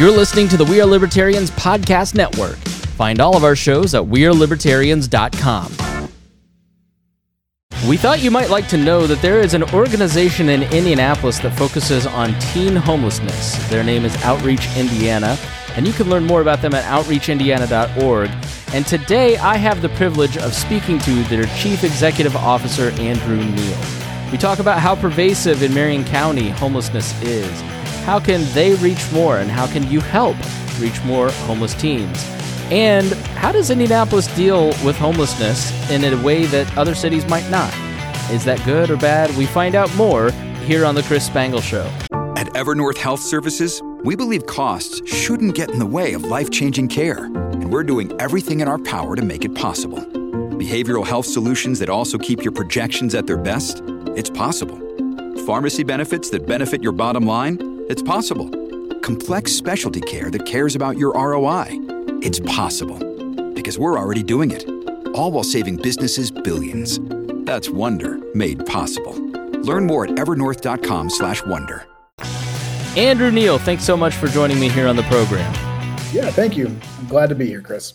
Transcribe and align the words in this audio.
You're 0.00 0.10
listening 0.10 0.48
to 0.48 0.56
the 0.56 0.64
We 0.64 0.80
Are 0.80 0.86
Libertarians 0.86 1.50
Podcast 1.50 2.14
Network. 2.14 2.56
Find 2.96 3.20
all 3.20 3.36
of 3.36 3.44
our 3.44 3.54
shows 3.54 3.94
at 3.94 4.02
WeareLibertarians.com. 4.02 5.72
We 7.86 7.98
thought 7.98 8.22
you 8.22 8.30
might 8.30 8.48
like 8.48 8.66
to 8.68 8.78
know 8.78 9.06
that 9.06 9.20
there 9.20 9.40
is 9.40 9.52
an 9.52 9.62
organization 9.74 10.48
in 10.48 10.62
Indianapolis 10.62 11.38
that 11.40 11.50
focuses 11.50 12.06
on 12.06 12.32
teen 12.40 12.76
homelessness. 12.76 13.68
Their 13.68 13.84
name 13.84 14.06
is 14.06 14.16
Outreach 14.22 14.74
Indiana, 14.74 15.36
and 15.76 15.86
you 15.86 15.92
can 15.92 16.08
learn 16.08 16.24
more 16.24 16.40
about 16.40 16.62
them 16.62 16.72
at 16.72 16.84
outreachindiana.org. 16.84 18.30
And 18.72 18.86
today 18.86 19.36
I 19.36 19.58
have 19.58 19.82
the 19.82 19.90
privilege 19.90 20.38
of 20.38 20.54
speaking 20.54 20.98
to 21.00 21.22
their 21.24 21.44
Chief 21.58 21.84
Executive 21.84 22.34
Officer, 22.36 22.88
Andrew 22.92 23.36
Neal. 23.36 23.78
We 24.32 24.38
talk 24.38 24.60
about 24.60 24.78
how 24.78 24.96
pervasive 24.96 25.62
in 25.62 25.74
Marion 25.74 26.04
County 26.04 26.48
homelessness 26.48 27.20
is 27.22 27.62
how 28.10 28.18
can 28.18 28.44
they 28.54 28.74
reach 28.74 29.12
more 29.12 29.38
and 29.38 29.48
how 29.48 29.68
can 29.68 29.88
you 29.88 30.00
help 30.00 30.36
reach 30.80 31.00
more 31.04 31.30
homeless 31.46 31.74
teens? 31.74 32.24
And 32.72 33.12
how 33.38 33.52
does 33.52 33.70
Indianapolis 33.70 34.26
deal 34.34 34.70
with 34.84 34.96
homelessness 34.96 35.70
in 35.92 36.02
a 36.02 36.20
way 36.20 36.46
that 36.46 36.76
other 36.76 36.96
cities 36.96 37.24
might 37.28 37.48
not? 37.50 37.72
Is 38.32 38.44
that 38.46 38.60
good 38.64 38.90
or 38.90 38.96
bad? 38.96 39.30
We 39.36 39.46
find 39.46 39.76
out 39.76 39.94
more 39.94 40.32
here 40.66 40.84
on 40.84 40.96
The 40.96 41.04
Chris 41.04 41.24
Spangle 41.24 41.60
Show. 41.60 41.84
At 42.36 42.48
Evernorth 42.54 42.98
Health 42.98 43.20
Services, 43.20 43.80
we 44.02 44.16
believe 44.16 44.44
costs 44.44 45.08
shouldn't 45.08 45.54
get 45.54 45.70
in 45.70 45.78
the 45.78 45.86
way 45.86 46.12
of 46.12 46.24
life 46.24 46.50
changing 46.50 46.88
care, 46.88 47.26
and 47.26 47.72
we're 47.72 47.84
doing 47.84 48.10
everything 48.20 48.58
in 48.58 48.66
our 48.66 48.78
power 48.78 49.14
to 49.14 49.22
make 49.22 49.44
it 49.44 49.54
possible. 49.54 50.00
Behavioral 50.58 51.06
health 51.06 51.26
solutions 51.26 51.78
that 51.78 51.88
also 51.88 52.18
keep 52.18 52.42
your 52.42 52.52
projections 52.52 53.14
at 53.14 53.28
their 53.28 53.38
best? 53.38 53.84
It's 54.16 54.30
possible. 54.30 54.80
Pharmacy 55.46 55.84
benefits 55.84 56.28
that 56.30 56.48
benefit 56.48 56.82
your 56.82 56.92
bottom 56.92 57.24
line? 57.24 57.69
It's 57.90 58.02
possible. 58.02 58.48
Complex 59.00 59.50
specialty 59.50 60.00
care 60.00 60.30
that 60.30 60.46
cares 60.46 60.76
about 60.76 60.96
your 60.96 61.12
ROI. 61.12 61.66
It's 62.22 62.38
possible. 62.38 63.00
Because 63.52 63.80
we're 63.80 63.98
already 63.98 64.22
doing 64.22 64.52
it. 64.52 64.64
All 65.16 65.32
while 65.32 65.42
saving 65.42 65.78
businesses 65.78 66.30
billions. 66.30 67.00
That's 67.46 67.68
Wonder 67.68 68.20
made 68.32 68.64
possible. 68.64 69.18
Learn 69.62 69.88
more 69.88 70.04
at 70.04 70.10
evernorth.com 70.10 71.10
slash 71.10 71.44
wonder. 71.46 71.84
Andrew 72.96 73.32
Neal, 73.32 73.58
thanks 73.58 73.82
so 73.82 73.96
much 73.96 74.14
for 74.14 74.28
joining 74.28 74.60
me 74.60 74.68
here 74.68 74.86
on 74.86 74.94
the 74.94 75.02
program. 75.04 75.52
Yeah, 76.12 76.30
thank 76.30 76.56
you. 76.56 76.68
I'm 76.68 77.08
glad 77.08 77.28
to 77.30 77.34
be 77.34 77.48
here, 77.48 77.60
Chris. 77.60 77.94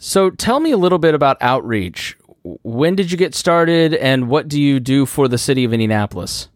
So, 0.00 0.28
tell 0.28 0.58
me 0.58 0.72
a 0.72 0.76
little 0.76 0.98
bit 0.98 1.14
about 1.14 1.36
outreach. 1.40 2.18
When 2.42 2.96
did 2.96 3.12
you 3.12 3.16
get 3.16 3.32
started 3.36 3.94
and 3.94 4.28
what 4.28 4.48
do 4.48 4.60
you 4.60 4.80
do 4.80 5.06
for 5.06 5.28
the 5.28 5.38
city 5.38 5.62
of 5.62 5.72
Indianapolis? 5.72 6.48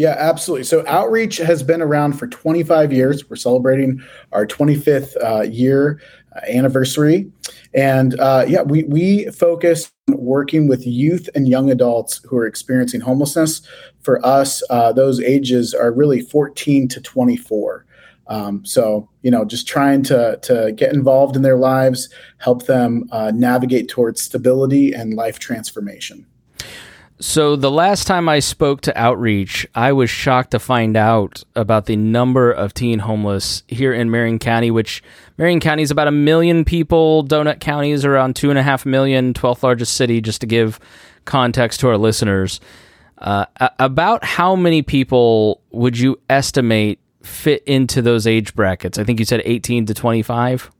Yeah, 0.00 0.16
absolutely. 0.18 0.64
So 0.64 0.82
Outreach 0.86 1.36
has 1.36 1.62
been 1.62 1.82
around 1.82 2.14
for 2.14 2.26
25 2.26 2.90
years. 2.90 3.28
We're 3.28 3.36
celebrating 3.36 4.02
our 4.32 4.46
25th 4.46 5.14
uh, 5.22 5.42
year 5.42 6.00
uh, 6.34 6.40
anniversary. 6.48 7.30
And 7.74 8.18
uh, 8.18 8.46
yeah, 8.48 8.62
we, 8.62 8.84
we 8.84 9.26
focus 9.26 9.92
on 10.08 10.16
working 10.16 10.68
with 10.68 10.86
youth 10.86 11.28
and 11.34 11.46
young 11.46 11.70
adults 11.70 12.22
who 12.24 12.38
are 12.38 12.46
experiencing 12.46 13.02
homelessness. 13.02 13.60
For 14.00 14.24
us, 14.24 14.62
uh, 14.70 14.90
those 14.94 15.20
ages 15.20 15.74
are 15.74 15.92
really 15.92 16.22
14 16.22 16.88
to 16.88 17.00
24. 17.02 17.84
Um, 18.28 18.64
so, 18.64 19.06
you 19.20 19.30
know, 19.30 19.44
just 19.44 19.68
trying 19.68 20.02
to, 20.04 20.38
to 20.40 20.72
get 20.76 20.94
involved 20.94 21.36
in 21.36 21.42
their 21.42 21.58
lives, 21.58 22.08
help 22.38 22.64
them 22.64 23.06
uh, 23.12 23.32
navigate 23.34 23.90
towards 23.90 24.22
stability 24.22 24.94
and 24.94 25.12
life 25.12 25.38
transformation. 25.38 26.24
So 27.22 27.54
the 27.54 27.70
last 27.70 28.06
time 28.06 28.30
I 28.30 28.38
spoke 28.38 28.80
to 28.82 28.98
Outreach, 28.98 29.66
I 29.74 29.92
was 29.92 30.08
shocked 30.08 30.52
to 30.52 30.58
find 30.58 30.96
out 30.96 31.44
about 31.54 31.84
the 31.84 31.96
number 31.96 32.50
of 32.50 32.72
teen 32.72 33.00
homeless 33.00 33.62
here 33.68 33.92
in 33.92 34.10
Marion 34.10 34.38
County, 34.38 34.70
which 34.70 35.02
Marion 35.36 35.60
County 35.60 35.82
is 35.82 35.90
about 35.90 36.08
a 36.08 36.12
million 36.12 36.64
people. 36.64 37.22
Donut 37.22 37.60
County 37.60 37.90
is 37.90 38.06
around 38.06 38.36
two 38.36 38.48
and 38.48 38.58
a 38.58 38.62
half 38.62 38.86
million, 38.86 39.34
12th 39.34 39.62
largest 39.62 39.96
city, 39.96 40.22
just 40.22 40.40
to 40.40 40.46
give 40.46 40.80
context 41.26 41.80
to 41.80 41.88
our 41.88 41.98
listeners. 41.98 42.58
Uh, 43.18 43.44
about 43.78 44.24
how 44.24 44.56
many 44.56 44.80
people 44.80 45.60
would 45.72 45.98
you 45.98 46.18
estimate 46.30 47.00
fit 47.22 47.62
into 47.64 48.00
those 48.00 48.26
age 48.26 48.54
brackets? 48.54 48.98
I 48.98 49.04
think 49.04 49.18
you 49.18 49.26
said 49.26 49.42
18 49.44 49.84
to 49.84 49.94
25. 49.94 50.70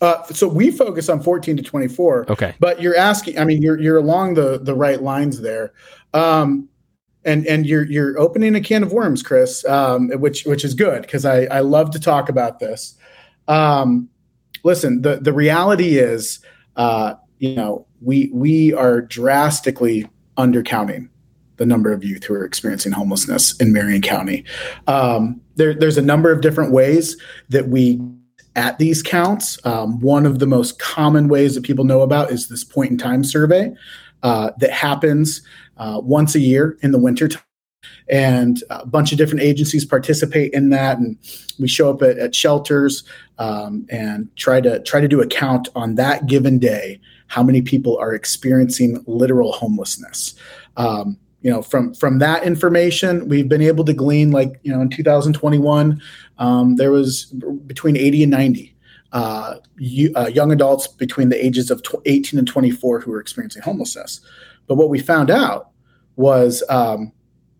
Uh, 0.00 0.24
so 0.26 0.48
we 0.48 0.70
focus 0.70 1.08
on 1.08 1.22
14 1.22 1.56
to 1.58 1.62
24. 1.62 2.32
Okay. 2.32 2.54
But 2.58 2.80
you're 2.80 2.96
asking, 2.96 3.38
I 3.38 3.44
mean, 3.44 3.60
you're 3.60 3.78
you're 3.78 3.98
along 3.98 4.34
the 4.34 4.58
the 4.58 4.74
right 4.74 5.02
lines 5.02 5.40
there. 5.40 5.72
Um, 6.14 6.68
and 7.24 7.46
and 7.46 7.66
you're 7.66 7.84
you're 7.84 8.18
opening 8.18 8.54
a 8.54 8.60
can 8.60 8.82
of 8.82 8.92
worms, 8.92 9.22
Chris, 9.22 9.64
um, 9.66 10.08
which 10.10 10.44
which 10.44 10.64
is 10.64 10.74
good 10.74 11.02
because 11.02 11.24
I 11.24 11.44
I 11.44 11.60
love 11.60 11.90
to 11.90 12.00
talk 12.00 12.28
about 12.28 12.60
this. 12.60 12.94
Um, 13.46 14.08
listen, 14.64 15.02
the 15.02 15.16
the 15.16 15.32
reality 15.32 15.98
is, 15.98 16.40
uh, 16.76 17.14
you 17.38 17.54
know, 17.54 17.86
we 18.00 18.30
we 18.32 18.72
are 18.72 19.02
drastically 19.02 20.08
undercounting 20.38 21.08
the 21.56 21.66
number 21.66 21.92
of 21.92 22.02
youth 22.02 22.24
who 22.24 22.32
are 22.32 22.44
experiencing 22.44 22.92
homelessness 22.92 23.54
in 23.60 23.70
Marion 23.70 24.00
County. 24.00 24.44
Um, 24.86 25.42
there, 25.56 25.74
there's 25.74 25.98
a 25.98 26.02
number 26.02 26.32
of 26.32 26.40
different 26.40 26.72
ways 26.72 27.18
that 27.50 27.68
we 27.68 28.00
at 28.56 28.78
these 28.78 29.02
counts. 29.02 29.58
Um, 29.64 30.00
one 30.00 30.26
of 30.26 30.38
the 30.38 30.46
most 30.46 30.78
common 30.78 31.28
ways 31.28 31.54
that 31.54 31.62
people 31.62 31.84
know 31.84 32.02
about 32.02 32.30
is 32.30 32.48
this 32.48 32.64
point 32.64 32.90
in 32.90 32.98
time 32.98 33.24
survey 33.24 33.72
uh, 34.22 34.50
that 34.58 34.70
happens 34.70 35.42
uh, 35.76 36.00
once 36.02 36.34
a 36.34 36.40
year 36.40 36.76
in 36.82 36.90
the 36.90 36.98
winter 36.98 37.28
time. 37.28 37.42
And 38.08 38.62
a 38.70 38.84
bunch 38.84 39.12
of 39.12 39.18
different 39.18 39.42
agencies 39.42 39.84
participate 39.84 40.52
in 40.52 40.70
that, 40.70 40.98
and 40.98 41.16
we 41.58 41.68
show 41.68 41.90
up 41.90 42.02
at, 42.02 42.18
at 42.18 42.34
shelters 42.34 43.04
um, 43.38 43.86
and 43.88 44.28
try 44.36 44.60
to 44.60 44.80
try 44.80 45.00
to 45.00 45.08
do 45.08 45.20
a 45.20 45.26
count 45.26 45.68
on 45.74 45.94
that 45.94 46.26
given 46.26 46.58
day 46.58 47.00
how 47.28 47.42
many 47.44 47.62
people 47.62 47.96
are 47.98 48.12
experiencing 48.12 49.02
literal 49.06 49.52
homelessness. 49.52 50.34
Um, 50.76 51.16
you 51.42 51.50
know 51.50 51.62
from 51.62 51.94
from 51.94 52.18
that 52.18 52.42
information 52.44 53.28
we've 53.28 53.48
been 53.48 53.62
able 53.62 53.84
to 53.84 53.92
glean 53.92 54.30
like 54.30 54.58
you 54.62 54.72
know 54.72 54.80
in 54.80 54.88
2021 54.88 56.00
um, 56.38 56.76
there 56.76 56.90
was 56.90 57.26
between 57.66 57.96
80 57.96 58.24
and 58.24 58.30
90 58.30 58.76
uh, 59.12 59.56
you, 59.76 60.12
uh, 60.14 60.28
young 60.28 60.52
adults 60.52 60.86
between 60.86 61.30
the 61.30 61.44
ages 61.44 61.70
of 61.70 61.82
18 62.04 62.38
and 62.38 62.46
24 62.46 63.00
who 63.00 63.10
were 63.10 63.20
experiencing 63.20 63.62
homelessness 63.62 64.20
but 64.66 64.76
what 64.76 64.88
we 64.88 64.98
found 65.00 65.30
out 65.30 65.70
was 66.16 66.62
um, 66.68 67.12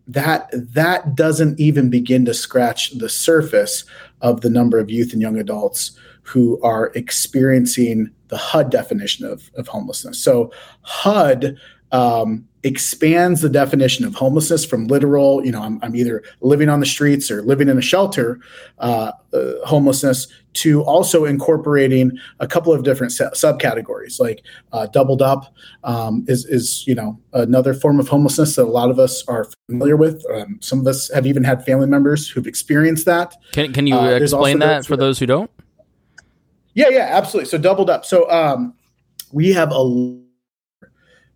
that 0.07 0.49
that 0.53 1.15
doesn't 1.15 1.59
even 1.59 1.89
begin 1.89 2.25
to 2.25 2.33
scratch 2.33 2.91
the 2.97 3.09
surface 3.09 3.85
of 4.21 4.41
the 4.41 4.49
number 4.49 4.79
of 4.79 4.89
youth 4.89 5.13
and 5.13 5.21
young 5.21 5.37
adults 5.37 5.91
who 6.23 6.61
are 6.61 6.91
experiencing 6.95 8.09
the 8.27 8.37
HUD 8.37 8.69
definition 8.69 9.25
of, 9.25 9.49
of 9.55 9.67
homelessness. 9.67 10.23
So 10.23 10.51
HUD 10.83 11.57
um, 11.91 12.47
expands 12.63 13.41
the 13.41 13.49
definition 13.49 14.05
of 14.05 14.13
homelessness 14.13 14.63
from 14.63 14.87
literal, 14.87 15.43
you 15.43 15.51
know, 15.51 15.61
I'm, 15.61 15.79
I'm 15.81 15.95
either 15.95 16.23
living 16.41 16.69
on 16.69 16.79
the 16.79 16.85
streets 16.85 17.31
or 17.31 17.41
living 17.41 17.69
in 17.69 17.77
a 17.77 17.81
shelter 17.81 18.39
uh, 18.79 19.11
uh, 19.33 19.53
homelessness 19.65 20.27
to 20.53 20.83
also 20.83 21.25
incorporating 21.25 22.11
a 22.39 22.47
couple 22.47 22.73
of 22.73 22.83
different 22.83 23.13
subcategories, 23.13 24.19
like 24.19 24.43
uh, 24.73 24.85
doubled 24.87 25.21
up 25.21 25.53
um, 25.83 26.23
is, 26.27 26.45
is, 26.45 26.85
you 26.85 26.93
know, 26.93 27.19
another 27.33 27.73
form 27.73 27.99
of 27.99 28.07
homelessness 28.07 28.55
that 28.57 28.63
a 28.63 28.65
lot 28.65 28.91
of 28.91 28.99
us 28.99 29.23
are 29.27 29.47
familiar 29.67 29.95
with. 29.95 30.23
Um, 30.31 30.59
some 30.61 30.79
of 30.79 30.87
us 30.87 31.09
have 31.13 31.25
even 31.25 31.43
had 31.43 31.65
family 31.65 31.87
members 31.87 32.29
who've 32.29 32.47
experienced 32.47 33.05
that. 33.05 33.35
Can, 33.53 33.73
can 33.73 33.87
you 33.87 33.95
uh, 33.95 34.09
explain 34.09 34.59
that 34.59 34.85
for 34.85 34.97
those 34.97 35.17
who 35.19 35.25
don't? 35.25 35.49
Yeah, 36.73 36.89
yeah, 36.89 37.07
absolutely. 37.09 37.49
So 37.49 37.57
doubled 37.57 37.89
up. 37.89 38.05
So 38.05 38.29
um, 38.29 38.75
we 39.31 39.51
have 39.53 39.71
a 39.71 40.20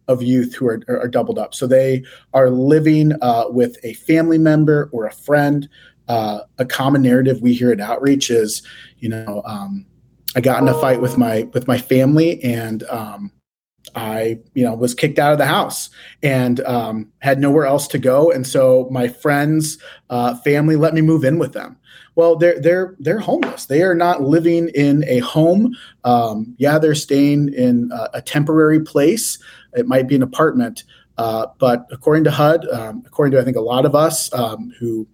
of 0.08 0.22
youth 0.22 0.54
who 0.56 0.68
are, 0.68 0.82
are, 0.88 1.08
doubled 1.08 1.40
up. 1.40 1.56
So 1.56 1.68
they 1.68 2.04
are 2.34 2.50
living 2.50 3.14
uh, 3.22 3.46
with 3.50 3.78
a 3.84 3.94
family 3.94 4.38
member 4.38 4.90
or 4.92 5.06
a 5.06 5.12
friend. 5.12 5.68
Uh, 6.08 6.42
a 6.60 6.66
common 6.66 7.02
narrative 7.02 7.42
we 7.42 7.54
hear 7.54 7.72
at 7.72 7.82
Outreach 7.82 8.30
is, 8.30 8.62
you 9.00 9.10
know, 9.10 9.42
um, 9.46 9.86
I 10.36 10.42
got 10.42 10.62
in 10.62 10.68
a 10.68 10.74
fight 10.74 11.02
with 11.02 11.18
my 11.18 11.44
with 11.54 11.68
my 11.68 11.78
family, 11.78 12.44
and 12.44 12.84
um, 12.84 13.32
I, 13.96 14.40
you 14.54 14.66
know, 14.66 14.74
was 14.74 14.94
kicked 14.94 15.20
out 15.20 15.32
of 15.32 15.38
the 15.38 15.46
house 15.46 15.90
and 16.24 16.60
um, 16.62 17.12
had 17.20 17.40
nowhere 17.40 17.66
else 17.66 17.88
to 17.90 17.98
go. 17.98 18.32
And 18.32 18.46
so 18.46 18.88
my 18.92 19.08
friends, 19.08 19.78
uh, 20.10 20.36
family 20.38 20.76
let 20.76 20.94
me 20.94 21.02
move 21.02 21.24
in 21.24 21.38
with 21.38 21.54
them. 21.54 21.78
Well, 22.16 22.38
they're 22.38 22.60
they're 22.60 22.96
they're 23.00 23.20
homeless. 23.20 23.66
They 23.66 23.84
are 23.84 23.96
not 23.96 24.22
living 24.22 24.70
in 24.70 25.04
a 25.06 25.20
home. 25.20 25.76
Um, 26.06 26.56
yeah, 26.58 26.80
they're 26.80 26.96
staying 26.96 27.54
in 27.54 27.92
a, 27.92 28.10
a 28.16 28.22
temporary 28.22 28.80
place, 28.80 29.38
it 29.76 29.88
might 29.88 30.08
be 30.08 30.16
an 30.16 30.24
apartment. 30.24 30.84
Uh, 31.18 31.48
but 31.60 31.88
according 31.92 32.24
to 32.26 32.32
HUD, 32.32 32.68
um, 32.70 33.04
according 33.06 33.32
to 33.32 33.40
I 33.40 33.44
think 33.44 33.58
a 33.58 33.62
lot 33.62 33.86
of 33.86 33.96
us 33.96 34.34
um, 34.34 34.74
who 34.80 35.08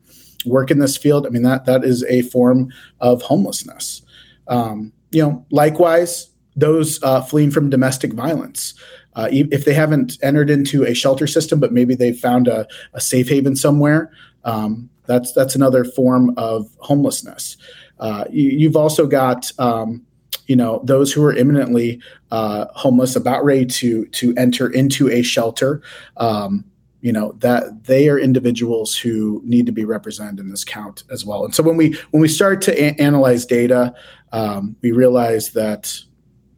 work 0.45 0.71
in 0.71 0.79
this 0.79 0.97
field, 0.97 1.27
I 1.27 1.29
mean 1.29 1.43
that 1.43 1.65
that 1.65 1.83
is 1.83 2.03
a 2.05 2.23
form 2.23 2.71
of 2.99 3.21
homelessness. 3.21 4.01
Um, 4.47 4.91
you 5.11 5.21
know, 5.21 5.45
likewise, 5.51 6.29
those 6.55 7.01
uh, 7.03 7.21
fleeing 7.21 7.51
from 7.51 7.69
domestic 7.69 8.13
violence, 8.13 8.73
uh, 9.15 9.27
if 9.31 9.65
they 9.65 9.73
haven't 9.73 10.17
entered 10.23 10.49
into 10.49 10.83
a 10.83 10.93
shelter 10.93 11.27
system, 11.27 11.59
but 11.59 11.71
maybe 11.71 11.95
they've 11.95 12.17
found 12.17 12.47
a, 12.47 12.65
a 12.93 13.01
safe 13.01 13.29
haven 13.29 13.55
somewhere, 13.55 14.11
um, 14.45 14.89
that's 15.05 15.33
that's 15.33 15.55
another 15.55 15.83
form 15.83 16.33
of 16.37 16.69
homelessness. 16.79 17.57
Uh, 17.99 18.25
you, 18.31 18.67
have 18.67 18.75
also 18.75 19.05
got 19.05 19.51
um, 19.59 20.05
you 20.51 20.57
know 20.57 20.81
those 20.83 21.13
who 21.13 21.23
are 21.23 21.33
imminently 21.33 22.01
uh, 22.31 22.65
homeless, 22.75 23.15
about 23.15 23.45
ready 23.45 23.65
to 23.65 24.05
to 24.07 24.35
enter 24.35 24.69
into 24.69 25.09
a 25.09 25.21
shelter. 25.21 25.81
Um, 26.17 26.65
you 26.99 27.13
know 27.13 27.31
that 27.37 27.85
they 27.85 28.09
are 28.09 28.19
individuals 28.19 28.97
who 28.97 29.41
need 29.45 29.65
to 29.67 29.71
be 29.71 29.85
represented 29.85 30.41
in 30.41 30.49
this 30.49 30.65
count 30.65 31.03
as 31.09 31.25
well. 31.25 31.45
And 31.45 31.55
so 31.55 31.63
when 31.63 31.77
we 31.77 31.95
when 32.09 32.19
we 32.19 32.27
start 32.27 32.61
to 32.63 32.73
a- 32.73 33.01
analyze 33.01 33.45
data, 33.45 33.95
um, 34.33 34.75
we 34.81 34.91
realize 34.91 35.53
that 35.53 35.97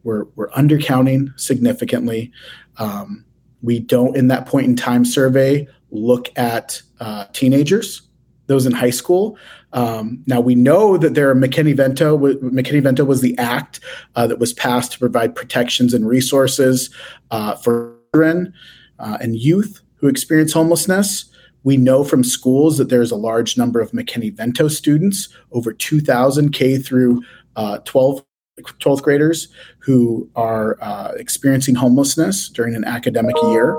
we're 0.02 0.24
we're 0.34 0.50
undercounting 0.50 1.28
significantly. 1.38 2.32
Um, 2.78 3.24
we 3.62 3.78
don't, 3.78 4.16
in 4.16 4.26
that 4.26 4.46
point 4.46 4.66
in 4.66 4.74
time 4.74 5.04
survey, 5.04 5.68
look 5.92 6.36
at 6.36 6.82
uh, 6.98 7.26
teenagers, 7.32 8.02
those 8.48 8.66
in 8.66 8.72
high 8.72 8.90
school. 8.90 9.38
Um, 9.74 10.22
now 10.26 10.40
we 10.40 10.54
know 10.54 10.96
that 10.96 11.14
there 11.14 11.28
are 11.28 11.34
McKinney-Vento. 11.34 12.16
McKinney-Vento 12.18 13.04
was 13.04 13.20
the 13.20 13.36
act 13.38 13.80
uh, 14.14 14.26
that 14.26 14.38
was 14.38 14.52
passed 14.52 14.92
to 14.92 14.98
provide 14.98 15.34
protections 15.34 15.92
and 15.92 16.06
resources 16.08 16.90
uh, 17.30 17.56
for 17.56 17.96
children 18.14 18.54
uh, 19.00 19.18
and 19.20 19.36
youth 19.36 19.80
who 19.96 20.08
experience 20.08 20.52
homelessness. 20.52 21.26
We 21.64 21.76
know 21.76 22.04
from 22.04 22.22
schools 22.22 22.78
that 22.78 22.88
there's 22.88 23.10
a 23.10 23.16
large 23.16 23.58
number 23.58 23.80
of 23.80 23.90
McKinney-Vento 23.90 24.68
students, 24.68 25.28
over 25.52 25.72
2,000 25.72 26.52
K 26.52 26.78
through 26.78 27.22
uh, 27.56 27.78
12 27.84 28.24
12th 28.62 29.02
graders 29.02 29.48
who 29.78 30.30
are 30.36 30.78
uh, 30.80 31.10
experiencing 31.16 31.74
homelessness 31.74 32.48
during 32.48 32.76
an 32.76 32.84
academic 32.84 33.34
year. 33.42 33.76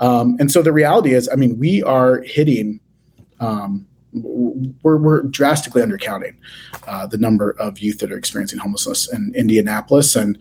Um, 0.00 0.36
and 0.38 0.52
so 0.52 0.60
the 0.60 0.72
reality 0.72 1.14
is, 1.14 1.30
I 1.32 1.36
mean, 1.36 1.58
we 1.58 1.82
are 1.82 2.20
hitting, 2.22 2.80
um, 3.40 3.86
we're, 4.24 4.96
we're 4.96 5.22
drastically 5.22 5.82
undercounting 5.82 6.36
uh, 6.86 7.06
the 7.06 7.18
number 7.18 7.50
of 7.58 7.78
youth 7.78 7.98
that 8.00 8.12
are 8.12 8.18
experiencing 8.18 8.58
homelessness 8.58 9.12
in 9.12 9.32
Indianapolis. 9.34 10.16
And 10.16 10.38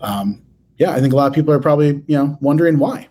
um, 0.00 0.42
yeah, 0.78 0.92
I 0.92 1.00
think 1.00 1.12
a 1.12 1.16
lot 1.16 1.26
of 1.26 1.32
people 1.32 1.52
are 1.52 1.60
probably, 1.60 2.02
you 2.06 2.16
know, 2.16 2.38
wondering 2.40 2.78
why. 2.78 3.08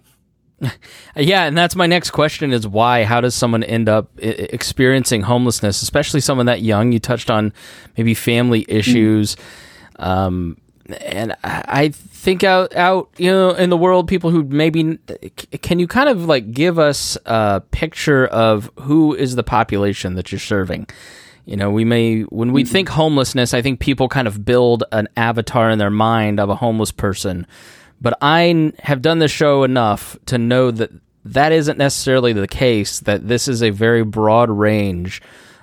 Yeah, 1.16 1.46
and 1.46 1.58
that's 1.58 1.76
my 1.76 1.88
next 1.88 2.12
question 2.12 2.54
is 2.54 2.68
why? 2.68 3.04
How 3.04 3.20
does 3.20 3.36
someone 3.36 3.64
end 3.64 3.90
up 3.90 4.12
experiencing 4.18 5.22
homelessness, 5.22 5.82
especially 5.82 6.22
someone 6.22 6.46
that 6.46 6.62
young? 6.62 6.92
You 6.94 7.00
touched 7.00 7.30
on 7.30 7.52
maybe 7.98 8.14
family 8.14 8.66
issues. 8.70 9.36
Mm 9.36 9.42
um, 10.00 10.58
and 10.94 11.36
I 11.44 11.90
think 11.90 12.44
out 12.44 12.76
out 12.76 13.10
you 13.18 13.32
know 13.32 13.52
in 13.52 13.70
the 13.70 13.78
world, 13.78 14.08
people 14.08 14.32
who 14.32 14.44
maybe 14.44 14.98
can 15.62 15.80
you 15.80 15.88
kind 15.88 16.10
of 16.10 16.26
like 16.26 16.52
give 16.52 16.80
us 16.80 17.18
a 17.26 17.62
picture 17.72 18.28
of 18.28 18.72
who 18.82 19.14
is 19.14 19.36
the 19.36 19.44
population 19.44 20.16
that 20.16 20.32
you're 20.32 20.40
serving. 20.40 20.88
You 21.46 21.58
know, 21.58 21.72
we 21.72 21.84
may 21.86 22.22
when 22.22 22.52
we 22.52 22.64
mm-hmm. 22.64 22.72
think 22.72 22.90
homelessness, 22.90 23.54
I 23.54 23.62
think 23.62 23.80
people 23.80 24.08
kind 24.08 24.28
of 24.28 24.46
build 24.46 24.84
an 24.92 25.08
avatar 25.18 25.70
in 25.70 25.80
their 25.80 25.90
mind 25.90 26.40
of 26.40 26.50
a 26.50 26.56
homeless 26.56 26.92
person. 26.92 27.48
But 28.02 28.18
I 28.22 28.72
have 28.80 29.02
done 29.02 29.20
this 29.20 29.32
show 29.32 29.64
enough 29.64 30.18
to 30.28 30.38
know 30.38 30.72
that 30.72 30.92
that 31.26 31.52
isn't 31.52 31.78
necessarily 31.78 32.34
the 32.34 32.48
case. 32.48 33.00
That 33.02 33.28
this 33.28 33.48
is 33.48 33.64
a 33.64 33.72
very 33.72 34.04
broad 34.04 34.50
range 34.50 35.22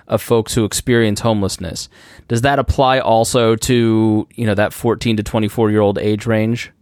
of 0.08 0.22
folks 0.22 0.54
who 0.54 0.64
experience 0.64 1.20
homelessness. 1.20 1.88
Does 2.28 2.42
that 2.42 2.58
apply 2.58 2.98
also 2.98 3.56
to 3.56 4.28
you 4.34 4.46
know 4.46 4.54
that 4.54 4.72
14 4.72 5.16
to 5.16 5.22
24 5.22 5.70
year 5.70 5.80
old 5.80 5.98
age 5.98 6.26
range? 6.26 6.72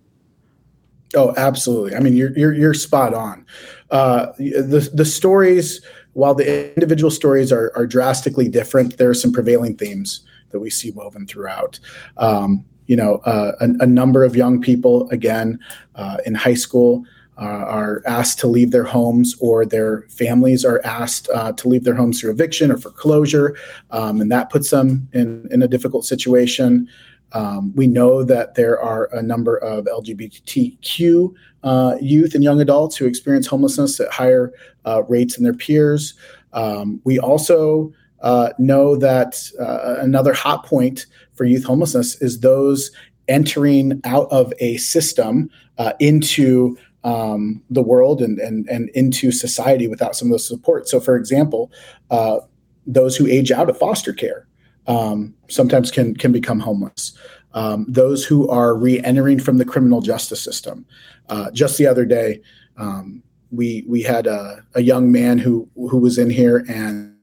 Oh, 1.17 1.33
absolutely. 1.37 1.95
I 1.95 2.01
mean, 2.01 2.17
you're 2.17 2.37
you're, 2.37 2.53
you're 2.53 2.75
spot 2.75 3.15
on. 3.15 3.47
Uh, 3.91 4.33
the 4.39 4.91
the 4.93 5.05
stories, 5.05 5.85
while 6.13 6.35
the 6.35 6.75
individual 6.75 7.11
stories 7.11 7.53
are 7.53 7.73
are 7.77 7.87
drastically 7.87 8.49
different, 8.49 8.99
there 8.99 9.11
are 9.11 9.15
some 9.15 9.33
prevailing 9.33 9.77
themes 9.77 10.25
that 10.51 10.61
we 10.61 10.71
see 10.71 10.91
woven 10.91 11.27
throughout. 11.27 11.79
Um, 12.17 12.65
you 12.87 12.97
know, 12.97 13.17
uh, 13.25 13.53
a, 13.61 13.85
a, 13.85 13.87
number 13.87 14.25
of 14.25 14.37
young 14.37 14.61
people, 14.61 15.09
again, 15.09 15.59
uh, 15.95 16.19
in 16.27 16.35
high 16.35 16.55
school, 16.55 17.05
are 17.37 18.03
asked 18.07 18.39
to 18.41 18.47
leave 18.47 18.71
their 18.71 18.85
homes 18.85 19.35
or 19.41 19.67
their 19.67 20.03
families 20.03 20.65
are 20.65 20.81
asked 20.85 21.29
uh, 21.35 21.53
to 21.53 21.69
leave 21.69 21.85
their 21.85 21.95
homes 21.95 22.21
through 22.21 22.31
eviction 22.31 22.71
or 22.71 22.77
foreclosure, 22.77 23.57
um, 23.91 24.21
and 24.21 24.31
that 24.31 24.51
puts 24.51 24.71
them 24.71 25.09
in, 25.13 25.49
in 25.51 25.63
a 25.63 25.69
difficult 25.69 26.05
situation. 26.05 26.89
Um, 27.33 27.75
we 27.75 27.89
know 27.89 28.23
that 28.23 28.55
there 28.55 28.81
are 28.81 29.07
a 29.13 29.21
number 29.21 29.57
of 29.57 29.87
LGBTQ 29.87 31.35
uh, 31.65 31.97
youth 32.01 32.35
and 32.35 32.45
young 32.45 32.61
adults 32.61 32.97
who 32.97 33.07
experience 33.07 33.47
homelessness 33.47 33.99
at 33.99 34.09
higher 34.11 34.53
uh, 34.85 35.03
rates 35.09 35.35
than 35.35 35.45
their 35.45 35.55
peers. 35.55 36.15
Um, 36.53 37.01
we 37.05 37.19
also 37.19 37.93
uh, 38.21 38.51
know 38.59 38.97
that 38.97 39.43
uh, 39.59 39.97
another 39.99 40.33
hot 40.33 40.65
point 40.65 41.07
for 41.35 41.45
youth 41.45 41.65
homelessness 41.65 42.21
is 42.23 42.41
those 42.41 42.93
entering 43.27 44.01
out 44.05 44.31
of 44.31 44.53
a 44.61 44.77
system 44.77 45.51
uh, 45.79 45.93
into 45.99 46.77
um, 47.05 47.63
the 47.71 47.83
world 47.83 48.23
and, 48.23 48.39
and, 48.39 48.69
and 48.69 48.89
into 48.91 49.31
society 49.31 49.87
without 49.87 50.17
some 50.17 50.29
of 50.29 50.33
those 50.33 50.49
support. 50.49 50.89
So, 50.89 51.01
for 51.01 51.17
example, 51.17 51.71
uh, 52.11 52.39
those 52.87 53.17
who 53.17 53.27
age 53.27 53.51
out 53.51 53.71
of 53.71 53.79
foster 53.79 54.13
care 54.13 54.47
um, 54.87 55.35
sometimes 55.49 55.91
can 55.91 56.15
can 56.15 56.33
become 56.33 56.61
homeless. 56.61 57.17
Um, 57.53 57.87
those 57.89 58.25
who 58.25 58.49
are 58.49 58.77
re-entering 58.77 59.39
from 59.39 59.59
the 59.59 59.65
criminal 59.65 60.01
justice 60.01 60.43
system. 60.43 60.85
Uh, 61.29 61.51
just 61.53 61.79
the 61.79 61.87
other 61.87 62.05
day, 62.05 62.43
um, 62.77 63.23
we 63.51 63.85
we 63.87 64.03
had 64.03 64.27
a, 64.27 64.63
a, 64.75 64.83
young 64.83 65.13
man 65.13 65.39
who 65.39 65.69
who 65.77 65.99
was 65.99 66.19
in 66.19 66.29
here, 66.29 66.65
and 66.69 67.17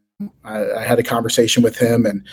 I, 0.44 0.72
I 0.72 0.84
had 0.84 1.00
a 1.00 1.04
conversation 1.04 1.62
with 1.62 1.78
him, 1.78 2.06
and 2.06 2.26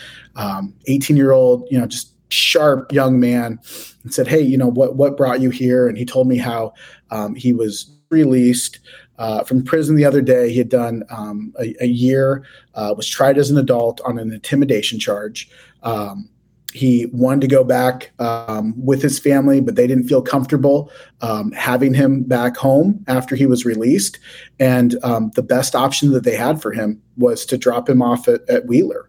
18 0.86 1.14
um, 1.14 1.16
year 1.16 1.32
old, 1.32 1.66
you 1.70 1.78
know, 1.78 1.86
just 1.86 2.14
sharp 2.30 2.92
young 2.92 3.18
man 3.18 3.58
and 4.02 4.14
said, 4.14 4.28
"Hey, 4.28 4.40
you 4.40 4.56
know 4.56 4.68
what 4.68 4.96
what 4.96 5.16
brought 5.16 5.40
you 5.40 5.50
here?" 5.50 5.88
And 5.88 5.98
he 5.98 6.04
told 6.04 6.28
me 6.28 6.38
how 6.38 6.72
um, 7.10 7.34
he 7.34 7.52
was 7.52 7.90
released 8.10 8.80
uh, 9.18 9.42
from 9.44 9.64
prison 9.64 9.96
the 9.96 10.04
other 10.04 10.22
day. 10.22 10.50
He 10.50 10.58
had 10.58 10.68
done 10.68 11.04
um, 11.10 11.52
a, 11.60 11.74
a, 11.82 11.86
year, 11.86 12.44
uh, 12.74 12.94
was 12.96 13.08
tried 13.08 13.38
as 13.38 13.50
an 13.50 13.58
adult 13.58 14.00
on 14.02 14.18
an 14.18 14.32
intimidation 14.32 14.98
charge. 14.98 15.50
Um, 15.82 16.30
he 16.72 17.06
wanted 17.06 17.40
to 17.40 17.46
go 17.48 17.64
back 17.64 18.12
um, 18.18 18.74
with 18.76 19.02
his 19.02 19.18
family, 19.18 19.60
but 19.60 19.74
they 19.74 19.86
didn't 19.86 20.06
feel 20.06 20.20
comfortable 20.20 20.90
um, 21.22 21.50
having 21.52 21.94
him 21.94 22.22
back 22.24 22.56
home 22.56 23.04
after 23.08 23.34
he 23.34 23.46
was 23.46 23.64
released. 23.64 24.18
And 24.60 24.96
um, 25.02 25.30
the 25.34 25.42
best 25.42 25.74
option 25.74 26.12
that 26.12 26.24
they 26.24 26.36
had 26.36 26.60
for 26.60 26.72
him 26.72 27.00
was 27.16 27.46
to 27.46 27.56
drop 27.56 27.88
him 27.88 28.02
off 28.02 28.28
at, 28.28 28.48
at 28.50 28.66
Wheeler. 28.66 29.08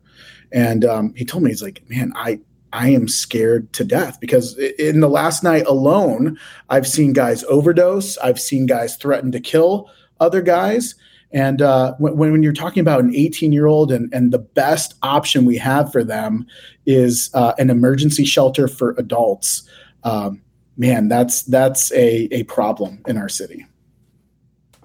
And 0.52 0.84
he 1.16 1.26
told 1.26 1.44
me, 1.44 1.52
he's 1.52 1.62
like, 1.62 1.84
man, 1.90 2.12
I, 2.16 2.40
I 2.74 2.90
am 2.90 3.08
scared 3.08 3.72
to 3.74 3.84
death 3.84 4.20
because 4.20 4.58
in 4.58 5.00
the 5.00 5.10
last 5.10 5.44
night 5.44 5.66
alone, 5.66 6.38
I've 6.70 6.88
seen 6.88 7.14
guys 7.14 7.44
overdose. 7.46 8.18
I've 8.20 8.40
seen 8.40 8.66
guys 8.66 8.96
threaten 8.96 9.32
to 9.32 9.40
kill 9.40 9.90
other 10.20 10.42
guys. 10.42 10.96
And 11.32 11.62
uh, 11.62 11.94
when, 12.00 12.18
when 12.18 12.44
you're 12.44 12.54
talking 12.54 12.82
about 12.82 13.02
an 13.02 13.16
18 13.16 13.52
year 13.52 13.68
old 13.68 13.92
and, 13.92 14.12
and 14.14 14.32
the 14.32 14.40
best 14.40 14.96
option 15.04 15.46
we 15.46 15.58
have 15.58 15.92
for 15.92 16.04
them 16.04 16.48
is 16.86 17.30
uh, 17.34 17.54
an 17.58 17.70
emergency 17.70 18.26
shelter 18.26 18.68
for 18.68 18.96
adults, 18.98 19.64
um, 20.04 20.42
man, 20.78 21.08
that's 21.08 21.44
that's 21.44 21.92
a, 21.92 22.28
a 22.34 22.44
problem 22.44 23.02
in 23.08 23.18
our 23.18 23.30
city. 23.30 23.66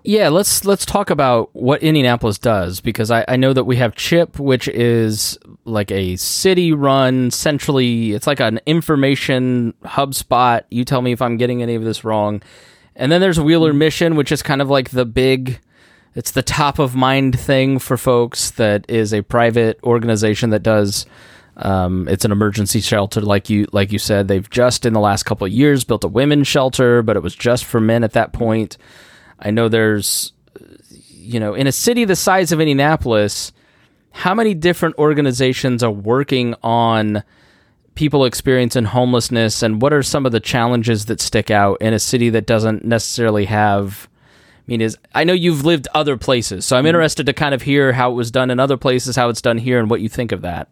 Yeah, 0.07 0.29
let's 0.29 0.67
let's 0.67 0.85
talk 0.85 1.09
about 1.09 1.49
what 1.55 1.83
Indianapolis 1.83 2.39
does 2.39 2.83
because 2.83 3.11
I, 3.11 3.25
I 3.27 3.37
know 3.37 3.55
that 3.55 3.65
we 3.65 3.77
have 3.77 3.95
Chip, 3.95 4.39
which 4.39 4.69
is 4.69 5.39
like 5.65 5.91
a 5.91 6.17
city 6.17 6.75
run 6.75 7.31
centrally 7.31 8.13
it's 8.13 8.27
like 8.27 8.39
an 8.39 8.61
information 8.67 9.73
hub 9.83 10.15
spot. 10.15 10.67
You 10.71 10.85
tell 10.85 11.01
me 11.01 11.13
if 11.13 11.23
I'm 11.23 11.39
getting 11.39 11.63
any 11.63 11.75
of 11.75 11.85
this 11.85 12.05
wrong. 12.05 12.43
And 12.95 13.11
then 13.11 13.23
there's 13.23 13.41
Wheeler 13.41 13.71
mm-hmm. 13.71 13.79
Mission, 13.79 14.17
which 14.17 14.31
is 14.31 14.43
kind 14.43 14.61
of 14.61 14.69
like 14.69 14.91
the 14.91 15.07
big 15.07 15.61
it's 16.15 16.33
the 16.33 16.43
top 16.43 16.79
of 16.79 16.95
mind 16.95 17.41
thing 17.41 17.79
for 17.79 17.97
folks 17.97 18.51
that 18.53 18.85
is 18.91 19.15
a 19.15 19.23
private 19.23 19.81
organization 19.83 20.51
that 20.51 20.63
does 20.63 21.07
um, 21.57 22.09
it's 22.09 22.25
an 22.25 22.33
emergency 22.33 22.81
shelter 22.81 23.21
like 23.21 23.49
you 23.49 23.67
like 23.73 23.91
you 23.91 23.99
said 23.99 24.29
they've 24.29 24.51
just 24.51 24.85
in 24.85 24.93
the 24.93 25.01
last 25.01 25.23
couple 25.23 25.47
of 25.47 25.53
years 25.53 25.85
built 25.85 26.05
a 26.05 26.09
women's 26.09 26.49
shelter 26.49 27.01
but 27.03 27.17
it 27.17 27.23
was 27.23 27.35
just 27.35 27.65
for 27.65 27.81
men 27.81 28.05
at 28.05 28.13
that 28.13 28.33
point 28.33 28.77
I 29.39 29.51
know 29.51 29.69
there's, 29.69 30.33
you 31.09 31.41
know, 31.41 31.55
in 31.55 31.67
a 31.67 31.73
city 31.73 32.05
the 32.05 32.17
size 32.17 32.53
of 32.53 32.61
Indianapolis, 32.61 33.53
how 34.13 34.35
many 34.35 34.55
different 34.55 34.97
organizations 34.97 35.83
are 35.83 35.91
working 35.91 36.55
on 36.63 37.25
people 37.95 38.25
experiencing 38.25 38.85
homelessness 38.85 39.63
and 39.63 39.81
what 39.81 39.93
are 39.93 40.03
some 40.03 40.27
of 40.27 40.33
the 40.33 40.41
challenges 40.41 41.07
that 41.07 41.21
stick 41.21 41.51
out 41.51 41.81
in 41.81 41.93
a 41.93 41.99
city 41.99 42.31
that 42.31 42.47
doesn't 42.47 42.85
necessarily 42.85 43.45
have 43.45 44.09
I 44.17 44.63
mean 44.67 44.81
is 44.81 44.99
I 45.15 45.25
know 45.25 45.33
you've 45.33 45.65
lived 45.65 45.87
other 45.95 46.17
places 46.17 46.65
so 46.67 46.77
I'm 46.77 46.81
mm-hmm. 46.81 46.89
interested 46.89 47.27
to 47.27 47.33
kind 47.33 47.55
of 47.55 47.63
hear 47.63 47.93
how 47.93 48.11
it 48.11 48.15
was 48.15 48.31
done 48.33 48.51
in 48.51 48.59
other 48.59 48.77
places 48.77 49.15
how 49.17 49.29
it's 49.29 49.43
done 49.43 49.59
here 49.59 49.79
and 49.79 49.89
what 49.89 50.01
you 50.01 50.09
think 50.09 50.33
of 50.33 50.43
that. 50.43 50.69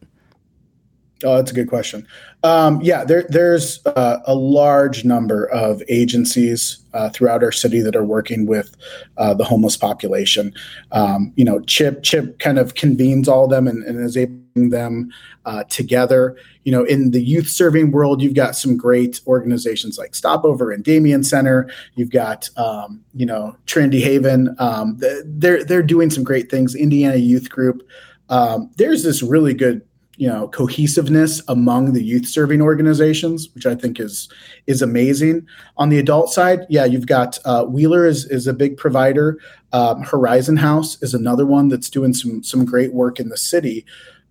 Oh, 1.24 1.36
that's 1.36 1.50
a 1.50 1.54
good 1.54 1.68
question. 1.68 2.06
Um, 2.42 2.80
yeah, 2.82 3.04
there, 3.04 3.24
there's 3.28 3.84
uh, 3.86 4.18
a 4.26 4.34
large 4.34 5.04
number 5.04 5.46
of 5.46 5.82
agencies 5.88 6.78
uh, 6.92 7.08
throughout 7.10 7.42
our 7.42 7.52
city 7.52 7.80
that 7.80 7.96
are 7.96 8.04
working 8.04 8.46
with 8.46 8.74
uh, 9.16 9.34
the 9.34 9.44
homeless 9.44 9.76
population. 9.76 10.52
Um, 10.90 11.32
you 11.36 11.44
know, 11.44 11.60
Chip 11.60 12.02
Chip 12.02 12.38
kind 12.38 12.58
of 12.58 12.74
convenes 12.74 13.28
all 13.28 13.44
of 13.44 13.50
them 13.50 13.66
and, 13.66 13.84
and 13.84 14.04
is 14.04 14.16
able 14.16 14.42
them 14.54 15.10
uh, 15.44 15.64
together. 15.64 16.36
You 16.64 16.72
know, 16.72 16.84
in 16.84 17.10
the 17.10 17.22
youth 17.22 17.48
serving 17.48 17.90
world, 17.90 18.22
you've 18.22 18.34
got 18.34 18.54
some 18.54 18.76
great 18.76 19.20
organizations 19.26 19.98
like 19.98 20.14
Stopover 20.14 20.70
and 20.70 20.84
Damien 20.84 21.24
Center. 21.24 21.70
You've 21.94 22.10
got 22.10 22.48
um, 22.56 23.02
you 23.14 23.26
know 23.26 23.56
Trinity 23.66 24.00
Haven. 24.00 24.54
Um, 24.58 24.98
they're 25.24 25.64
they're 25.64 25.82
doing 25.82 26.10
some 26.10 26.24
great 26.24 26.50
things. 26.50 26.74
Indiana 26.74 27.16
Youth 27.16 27.50
Group. 27.50 27.82
Um, 28.28 28.70
there's 28.76 29.02
this 29.02 29.22
really 29.22 29.54
good 29.54 29.82
you 30.22 30.28
know 30.28 30.46
cohesiveness 30.46 31.42
among 31.48 31.94
the 31.94 32.04
youth 32.04 32.28
serving 32.28 32.62
organizations 32.62 33.48
which 33.56 33.66
i 33.66 33.74
think 33.74 33.98
is 33.98 34.28
is 34.68 34.80
amazing. 34.80 35.44
On 35.78 35.88
the 35.88 35.98
adult 35.98 36.30
side 36.30 36.60
yeah 36.68 36.84
you've 36.84 37.08
got 37.08 37.40
uh, 37.44 37.64
wheeler 37.64 38.06
is, 38.06 38.26
is 38.26 38.46
a 38.46 38.52
big 38.52 38.76
provider. 38.76 39.40
Um, 39.72 40.02
horizon 40.02 40.56
house 40.56 41.02
is 41.02 41.12
another 41.12 41.44
one 41.44 41.66
that's 41.68 41.90
doing 41.90 42.14
some 42.14 42.44
some 42.44 42.64
great 42.64 42.94
work 42.94 43.18
in 43.18 43.30
the 43.30 43.36
city. 43.36 43.84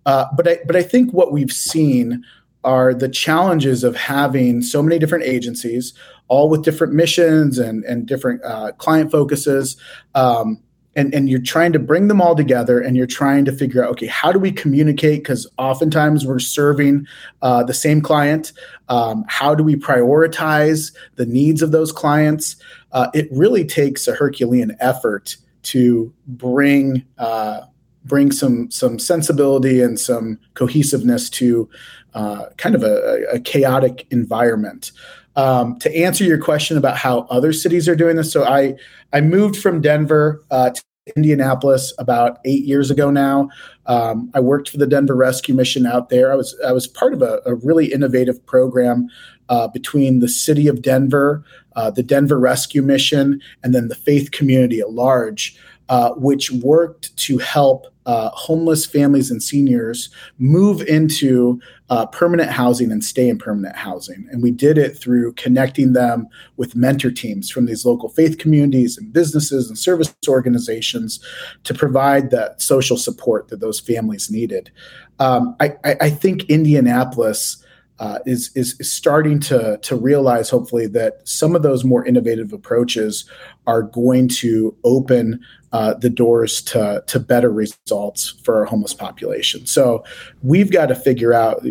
Uh, 0.06 0.24
but 0.34 0.48
i 0.48 0.58
but 0.66 0.76
i 0.76 0.82
think 0.82 1.12
what 1.12 1.30
we've 1.30 1.52
seen 1.52 2.24
are 2.64 2.94
the 2.94 3.08
challenges 3.08 3.84
of 3.84 3.94
having 3.94 4.62
so 4.62 4.82
many 4.82 4.98
different 4.98 5.24
agencies 5.24 5.92
all 6.28 6.48
with 6.48 6.64
different 6.64 6.94
missions 6.94 7.58
and 7.58 7.84
and 7.84 8.06
different 8.06 8.42
uh, 8.44 8.72
client 8.78 9.10
focuses. 9.10 9.76
Um, 10.14 10.58
and 10.94 11.14
and 11.14 11.28
you're 11.28 11.40
trying 11.40 11.72
to 11.72 11.78
bring 11.78 12.08
them 12.08 12.20
all 12.20 12.34
together 12.34 12.80
and 12.80 12.96
you're 12.96 13.06
trying 13.06 13.44
to 13.44 13.52
figure 13.52 13.84
out 13.84 13.90
okay 13.90 14.06
how 14.06 14.32
do 14.32 14.38
we 14.38 14.52
communicate? 14.52 15.22
Because 15.22 15.46
oftentimes 15.58 16.26
we're 16.26 16.38
serving 16.38 17.06
uh, 17.40 17.62
the 17.62 17.74
same 17.74 18.00
client. 18.00 18.52
Um, 18.88 19.24
how 19.28 19.54
do 19.54 19.64
we 19.64 19.76
prioritize 19.76 20.92
the 21.16 21.26
needs 21.26 21.62
of 21.62 21.72
those 21.72 21.92
clients? 21.92 22.56
Uh, 22.92 23.08
it 23.14 23.28
really 23.30 23.64
takes 23.64 24.06
a 24.06 24.14
herculean 24.14 24.76
effort 24.80 25.36
to 25.64 26.12
bring 26.26 27.04
uh, 27.18 27.62
bring 28.04 28.32
some 28.32 28.70
some 28.70 28.98
sensibility 28.98 29.80
and 29.80 29.98
some 29.98 30.38
cohesiveness 30.54 31.30
to 31.30 31.68
uh, 32.14 32.46
kind 32.58 32.74
of 32.74 32.82
a, 32.82 33.24
a 33.32 33.40
chaotic 33.40 34.06
environment 34.10 34.92
um, 35.36 35.78
to 35.78 35.94
answer 35.96 36.24
your 36.24 36.38
question 36.38 36.76
about 36.76 36.96
how 36.96 37.20
other 37.30 37.52
cities 37.52 37.88
are 37.88 37.96
doing 37.96 38.16
this, 38.16 38.32
so 38.32 38.44
I 38.44 38.74
I 39.12 39.20
moved 39.20 39.56
from 39.56 39.80
Denver 39.80 40.42
uh, 40.50 40.70
to 40.70 40.82
Indianapolis 41.16 41.92
about 41.98 42.38
eight 42.44 42.64
years 42.64 42.90
ago 42.90 43.10
now. 43.10 43.48
Um, 43.86 44.30
I 44.34 44.40
worked 44.40 44.68
for 44.70 44.76
the 44.76 44.86
Denver 44.86 45.16
Rescue 45.16 45.54
Mission 45.54 45.86
out 45.86 46.10
there. 46.10 46.32
I 46.32 46.36
was 46.36 46.56
I 46.66 46.72
was 46.72 46.86
part 46.86 47.12
of 47.12 47.22
a, 47.22 47.40
a 47.44 47.54
really 47.54 47.92
innovative 47.92 48.44
program 48.46 49.08
uh, 49.48 49.68
between 49.68 50.20
the 50.20 50.28
city 50.28 50.68
of 50.68 50.82
Denver, 50.82 51.44
uh, 51.76 51.90
the 51.90 52.02
Denver 52.02 52.38
Rescue 52.38 52.82
Mission, 52.82 53.40
and 53.62 53.74
then 53.74 53.88
the 53.88 53.94
faith 53.94 54.30
community 54.30 54.80
at 54.80 54.92
large 54.92 55.58
uh, 55.88 56.10
which 56.12 56.50
worked 56.50 57.16
to 57.16 57.38
help 57.38 57.86
uh, 58.06 58.30
homeless 58.30 58.84
families 58.84 59.30
and 59.30 59.42
seniors 59.42 60.10
move 60.38 60.80
into 60.82 61.60
uh, 61.90 62.06
permanent 62.06 62.50
housing 62.50 62.90
and 62.90 63.04
stay 63.04 63.28
in 63.28 63.38
permanent 63.38 63.76
housing. 63.76 64.26
And 64.30 64.42
we 64.42 64.50
did 64.50 64.76
it 64.76 64.96
through 64.96 65.34
connecting 65.34 65.92
them 65.92 66.26
with 66.56 66.74
mentor 66.74 67.10
teams 67.10 67.50
from 67.50 67.66
these 67.66 67.84
local 67.84 68.08
faith 68.08 68.38
communities 68.38 68.98
and 68.98 69.12
businesses 69.12 69.68
and 69.68 69.78
service 69.78 70.12
organizations 70.26 71.24
to 71.64 71.74
provide 71.74 72.30
that 72.30 72.60
social 72.60 72.96
support 72.96 73.48
that 73.48 73.60
those 73.60 73.78
families 73.78 74.30
needed. 74.30 74.70
Um, 75.18 75.54
I, 75.60 75.76
I, 75.84 76.10
think 76.10 76.44
Indianapolis. 76.44 77.58
Uh, 77.98 78.18
is, 78.26 78.50
is, 78.56 78.80
is 78.80 78.90
starting 78.90 79.38
to 79.38 79.78
to 79.82 79.94
realize 79.94 80.50
hopefully 80.50 80.88
that 80.88 81.20
some 81.28 81.54
of 81.54 81.62
those 81.62 81.84
more 81.84 82.04
innovative 82.04 82.52
approaches 82.52 83.30
are 83.66 83.82
going 83.82 84.26
to 84.26 84.74
open 84.82 85.38
uh, 85.72 85.94
the 85.94 86.10
doors 86.10 86.62
to 86.62 87.02
to 87.06 87.18
better 87.18 87.50
results 87.50 88.30
for 88.44 88.58
our 88.58 88.64
homeless 88.64 88.94
population. 88.94 89.66
So 89.66 90.04
we've 90.42 90.70
got 90.70 90.86
to 90.86 90.94
figure 90.94 91.32
out. 91.32 91.64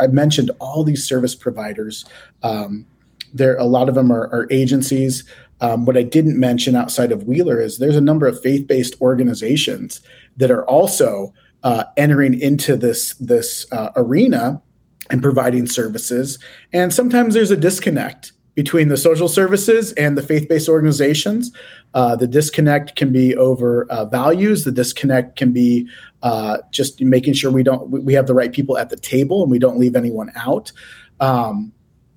I 0.00 0.06
mentioned 0.06 0.50
all 0.60 0.84
these 0.84 1.06
service 1.06 1.34
providers. 1.34 2.04
Um, 2.42 2.86
there, 3.34 3.56
a 3.56 3.64
lot 3.64 3.88
of 3.88 3.94
them 3.94 4.10
are, 4.10 4.28
are 4.32 4.46
agencies. 4.50 5.24
Um, 5.60 5.84
what 5.84 5.96
I 5.96 6.02
didn't 6.02 6.38
mention 6.38 6.76
outside 6.76 7.12
of 7.12 7.24
Wheeler 7.24 7.60
is 7.60 7.78
there's 7.78 7.96
a 7.96 8.00
number 8.00 8.26
of 8.26 8.40
faith-based 8.40 9.00
organizations 9.00 10.00
that 10.36 10.50
are 10.50 10.64
also 10.66 11.34
uh, 11.64 11.84
entering 11.96 12.38
into 12.38 12.76
this 12.76 13.14
this 13.14 13.66
uh, 13.72 13.90
arena 13.96 14.62
and 15.10 15.22
providing 15.22 15.66
services. 15.66 16.38
And 16.72 16.92
sometimes 16.92 17.34
there's 17.34 17.50
a 17.50 17.56
disconnect 17.56 18.32
between 18.58 18.88
the 18.88 18.96
social 18.96 19.28
services 19.28 19.92
and 19.92 20.18
the 20.18 20.22
faith-based 20.22 20.68
organizations. 20.68 21.52
Uh, 21.94 22.16
the 22.16 22.26
disconnect 22.26 22.96
can 22.96 23.12
be 23.12 23.36
over 23.36 23.84
uh, 23.84 24.04
values. 24.04 24.64
The 24.64 24.72
disconnect 24.72 25.36
can 25.36 25.52
be 25.52 25.88
uh, 26.24 26.58
just 26.72 27.00
making 27.00 27.34
sure 27.34 27.52
we 27.52 27.62
don't 27.62 27.88
we 27.88 28.14
have 28.14 28.26
the 28.26 28.34
right 28.34 28.52
people 28.52 28.76
at 28.76 28.90
the 28.90 28.96
table 28.96 29.42
and 29.42 29.50
we 29.52 29.60
don't 29.60 29.78
leave 29.78 29.94
anyone 29.94 30.32
out. 30.34 30.72
Um, 31.20 31.72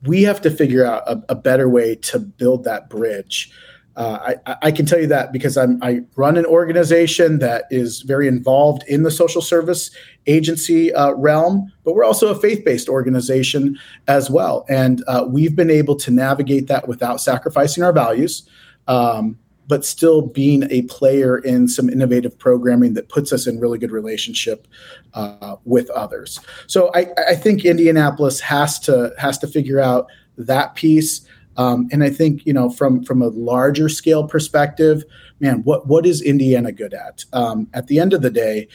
we 0.08 0.24
have 0.24 0.42
to 0.42 0.50
figure 0.50 0.84
out 0.84 1.04
a, 1.06 1.22
a, 1.30 1.36
better 1.36 1.70
way 1.70 1.94
to 1.98 2.18
build 2.18 2.64
that 2.64 2.90
bridge. 2.90 3.52
Uh, 3.96 4.36
I, 4.46 4.56
I, 4.62 4.72
can 4.72 4.86
tell 4.86 5.02
you 5.02 5.08
that 5.08 5.34
because 5.34 5.58
I'm, 5.58 5.78
I 5.84 6.02
run 6.16 6.38
an 6.38 6.46
organization 6.46 7.40
that 7.40 7.66
is 7.70 8.04
very 8.04 8.26
involved 8.28 8.84
in 8.88 9.04
the 9.04 9.12
social 9.12 9.42
service 9.42 9.92
agency 10.28 10.94
uh, 10.94 11.12
realm, 11.12 11.72
but 11.84 11.94
we're 11.94 12.06
also 12.06 12.30
a 12.30 12.40
faith 12.40 12.64
based 12.64 12.88
organization 12.88 13.78
as 14.08 14.30
well. 14.30 14.66
And 14.70 15.04
uh, 15.08 15.26
we've 15.28 15.58
been 15.58 15.70
able 15.70 15.98
to 15.98 16.12
navigate 16.12 16.68
that 16.68 16.88
without 16.88 17.20
sacrificing 17.20 17.84
our 17.84 17.92
values, 17.92 18.48
um, 18.88 19.38
but 19.68 19.86
still 19.86 20.22
being 20.22 20.72
a 20.72 20.84
player 20.84 21.40
in 21.40 21.68
some 21.68 21.90
innovative 21.90 22.38
programming 22.40 22.94
that 22.94 23.10
puts 23.10 23.34
us 23.34 23.46
in 23.46 23.60
really 23.60 23.78
good 23.78 23.92
relationship 23.92 24.68
uh, 25.16 25.58
with 25.66 25.90
others. 25.90 26.40
So 26.68 26.92
I, 26.96 27.08
I 27.28 27.36
think 27.36 27.66
Indianapolis 27.66 28.40
has 28.40 28.80
to 28.80 29.14
has 29.18 29.38
to 29.40 29.48
figure 29.48 29.82
out 29.82 30.08
that 30.38 30.76
piece. 30.76 31.22
Um, 31.58 31.90
and 31.92 32.04
I 32.04 32.10
think 32.10 32.46
you 32.46 32.54
know 32.54 32.70
from 32.70 33.04
from 33.04 33.22
a 33.22 33.28
larger 33.28 33.90
scale 33.90 34.28
perspective, 34.28 35.04
man, 35.40 35.64
what 35.64 35.88
what 35.88 36.06
is 36.06 36.22
Indiana 36.22 36.72
good 36.72 36.94
at? 36.94 37.26
Um, 37.34 37.68
at 37.74 37.88
the 37.88 38.00
end 38.00 38.14
of 38.14 38.22
the 38.22 38.30
day, 38.30 38.68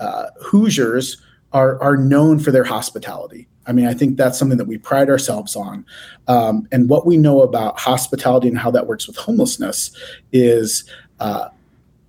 uh, 0.00 0.26
Hoosiers 0.42 1.20
are 1.52 1.80
are 1.82 1.96
known 1.96 2.38
for 2.38 2.50
their 2.50 2.64
hospitality. 2.64 3.48
I 3.66 3.72
mean, 3.72 3.86
I 3.86 3.94
think 3.94 4.16
that's 4.16 4.38
something 4.38 4.58
that 4.58 4.66
we 4.66 4.76
pride 4.76 5.08
ourselves 5.08 5.56
on. 5.56 5.86
Um, 6.28 6.68
and 6.70 6.88
what 6.88 7.06
we 7.06 7.16
know 7.16 7.40
about 7.40 7.78
hospitality 7.78 8.48
and 8.48 8.58
how 8.58 8.70
that 8.72 8.86
works 8.86 9.06
with 9.06 9.16
homelessness 9.16 9.90
is. 10.32 10.84
Uh, 11.20 11.48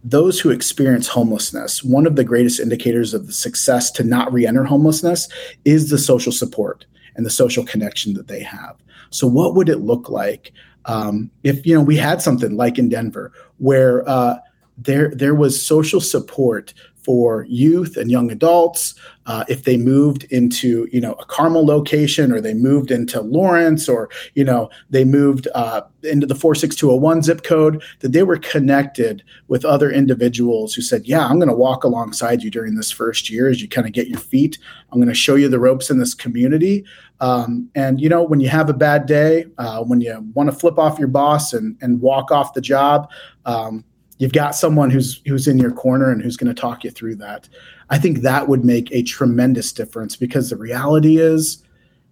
those 0.07 0.39
who 0.39 0.51
experience 0.51 1.07
homelessness, 1.07 1.83
one 1.83 2.05
of 2.05 2.15
the 2.15 2.23
greatest 2.23 2.59
indicators 2.59 3.15
of 3.15 3.25
the 3.25 3.33
success 3.33 3.89
to 3.89 4.03
not 4.03 4.31
reenter 4.31 4.63
homelessness 4.63 5.27
is 5.65 5.89
the 5.89 5.97
social 5.97 6.31
support 6.31 6.85
and 7.15 7.25
the 7.25 7.29
social 7.31 7.65
connection 7.65 8.13
that 8.13 8.27
they 8.27 8.41
have. 8.41 8.75
So, 9.09 9.27
what 9.27 9.55
would 9.55 9.69
it 9.69 9.79
look 9.79 10.09
like 10.09 10.51
um, 10.85 11.31
if 11.43 11.65
you 11.65 11.75
know 11.75 11.81
we 11.81 11.97
had 11.97 12.21
something 12.21 12.55
like 12.55 12.77
in 12.77 12.89
Denver, 12.89 13.31
where 13.57 14.07
uh, 14.07 14.37
there 14.77 15.11
there 15.15 15.35
was 15.35 15.65
social 15.65 15.99
support 15.99 16.73
for 17.05 17.45
youth 17.47 17.97
and 17.97 18.09
young 18.09 18.31
adults 18.31 18.95
uh, 19.27 19.45
if 19.47 19.63
they 19.63 19.77
moved 19.77 20.23
into 20.25 20.87
you 20.91 20.99
know 20.99 21.13
a 21.13 21.25
carmel 21.25 21.63
location 21.63 22.31
or 22.31 22.41
they 22.41 22.53
moved 22.55 22.89
into 22.89 23.21
lawrence 23.21 23.87
or 23.87 24.09
you 24.33 24.43
know 24.43 24.69
they 24.89 25.05
moved 25.05 25.47
uh, 25.53 25.81
into 26.01 26.25
the 26.25 26.33
46201 26.33 27.21
zip 27.21 27.43
code 27.43 27.83
that 27.99 28.11
they 28.11 28.23
were 28.23 28.37
connected 28.37 29.23
with 29.47 29.63
other 29.63 29.91
individuals 29.91 30.73
who 30.73 30.81
said 30.81 31.05
yeah 31.05 31.27
i'm 31.27 31.37
going 31.37 31.47
to 31.47 31.55
walk 31.55 31.83
alongside 31.83 32.41
you 32.41 32.49
during 32.49 32.73
this 32.73 32.89
first 32.89 33.29
year 33.29 33.47
as 33.47 33.61
you 33.61 33.67
kind 33.67 33.85
of 33.85 33.93
get 33.93 34.07
your 34.07 34.19
feet. 34.19 34.57
I'm 34.91 34.99
going 34.99 35.09
to 35.09 35.13
show 35.13 35.35
you 35.35 35.49
the 35.49 35.59
ropes 35.59 35.89
in 35.89 35.99
this 35.99 36.13
community 36.13 36.85
um, 37.21 37.69
and 37.75 38.01
you 38.01 38.09
know 38.09 38.23
when 38.23 38.39
you 38.39 38.49
have 38.49 38.69
a 38.69 38.73
bad 38.73 39.05
day 39.05 39.45
uh, 39.57 39.83
when 39.83 40.01
you 40.01 40.31
want 40.33 40.49
to 40.49 40.55
flip 40.55 40.77
off 40.77 40.99
your 40.99 41.07
boss 41.07 41.53
and, 41.53 41.77
and 41.81 42.01
walk 42.01 42.31
off 42.31 42.53
the 42.53 42.61
job 42.61 43.09
um, 43.45 43.83
you've 44.17 44.33
got 44.33 44.55
someone 44.55 44.89
who's 44.89 45.21
who's 45.25 45.47
in 45.47 45.57
your 45.57 45.71
corner 45.71 46.11
and 46.11 46.21
who's 46.21 46.37
going 46.37 46.53
to 46.53 46.59
talk 46.59 46.83
you 46.83 46.91
through 46.91 47.15
that. 47.15 47.49
I 47.89 47.97
think 47.97 48.19
that 48.19 48.47
would 48.47 48.63
make 48.63 48.91
a 48.91 49.03
tremendous 49.03 49.71
difference 49.71 50.15
because 50.15 50.49
the 50.49 50.57
reality 50.57 51.17
is 51.17 51.63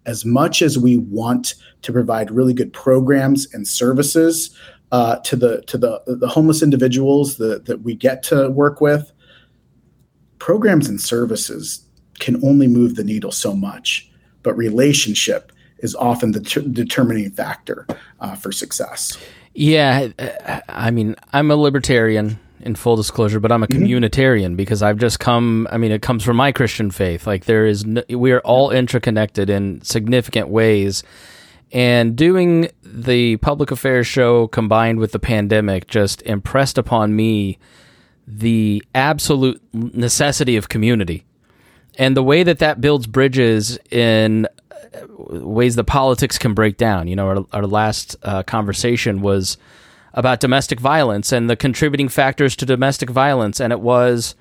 as 0.06 0.26
much 0.26 0.62
as 0.62 0.78
we 0.78 0.98
want 0.98 1.56
to 1.82 1.94
provide 1.94 2.30
really 2.30 2.54
good 2.54 2.74
programs 2.74 3.52
and 3.54 3.68
services 3.68 4.56
uh, 4.92 5.18
to 5.20 5.36
the 5.36 5.62
to 5.64 5.78
the 5.78 6.02
the 6.06 6.28
homeless 6.28 6.62
individuals 6.62 7.38
that, 7.38 7.66
that 7.66 7.82
we 7.82 7.96
get 7.96 8.22
to 8.24 8.50
work 8.50 8.82
with 8.82 9.12
programs 10.40 10.90
and 10.90 11.00
services 11.00 11.88
can 12.20 12.44
only 12.46 12.68
move 12.68 12.96
the 12.96 13.04
needle 13.04 13.32
so 13.32 13.56
much 13.56 14.12
but 14.44 14.56
relationship 14.56 15.52
is 15.80 15.96
often 15.96 16.32
the 16.32 16.42
ter- 16.42 16.62
determining 16.62 17.32
factor 17.32 17.88
uh, 18.20 18.36
for 18.36 18.52
success 18.52 19.18
yeah, 19.56 20.10
I 20.68 20.90
mean, 20.90 21.16
I'm 21.32 21.52
a 21.52 21.56
libertarian, 21.56 22.40
in 22.64 22.76
full 22.76 22.96
disclosure, 22.96 23.40
but 23.40 23.52
I'm 23.52 23.64
a 23.64 23.68
mm-hmm. 23.68 23.84
communitarian 23.84 24.56
because 24.56 24.82
I've 24.82 24.98
just 24.98 25.20
come. 25.20 25.68
I 25.72 25.78
mean, 25.78 25.92
it 25.92 26.02
comes 26.02 26.24
from 26.24 26.38
my 26.38 26.52
Christian 26.52 26.92
faith. 26.92 27.28
Like 27.28 27.46
there 27.46 27.66
is, 27.66 27.86
no, 27.86 28.04
we 28.10 28.32
are 28.32 28.40
all 28.40 28.72
interconnected 28.72 29.50
in 29.50 29.82
significant 29.82 30.48
ways, 30.48 31.04
and 31.72 32.16
doing 32.16 32.70
the 32.84 33.38
public 33.38 33.72
affairs 33.72 34.08
show 34.08 34.48
combined 34.48 35.00
with 35.00 35.12
the 35.12 35.20
pandemic 35.20 35.88
just 35.88 36.22
impressed 36.24 36.78
upon 36.78 37.16
me 37.16 37.60
the 38.26 38.84
absolute 38.96 39.62
necessity 39.74 40.56
of 40.56 40.70
community 40.70 41.26
and 41.98 42.18
the 42.18 42.24
way 42.24 42.44
that 42.44 42.60
that 42.60 42.82
builds 42.82 43.08
bridges 43.08 43.78
in 43.92 44.48
ways 45.18 45.76
that 45.76 45.86
politics 45.86 46.38
can 46.38 46.54
break 46.54 46.78
down. 46.78 47.08
You 47.08 47.16
know, 47.16 47.28
our, 47.28 47.46
our 47.54 47.68
last 47.68 48.16
uh, 48.24 48.44
conversation 48.44 49.22
was 49.22 49.58
about 50.14 50.40
domestic 50.40 50.80
violence 50.80 51.32
and 51.32 51.50
the 51.50 51.56
contributing 51.56 52.10
factors 52.10 52.56
to 52.58 52.66
domestic 52.66 53.10
violence, 53.10 53.60
and 53.60 53.74
it 53.74 53.80
was 53.80 54.36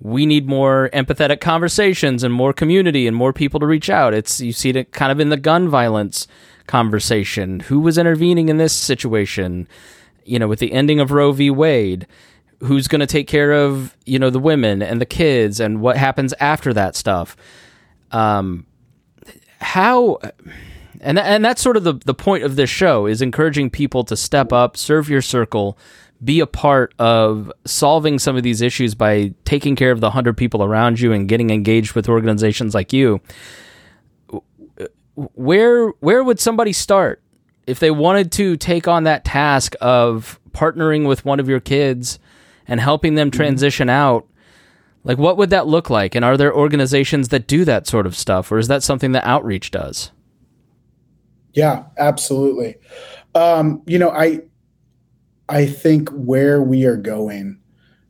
we 0.00 0.26
need 0.26 0.46
more 0.46 0.90
empathetic 0.92 1.40
conversations 1.40 2.22
and 2.22 2.32
more 2.32 2.52
community 2.52 3.06
and 3.06 3.16
more 3.16 3.32
people 3.32 3.60
to 3.60 3.66
reach 3.66 3.88
out. 3.88 4.14
It's 4.14 4.40
you 4.40 4.52
see 4.52 4.70
it 4.70 4.92
kind 4.92 5.12
of 5.12 5.20
in 5.20 5.30
the 5.30 5.36
gun 5.36 5.68
violence 5.68 6.26
conversation. 6.66 7.60
Who 7.60 7.80
was 7.80 7.98
intervening 7.98 8.48
in 8.48 8.58
this 8.58 8.72
situation? 8.72 9.68
You 10.24 10.38
know, 10.38 10.48
with 10.48 10.58
the 10.58 10.72
ending 10.72 11.00
of 11.00 11.12
Roe 11.12 11.32
v. 11.32 11.50
Wade, 11.50 12.06
who's 12.60 12.88
going 12.88 13.00
to 13.00 13.06
take 13.06 13.28
care 13.28 13.52
of 13.52 13.96
you 14.06 14.18
know 14.18 14.30
the 14.30 14.38
women 14.38 14.82
and 14.82 15.00
the 15.00 15.06
kids 15.06 15.60
and 15.60 15.80
what 15.80 15.96
happens 15.96 16.34
after 16.40 16.72
that 16.74 16.96
stuff? 16.96 17.36
Um, 18.12 18.66
how 19.60 20.18
and 21.00 21.18
and 21.18 21.44
that's 21.44 21.62
sort 21.62 21.76
of 21.76 21.84
the 21.84 21.94
the 21.94 22.14
point 22.14 22.44
of 22.44 22.56
this 22.56 22.70
show 22.70 23.06
is 23.06 23.22
encouraging 23.22 23.70
people 23.70 24.04
to 24.04 24.16
step 24.16 24.52
up, 24.52 24.76
serve 24.76 25.08
your 25.08 25.22
circle, 25.22 25.78
be 26.24 26.40
a 26.40 26.46
part 26.46 26.94
of 26.98 27.52
solving 27.64 28.18
some 28.18 28.36
of 28.36 28.42
these 28.42 28.60
issues 28.60 28.94
by 28.94 29.34
taking 29.44 29.76
care 29.76 29.92
of 29.92 30.00
the 30.00 30.06
100 30.06 30.36
people 30.36 30.62
around 30.62 31.00
you 31.00 31.12
and 31.12 31.28
getting 31.28 31.50
engaged 31.50 31.94
with 31.94 32.08
organizations 32.08 32.74
like 32.74 32.92
you. 32.92 33.20
Where 35.14 35.88
where 36.00 36.22
would 36.22 36.40
somebody 36.40 36.72
start 36.72 37.22
if 37.66 37.80
they 37.80 37.90
wanted 37.90 38.32
to 38.32 38.56
take 38.56 38.86
on 38.86 39.04
that 39.04 39.24
task 39.24 39.74
of 39.80 40.40
partnering 40.52 41.06
with 41.06 41.24
one 41.24 41.40
of 41.40 41.48
your 41.48 41.60
kids 41.60 42.18
and 42.68 42.80
helping 42.80 43.14
them 43.14 43.30
mm-hmm. 43.30 43.38
transition 43.38 43.88
out? 43.88 44.26
Like, 45.04 45.18
what 45.18 45.36
would 45.36 45.50
that 45.50 45.68
look 45.68 45.88
like? 45.88 46.14
And 46.14 46.24
are 46.24 46.36
there 46.36 46.54
organizations 46.54 47.28
that 47.28 47.46
do 47.46 47.64
that 47.64 47.86
sort 47.86 48.06
of 48.06 48.16
stuff, 48.16 48.50
or 48.50 48.58
is 48.58 48.68
that 48.68 48.82
something 48.82 49.12
that 49.12 49.24
outreach 49.24 49.70
does? 49.70 50.10
Yeah, 51.52 51.84
absolutely. 51.96 52.76
Um, 53.34 53.82
you 53.86 53.98
know, 53.98 54.10
I 54.10 54.40
I 55.48 55.66
think 55.66 56.08
where 56.10 56.60
we 56.60 56.84
are 56.84 56.96
going, 56.96 57.58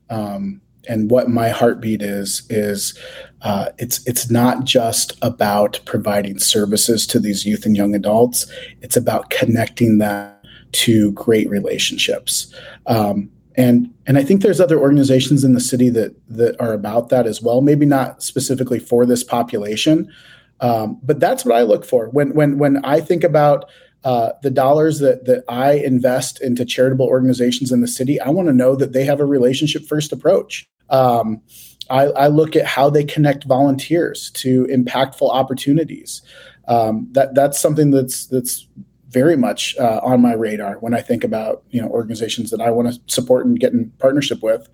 um, 0.08 0.60
and 0.88 1.10
what 1.10 1.28
my 1.28 1.50
heartbeat 1.50 2.00
is 2.00 2.46
is 2.48 2.98
uh, 3.42 3.66
it's 3.78 4.04
it's 4.06 4.30
not 4.30 4.64
just 4.64 5.18
about 5.22 5.78
providing 5.84 6.38
services 6.38 7.06
to 7.08 7.20
these 7.20 7.44
youth 7.44 7.66
and 7.66 7.76
young 7.76 7.94
adults. 7.94 8.50
It's 8.80 8.96
about 8.96 9.30
connecting 9.30 9.98
them 9.98 10.32
to 10.72 11.12
great 11.12 11.48
relationships. 11.48 12.52
Um, 12.86 13.30
and 13.56 13.92
and 14.06 14.18
I 14.18 14.24
think 14.24 14.42
there's 14.42 14.60
other 14.60 14.78
organizations 14.78 15.44
in 15.44 15.54
the 15.54 15.60
city 15.60 15.88
that 15.90 16.14
that 16.28 16.60
are 16.60 16.72
about 16.72 17.08
that 17.08 17.26
as 17.26 17.40
well. 17.40 17.60
Maybe 17.60 17.86
not 17.86 18.22
specifically 18.22 18.78
for 18.78 19.06
this 19.06 19.24
population, 19.24 20.12
um, 20.60 20.98
but 21.02 21.20
that's 21.20 21.44
what 21.44 21.56
I 21.56 21.62
look 21.62 21.84
for 21.84 22.08
when 22.10 22.34
when 22.34 22.58
when 22.58 22.84
I 22.84 23.00
think 23.00 23.24
about 23.24 23.70
uh, 24.04 24.32
the 24.42 24.50
dollars 24.50 24.98
that 25.00 25.24
that 25.24 25.42
I 25.48 25.72
invest 25.72 26.40
into 26.40 26.64
charitable 26.64 27.06
organizations 27.06 27.72
in 27.72 27.80
the 27.80 27.88
city. 27.88 28.20
I 28.20 28.28
want 28.28 28.48
to 28.48 28.54
know 28.54 28.76
that 28.76 28.92
they 28.92 29.04
have 29.04 29.20
a 29.20 29.26
relationship 29.26 29.84
first 29.86 30.12
approach. 30.12 30.68
Um, 30.90 31.42
I, 31.90 32.04
I, 32.04 32.26
look 32.28 32.54
at 32.54 32.66
how 32.66 32.90
they 32.90 33.04
connect 33.04 33.44
volunteers 33.44 34.30
to 34.32 34.66
impactful 34.66 35.28
opportunities. 35.28 36.22
Um, 36.68 37.08
that 37.12 37.34
that's 37.34 37.58
something 37.58 37.90
that's 37.90 38.26
that's 38.26 38.68
very 39.16 39.36
much 39.36 39.74
uh, 39.78 39.98
on 40.02 40.20
my 40.20 40.34
radar 40.34 40.74
when 40.80 40.92
I 40.92 41.00
think 41.00 41.24
about 41.24 41.62
you 41.70 41.80
know 41.80 41.88
organizations 41.88 42.50
that 42.50 42.60
I 42.60 42.70
want 42.70 42.86
to 42.92 43.00
support 43.06 43.46
and 43.46 43.58
get 43.58 43.72
in 43.72 43.90
partnership 43.98 44.42
with. 44.42 44.68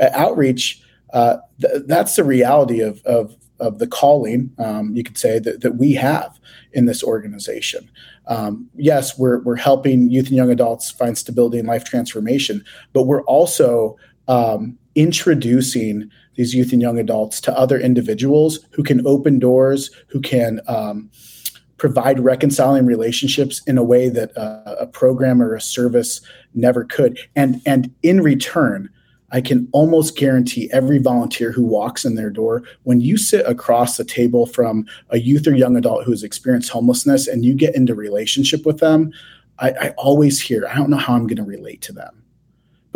Uh, 0.00 0.10
outreach, 0.12 0.82
uh, 1.12 1.36
th- 1.60 1.84
that's 1.86 2.16
the 2.16 2.24
reality 2.24 2.80
of, 2.80 3.00
of 3.04 3.36
of 3.60 3.78
the 3.78 3.86
calling, 3.86 4.50
um, 4.58 4.94
you 4.94 5.04
could 5.04 5.16
say 5.16 5.38
that, 5.38 5.62
that 5.62 5.76
we 5.76 5.94
have 5.94 6.38
in 6.72 6.84
this 6.84 7.02
organization. 7.02 7.88
Um, 8.26 8.68
yes, 8.74 9.16
we're 9.18 9.40
we're 9.42 9.62
helping 9.70 10.10
youth 10.10 10.26
and 10.26 10.36
young 10.36 10.50
adults 10.50 10.90
find 10.90 11.16
stability 11.16 11.58
and 11.60 11.68
life 11.68 11.84
transformation, 11.84 12.64
but 12.92 13.04
we're 13.04 13.22
also 13.22 13.96
um, 14.26 14.76
introducing 14.96 16.10
these 16.34 16.54
youth 16.54 16.72
and 16.72 16.82
young 16.82 16.98
adults 16.98 17.40
to 17.42 17.56
other 17.56 17.78
individuals 17.78 18.58
who 18.72 18.82
can 18.82 19.06
open 19.06 19.38
doors, 19.38 19.90
who 20.08 20.20
can 20.20 20.60
um, 20.66 21.08
provide 21.76 22.20
reconciling 22.20 22.86
relationships 22.86 23.62
in 23.66 23.78
a 23.78 23.84
way 23.84 24.08
that 24.08 24.36
uh, 24.36 24.76
a 24.80 24.86
program 24.86 25.42
or 25.42 25.54
a 25.54 25.60
service 25.60 26.20
never 26.54 26.84
could. 26.84 27.18
And 27.34 27.60
and 27.66 27.94
in 28.02 28.20
return 28.20 28.90
i 29.32 29.40
can 29.40 29.68
almost 29.72 30.16
guarantee 30.16 30.70
every 30.72 30.98
volunteer 30.98 31.52
who 31.52 31.64
walks 31.64 32.04
in 32.04 32.14
their 32.14 32.30
door 32.30 32.62
when 32.84 33.00
you 33.00 33.16
sit 33.16 33.46
across 33.46 33.96
the 33.96 34.04
table 34.04 34.46
from 34.46 34.86
a 35.10 35.18
youth 35.18 35.46
or 35.46 35.54
young 35.54 35.76
adult 35.76 36.04
who 36.04 36.10
has 36.10 36.22
experienced 36.22 36.70
homelessness 36.70 37.26
and 37.26 37.44
you 37.44 37.54
get 37.54 37.74
into 37.74 37.94
relationship 37.94 38.64
with 38.64 38.78
them 38.78 39.12
i, 39.58 39.70
I 39.70 39.88
always 39.96 40.40
hear 40.40 40.66
i 40.68 40.74
don't 40.74 40.90
know 40.90 40.96
how 40.96 41.14
i'm 41.14 41.26
going 41.26 41.36
to 41.36 41.42
relate 41.42 41.82
to 41.82 41.92
them 41.92 42.22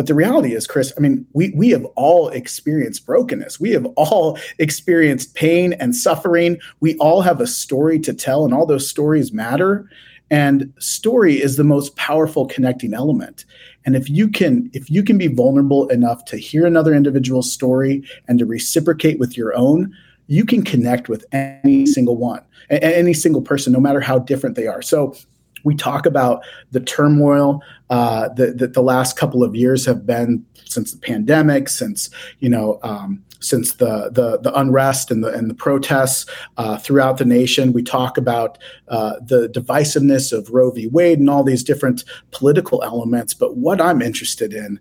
but 0.01 0.07
the 0.07 0.15
reality 0.15 0.55
is, 0.55 0.67
Chris, 0.67 0.95
I 0.97 1.01
mean, 1.01 1.27
we, 1.35 1.51
we 1.55 1.69
have 1.73 1.85
all 1.95 2.31
experienced 2.31 3.05
brokenness. 3.05 3.61
We 3.61 3.73
have 3.73 3.85
all 3.99 4.39
experienced 4.59 5.35
pain 5.35 5.75
and 5.75 5.95
suffering. 5.95 6.57
We 6.81 6.97
all 6.97 7.21
have 7.21 7.39
a 7.39 7.47
story 7.47 7.99
to 7.99 8.15
tell, 8.15 8.47
and 8.47 8.55
all 8.55 8.65
those 8.65 8.89
stories 8.89 9.31
matter. 9.31 9.91
And 10.31 10.73
story 10.79 11.35
is 11.35 11.59
the 11.59 11.65
most 11.65 11.97
powerful 11.97 12.47
connecting 12.47 12.95
element. 12.95 13.45
And 13.85 13.95
if 13.95 14.09
you 14.09 14.29
can, 14.29 14.71
if 14.73 14.89
you 14.89 15.03
can 15.03 15.19
be 15.19 15.27
vulnerable 15.27 15.87
enough 15.89 16.25
to 16.29 16.39
hear 16.39 16.65
another 16.65 16.95
individual's 16.95 17.53
story 17.53 18.03
and 18.27 18.39
to 18.39 18.47
reciprocate 18.47 19.19
with 19.19 19.37
your 19.37 19.55
own, 19.55 19.95
you 20.29 20.47
can 20.47 20.63
connect 20.63 21.11
with 21.11 21.27
any 21.33 21.85
single 21.85 22.17
one, 22.17 22.41
any 22.71 23.13
single 23.13 23.43
person, 23.43 23.71
no 23.71 23.81
matter 23.81 24.01
how 24.01 24.19
different 24.19 24.57
they 24.57 24.67
are. 24.67 24.81
So 24.81 25.15
we 25.65 25.75
talk 25.75 26.07
about 26.07 26.43
the 26.71 26.81
turmoil 26.81 27.63
uh, 27.91 28.29
that, 28.31 28.59
that 28.59 28.73
the 28.75 28.83
last 28.83 29.17
couple 29.17 29.43
of 29.43 29.55
years 29.55 29.85
have 29.87 30.07
been 30.07 30.45
since 30.65 30.93
the 30.93 30.99
pandemic, 30.99 31.69
since 31.69 32.11
you 32.39 32.49
know, 32.49 32.79
um, 32.83 33.23
since 33.41 33.75
the, 33.75 34.11
the 34.13 34.39
the 34.39 34.55
unrest 34.55 35.11
and 35.11 35.25
the 35.25 35.33
and 35.33 35.51
the 35.51 35.55
protests 35.55 36.27
uh, 36.57 36.77
throughout 36.77 37.19
the 37.19 37.25
nation. 37.25 37.73
We 37.73 37.83
talk 37.83 38.17
about 38.17 38.59
uh, 38.89 39.15
the 39.21 39.49
divisiveness 39.49 40.33
of 40.33 40.51
Roe 40.51 40.71
v. 40.71 40.87
Wade 40.87 41.19
and 41.19 41.31
all 41.31 41.43
these 41.43 41.65
different 41.65 42.05
political 42.31 42.83
elements. 42.83 43.35
But 43.35 43.57
what 43.57 43.81
I'm 43.81 44.03
interested 44.03 44.53
in 44.53 44.79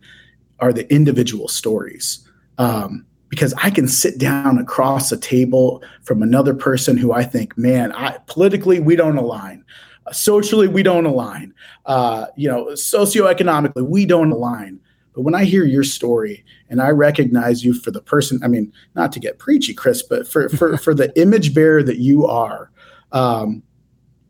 are 0.60 0.74
the 0.74 0.92
individual 0.94 1.48
stories. 1.48 2.20
Um, 2.58 3.06
because 3.30 3.54
I 3.58 3.70
can 3.70 3.88
sit 3.88 4.18
down 4.18 4.58
across 4.58 5.12
a 5.12 5.18
table 5.18 5.84
from 6.02 6.24
another 6.24 6.54
person 6.54 6.98
who 6.98 7.14
I 7.14 7.24
think, 7.24 7.56
man, 7.58 7.92
I, 7.92 8.18
politically 8.26 8.80
we 8.80 8.96
don't 8.96 9.18
align 9.18 9.64
socially 10.12 10.68
we 10.68 10.84
don't 10.84 11.06
align. 11.06 11.54
Uh, 11.86 12.28
you 12.36 12.50
know 12.50 12.66
socioeconomically 12.68 13.88
we 13.88 14.06
don't 14.06 14.32
align. 14.32 14.80
But 15.14 15.22
when 15.22 15.36
i 15.36 15.44
hear 15.44 15.66
your 15.66 15.84
story 15.84 16.46
and 16.70 16.82
i 16.82 16.90
recognize 16.90 17.66
you 17.66 17.74
for 17.74 17.90
the 17.92 18.00
person 18.00 18.40
i 18.44 18.48
mean 18.48 18.72
not 18.96 19.12
to 19.14 19.20
get 19.20 19.40
preachy 19.40 19.74
chris 19.74 20.04
but 20.04 20.28
for 20.28 20.48
for, 20.50 20.78
for 20.86 20.94
the 20.94 21.12
image 21.20 21.54
bearer 21.54 21.84
that 21.84 21.98
you 21.98 22.28
are 22.28 22.72
um, 23.12 23.64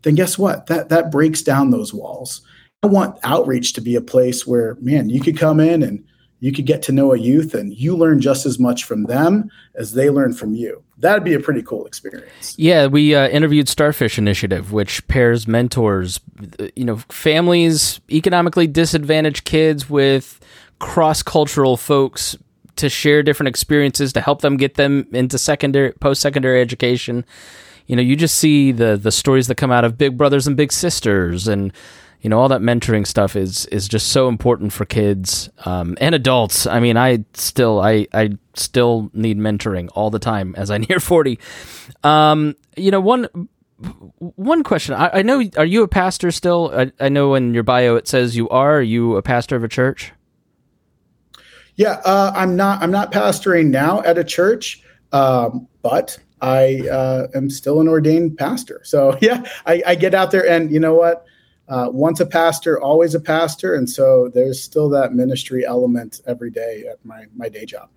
then 0.03 0.15
guess 0.15 0.37
what? 0.37 0.67
That 0.67 0.89
that 0.89 1.11
breaks 1.11 1.41
down 1.41 1.71
those 1.71 1.93
walls. 1.93 2.41
I 2.83 2.87
want 2.87 3.19
outreach 3.23 3.73
to 3.73 3.81
be 3.81 3.95
a 3.95 4.01
place 4.01 4.47
where 4.47 4.77
man 4.79 5.09
you 5.09 5.21
could 5.21 5.37
come 5.37 5.59
in 5.59 5.83
and 5.83 6.03
you 6.39 6.51
could 6.51 6.65
get 6.65 6.81
to 6.83 6.91
know 6.91 7.13
a 7.13 7.17
youth 7.17 7.53
and 7.53 7.73
you 7.73 7.95
learn 7.95 8.21
just 8.21 8.45
as 8.45 8.59
much 8.59 8.83
from 8.85 9.03
them 9.05 9.51
as 9.75 9.93
they 9.93 10.09
learn 10.09 10.33
from 10.33 10.53
you. 10.53 10.83
That'd 10.97 11.23
be 11.23 11.33
a 11.33 11.39
pretty 11.39 11.61
cool 11.61 11.85
experience. 11.85 12.55
Yeah, 12.57 12.87
we 12.87 13.15
uh, 13.15 13.27
interviewed 13.29 13.69
Starfish 13.69 14.17
Initiative, 14.17 14.71
which 14.71 15.05
pairs 15.07 15.47
mentors, 15.47 16.19
you 16.75 16.85
know, 16.85 16.97
families, 17.09 17.99
economically 18.11 18.67
disadvantaged 18.67 19.43
kids 19.43 19.89
with 19.89 20.39
cross 20.79 21.21
cultural 21.21 21.77
folks 21.77 22.37
to 22.77 22.89
share 22.89 23.21
different 23.21 23.49
experiences 23.49 24.13
to 24.13 24.21
help 24.21 24.41
them 24.41 24.55
get 24.55 24.75
them 24.75 25.05
into 25.11 25.37
secondary, 25.37 25.91
post 25.93 26.21
secondary 26.21 26.61
education. 26.61 27.25
You 27.87 27.95
know, 27.95 28.01
you 28.01 28.15
just 28.15 28.37
see 28.37 28.71
the 28.71 28.95
the 28.95 29.11
stories 29.11 29.47
that 29.47 29.55
come 29.55 29.71
out 29.71 29.83
of 29.83 29.97
Big 29.97 30.17
Brothers 30.17 30.47
and 30.47 30.55
Big 30.55 30.71
Sisters 30.71 31.47
and 31.47 31.73
you 32.21 32.29
know 32.29 32.39
all 32.39 32.49
that 32.49 32.61
mentoring 32.61 33.05
stuff 33.05 33.35
is 33.35 33.65
is 33.67 33.87
just 33.87 34.09
so 34.09 34.27
important 34.27 34.73
for 34.73 34.85
kids 34.85 35.49
um, 35.65 35.97
and 36.01 36.15
adults 36.15 36.67
i 36.67 36.79
mean 36.79 36.97
i 36.97 37.23
still 37.33 37.79
i 37.79 38.07
i 38.13 38.29
still 38.55 39.09
need 39.13 39.37
mentoring 39.37 39.89
all 39.93 40.09
the 40.09 40.19
time 40.19 40.53
as 40.55 40.69
i 40.71 40.77
near 40.89 40.99
40 40.99 41.39
um, 42.03 42.55
you 42.75 42.91
know 42.91 43.01
one 43.01 43.27
one 44.17 44.63
question 44.63 44.93
I, 44.93 45.19
I, 45.19 45.21
know 45.21 45.41
are 45.55 45.65
you 45.65 45.83
a 45.83 45.87
pastor 45.87 46.31
still 46.31 46.69
I, 46.75 46.91
I 46.99 47.07
know 47.07 47.35
in 47.35 47.53
your 47.53 47.63
bio 47.63 47.95
it 47.95 48.09
says 48.09 48.35
you 48.35 48.49
are, 48.49 48.79
are 48.79 48.81
you 48.81 49.15
a 49.15 49.21
pastor 49.21 49.55
of 49.55 49.63
a 49.63 49.69
church 49.69 50.11
Yeah, 51.79 52.01
uh, 52.03 52.33
I'm 52.35 52.57
not. 52.57 52.83
I'm 52.83 52.91
not 52.91 53.13
pastoring 53.13 53.67
now 53.67 54.01
at 54.01 54.17
a 54.17 54.23
church, 54.25 54.83
um, 55.13 55.65
but 55.81 56.19
I 56.41 56.85
uh, 56.91 57.27
am 57.33 57.49
still 57.49 57.79
an 57.79 57.87
ordained 57.87 58.37
pastor. 58.37 58.81
So 58.83 59.17
yeah, 59.21 59.49
I, 59.65 59.81
I 59.87 59.95
get 59.95 60.13
out 60.13 60.31
there, 60.31 60.45
and 60.45 60.69
you 60.73 60.81
know 60.81 60.93
what? 60.93 61.25
Uh, 61.69 61.87
once 61.91 62.19
a 62.19 62.25
pastor, 62.25 62.81
always 62.81 63.13
a 63.13 63.19
pastor, 63.19 63.75
and 63.75 63.87
so 63.87 64.29
there's 64.33 64.59
still 64.59 64.89
that 64.89 65.13
ministry 65.13 65.63
element 65.65 66.19
every 66.25 66.49
day 66.49 66.85
at 66.89 67.03
my 67.05 67.25
my 67.35 67.47
day 67.47 67.63
job. 67.63 67.89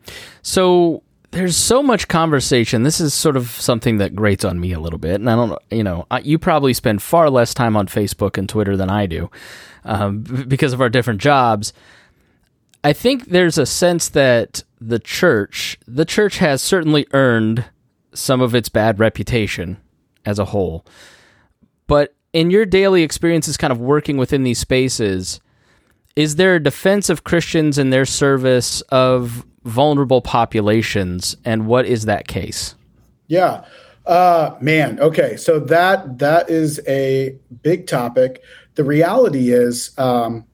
So 0.42 1.02
there's 1.30 1.56
so 1.56 1.82
much 1.82 2.08
conversation. 2.08 2.82
This 2.82 3.00
is 3.00 3.14
sort 3.14 3.37
of 3.37 3.48
something 3.48 3.96
that 3.96 4.14
grates 4.14 4.44
on 4.44 4.61
me 4.61 4.72
a 4.72 4.78
little 4.78 4.98
bit, 4.98 5.14
and 5.14 5.30
I 5.30 5.35
don't, 5.35 5.48
know, 5.48 5.58
you 5.70 5.82
know, 5.82 6.06
you 6.22 6.38
probably 6.38 6.74
spend 6.74 7.02
far 7.02 7.30
less 7.30 7.54
time 7.54 7.74
on 7.74 7.87
Facebook 7.87 8.37
and 8.37 8.46
Twitter 8.46 8.76
than 8.76 8.90
I 8.90 9.06
do 9.06 9.30
um, 9.85 10.20
because 10.46 10.74
of 10.74 10.82
our 10.82 10.90
different 10.90 11.22
jobs. 11.22 11.72
I 12.85 12.92
think 12.92 13.26
there's 13.26 13.56
a 13.56 13.64
sense 13.64 14.11
that 14.11 14.64
the 14.80 14.98
church, 14.98 15.78
the 15.87 16.04
church 16.04 16.38
has 16.38 16.61
certainly 16.61 17.06
earned 17.14 17.64
some 18.12 18.42
of 18.42 18.54
its 18.54 18.68
bad 18.68 18.98
reputation 18.98 19.78
as 20.26 20.38
a 20.38 20.46
whole, 20.46 20.85
but 21.87 22.14
in 22.32 22.50
your 22.50 22.64
daily 22.64 23.02
experiences, 23.02 23.56
kind 23.56 23.72
of 23.72 23.80
working 23.80 24.16
within 24.16 24.42
these 24.42 24.58
spaces, 24.58 25.40
is 26.16 26.36
there 26.36 26.54
a 26.56 26.62
defense 26.62 27.08
of 27.08 27.24
Christians 27.24 27.78
in 27.78 27.90
their 27.90 28.04
service 28.04 28.80
of 28.82 29.44
vulnerable 29.64 30.20
populations, 30.20 31.36
and 31.44 31.66
what 31.66 31.86
is 31.86 32.04
that 32.04 32.28
case? 32.28 32.74
Yeah, 33.28 33.64
uh, 34.06 34.56
man. 34.60 35.00
Okay, 35.00 35.36
so 35.36 35.58
that 35.60 36.18
that 36.18 36.50
is 36.50 36.80
a 36.86 37.38
big 37.62 37.86
topic. 37.86 38.42
The 38.74 38.84
reality 38.84 39.52
is, 39.52 39.96
um, 39.98 40.44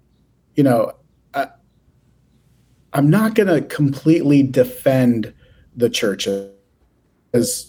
you 0.54 0.62
know, 0.62 0.92
I, 1.34 1.48
I'm 2.92 3.10
not 3.10 3.34
going 3.34 3.48
to 3.48 3.62
completely 3.62 4.42
defend 4.42 5.32
the 5.76 5.88
churches. 5.88 6.52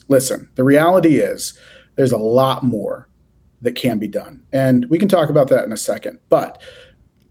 Listen, 0.07 0.49
the 0.55 0.63
reality 0.63 1.17
is, 1.17 1.57
there's 1.95 2.11
a 2.11 2.17
lot 2.17 2.63
more 2.63 3.08
that 3.61 3.73
can 3.73 3.99
be 3.99 4.07
done. 4.07 4.41
And 4.51 4.85
we 4.89 4.97
can 4.97 5.07
talk 5.07 5.29
about 5.29 5.49
that 5.49 5.65
in 5.65 5.71
a 5.71 5.77
second. 5.77 6.19
But 6.29 6.61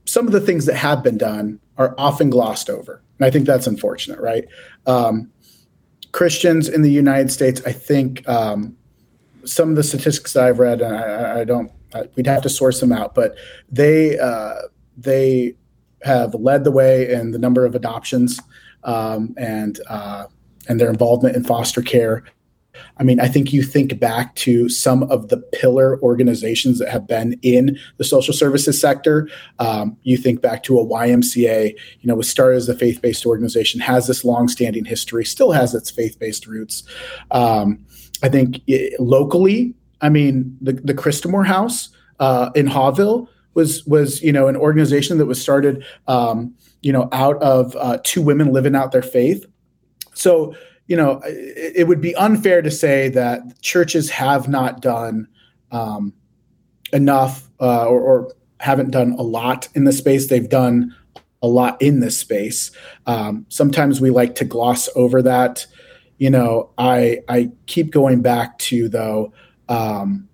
some 0.04 0.26
of 0.26 0.32
the 0.32 0.40
things 0.40 0.66
that 0.66 0.76
have 0.76 1.02
been 1.02 1.18
done 1.18 1.60
are 1.76 1.94
often 1.98 2.30
glossed 2.30 2.70
over. 2.70 3.02
And 3.18 3.26
I 3.26 3.30
think 3.30 3.46
that's 3.46 3.66
unfortunate, 3.66 4.20
right? 4.20 4.46
Um, 4.86 5.30
Christians 6.12 6.68
in 6.68 6.82
the 6.82 6.90
United 6.90 7.30
States, 7.30 7.60
I 7.66 7.72
think 7.72 8.26
um, 8.28 8.76
some 9.44 9.70
of 9.70 9.76
the 9.76 9.82
statistics 9.82 10.36
I've 10.36 10.58
read, 10.58 10.80
and 10.80 10.96
I, 10.96 11.40
I 11.40 11.44
don't, 11.44 11.70
I, 11.94 12.04
we'd 12.16 12.26
have 12.26 12.42
to 12.42 12.48
source 12.48 12.80
them 12.80 12.92
out, 12.92 13.14
but 13.14 13.36
they 13.70 14.18
uh, 14.18 14.54
they 14.96 15.54
have 16.02 16.34
led 16.34 16.64
the 16.64 16.70
way 16.70 17.10
in 17.10 17.30
the 17.30 17.38
number 17.38 17.64
of 17.64 17.74
adoptions 17.74 18.40
um, 18.84 19.34
and 19.36 19.80
uh, 19.88 20.26
and 20.68 20.80
their 20.80 20.90
involvement 20.90 21.36
in 21.36 21.44
foster 21.44 21.82
care. 21.82 22.24
I 22.98 23.02
mean, 23.02 23.20
I 23.20 23.28
think 23.28 23.52
you 23.52 23.62
think 23.62 23.98
back 23.98 24.34
to 24.36 24.68
some 24.68 25.04
of 25.04 25.28
the 25.28 25.38
pillar 25.38 26.00
organizations 26.02 26.78
that 26.78 26.88
have 26.90 27.06
been 27.06 27.38
in 27.42 27.78
the 27.96 28.04
social 28.04 28.34
services 28.34 28.80
sector. 28.80 29.28
Um, 29.58 29.96
you 30.02 30.16
think 30.16 30.40
back 30.40 30.62
to 30.64 30.78
a 30.78 30.84
YMCA, 30.84 31.72
you 31.72 32.06
know, 32.06 32.14
was 32.14 32.28
started 32.28 32.56
as 32.56 32.68
a 32.68 32.76
faith 32.76 33.00
based 33.00 33.26
organization, 33.26 33.80
has 33.80 34.06
this 34.06 34.24
long-standing 34.24 34.84
history, 34.84 35.24
still 35.24 35.52
has 35.52 35.74
its 35.74 35.90
faith-based 35.90 36.46
roots. 36.46 36.82
Um, 37.30 37.84
I 38.22 38.28
think 38.28 38.60
it, 38.66 38.98
locally, 39.00 39.74
I 40.00 40.08
mean, 40.08 40.56
the 40.60 40.72
the 40.72 40.94
Christamore 40.94 41.46
House 41.46 41.90
uh, 42.20 42.50
in 42.54 42.66
Haughville 42.66 43.28
was 43.54 43.84
was 43.86 44.22
you 44.22 44.32
know 44.32 44.48
an 44.48 44.56
organization 44.56 45.18
that 45.18 45.26
was 45.26 45.40
started, 45.40 45.84
um, 46.06 46.54
you 46.82 46.92
know, 46.92 47.08
out 47.12 47.40
of 47.42 47.76
uh, 47.76 47.98
two 48.04 48.22
women 48.22 48.52
living 48.52 48.74
out 48.74 48.92
their 48.92 49.02
faith. 49.02 49.44
So 50.14 50.54
you 50.88 50.96
know, 50.96 51.20
it, 51.24 51.72
it, 51.77 51.87
would 51.87 52.01
be 52.01 52.16
unfair 52.16 52.62
to 52.62 52.70
say 52.70 53.11
that 53.11 53.61
churches 53.61 54.11
have 54.11 54.48
not 54.48 54.81
done 54.81 55.29
um, 55.70 56.12
enough 56.92 57.48
uh, 57.61 57.87
or, 57.87 58.01
or, 58.01 58.35
haven't 58.61 58.90
done 58.90 59.12
a 59.12 59.22
lot 59.22 59.68
in 59.77 59.85
the 59.85 59.92
space. 59.92 60.27
They've 60.27 60.48
done 60.48 60.92
a 61.42 61.46
lot 61.46 61.81
in 61.81 62.01
this 62.01 62.18
space. 62.18 62.72
Um, 63.07 63.46
sometimes 63.48 64.01
we 64.01 64.11
like 64.11 64.35
to 64.35 64.44
gloss 64.44 64.88
over 64.96 65.22
that. 65.22 65.64
You 66.16 66.31
know, 66.31 66.70
I 66.77 67.20
I 67.29 67.53
keep 67.66 67.92
going 67.92 68.20
back 68.20 68.59
to 68.59 68.88
though. 68.88 69.33
Um, 69.68 70.29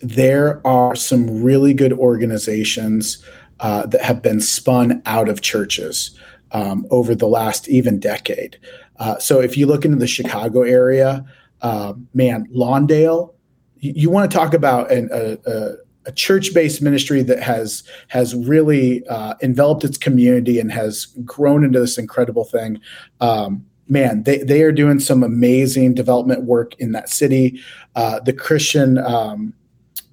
there 0.00 0.66
are 0.66 0.96
some 0.96 1.42
really 1.42 1.74
good 1.74 1.92
organizations 1.92 3.22
uh, 3.60 3.84
that 3.86 4.00
have 4.00 4.22
been 4.22 4.40
spun 4.40 5.02
out 5.04 5.28
of 5.28 5.42
churches 5.42 6.18
um, 6.52 6.86
over 6.90 7.14
the 7.14 7.28
last 7.28 7.68
even 7.68 8.00
decade. 8.00 8.58
Uh, 8.98 9.18
so 9.18 9.40
if 9.40 9.56
you 9.56 9.66
look 9.66 9.84
into 9.84 9.96
the 9.96 10.06
Chicago 10.06 10.62
area, 10.62 11.24
uh, 11.62 11.94
man, 12.14 12.46
Lawndale, 12.54 13.34
you, 13.78 13.92
you 13.96 14.10
want 14.10 14.30
to 14.30 14.36
talk 14.36 14.54
about 14.54 14.90
an, 14.90 15.08
a, 15.12 15.38
a, 15.46 15.72
a, 16.06 16.12
church-based 16.12 16.80
ministry 16.82 17.22
that 17.22 17.42
has 17.42 17.82
has 18.08 18.34
really 18.34 19.06
uh, 19.08 19.34
enveloped 19.42 19.84
its 19.84 19.98
community 19.98 20.60
and 20.60 20.70
has 20.70 21.06
grown 21.24 21.64
into 21.64 21.80
this 21.80 21.98
incredible 21.98 22.44
thing. 22.44 22.80
Um, 23.20 23.66
man, 23.88 24.22
they, 24.24 24.38
they 24.38 24.62
are 24.62 24.72
doing 24.72 25.00
some 25.00 25.22
amazing 25.22 25.94
development 25.94 26.42
work 26.44 26.74
in 26.78 26.92
that 26.92 27.08
city. 27.08 27.60
Uh, 27.94 28.20
the 28.20 28.32
Christian 28.32 28.98
um, 28.98 29.54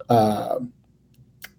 uh, 0.09 0.59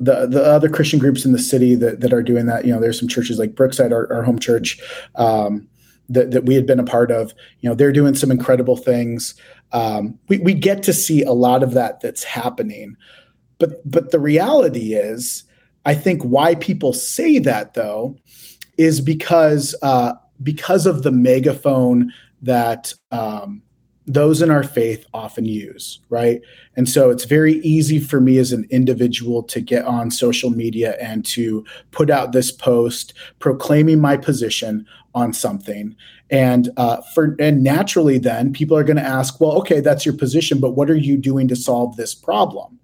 the 0.00 0.26
the 0.26 0.42
other 0.44 0.68
Christian 0.68 0.98
groups 0.98 1.24
in 1.24 1.32
the 1.32 1.38
city 1.38 1.74
that, 1.76 2.00
that 2.00 2.12
are 2.12 2.22
doing 2.22 2.46
that. 2.46 2.64
You 2.64 2.72
know, 2.72 2.80
there's 2.80 2.98
some 2.98 3.08
churches 3.08 3.38
like 3.38 3.54
Brookside, 3.54 3.92
our, 3.92 4.12
our 4.12 4.22
home 4.22 4.38
church, 4.38 4.80
um, 5.14 5.68
that, 6.08 6.30
that 6.30 6.44
we 6.44 6.54
had 6.54 6.66
been 6.66 6.80
a 6.80 6.84
part 6.84 7.10
of. 7.10 7.34
You 7.60 7.68
know, 7.68 7.74
they're 7.74 7.92
doing 7.92 8.14
some 8.14 8.30
incredible 8.30 8.76
things. 8.76 9.34
Um, 9.72 10.18
we, 10.28 10.38
we 10.38 10.54
get 10.54 10.82
to 10.84 10.92
see 10.92 11.22
a 11.22 11.32
lot 11.32 11.62
of 11.62 11.72
that 11.72 12.00
that's 12.00 12.24
happening. 12.24 12.96
But 13.58 13.88
but 13.88 14.10
the 14.10 14.20
reality 14.20 14.94
is, 14.94 15.44
I 15.84 15.94
think 15.94 16.22
why 16.22 16.54
people 16.56 16.92
say 16.92 17.38
that 17.40 17.74
though 17.74 18.16
is 18.76 19.00
because 19.00 19.74
uh, 19.82 20.14
because 20.42 20.86
of 20.86 21.02
the 21.02 21.12
megaphone 21.12 22.12
that 22.42 22.92
um, 23.10 23.62
those 24.06 24.42
in 24.42 24.50
our 24.50 24.62
faith 24.62 25.06
often 25.14 25.46
use, 25.46 26.00
right? 26.10 26.42
And 26.76 26.88
so 26.88 27.10
it's 27.10 27.24
very 27.24 27.54
easy 27.60 27.98
for 27.98 28.20
me 28.20 28.38
as 28.38 28.52
an 28.52 28.66
individual 28.70 29.42
to 29.44 29.60
get 29.60 29.84
on 29.84 30.10
social 30.10 30.50
media 30.50 30.96
and 31.00 31.24
to 31.26 31.64
put 31.90 32.10
out 32.10 32.32
this 32.32 32.52
post 32.52 33.14
proclaiming 33.38 34.00
my 34.00 34.16
position 34.16 34.86
on 35.14 35.32
something. 35.32 35.96
And 36.30 36.70
uh, 36.76 37.00
for 37.14 37.36
and 37.38 37.62
naturally, 37.62 38.18
then 38.18 38.52
people 38.52 38.76
are 38.76 38.84
going 38.84 38.96
to 38.96 39.02
ask, 39.02 39.40
well, 39.40 39.52
okay, 39.58 39.80
that's 39.80 40.04
your 40.04 40.16
position, 40.16 40.60
but 40.60 40.72
what 40.72 40.90
are 40.90 40.96
you 40.96 41.16
doing 41.16 41.48
to 41.48 41.56
solve 41.56 41.96
this 41.96 42.14
problem? 42.14 42.78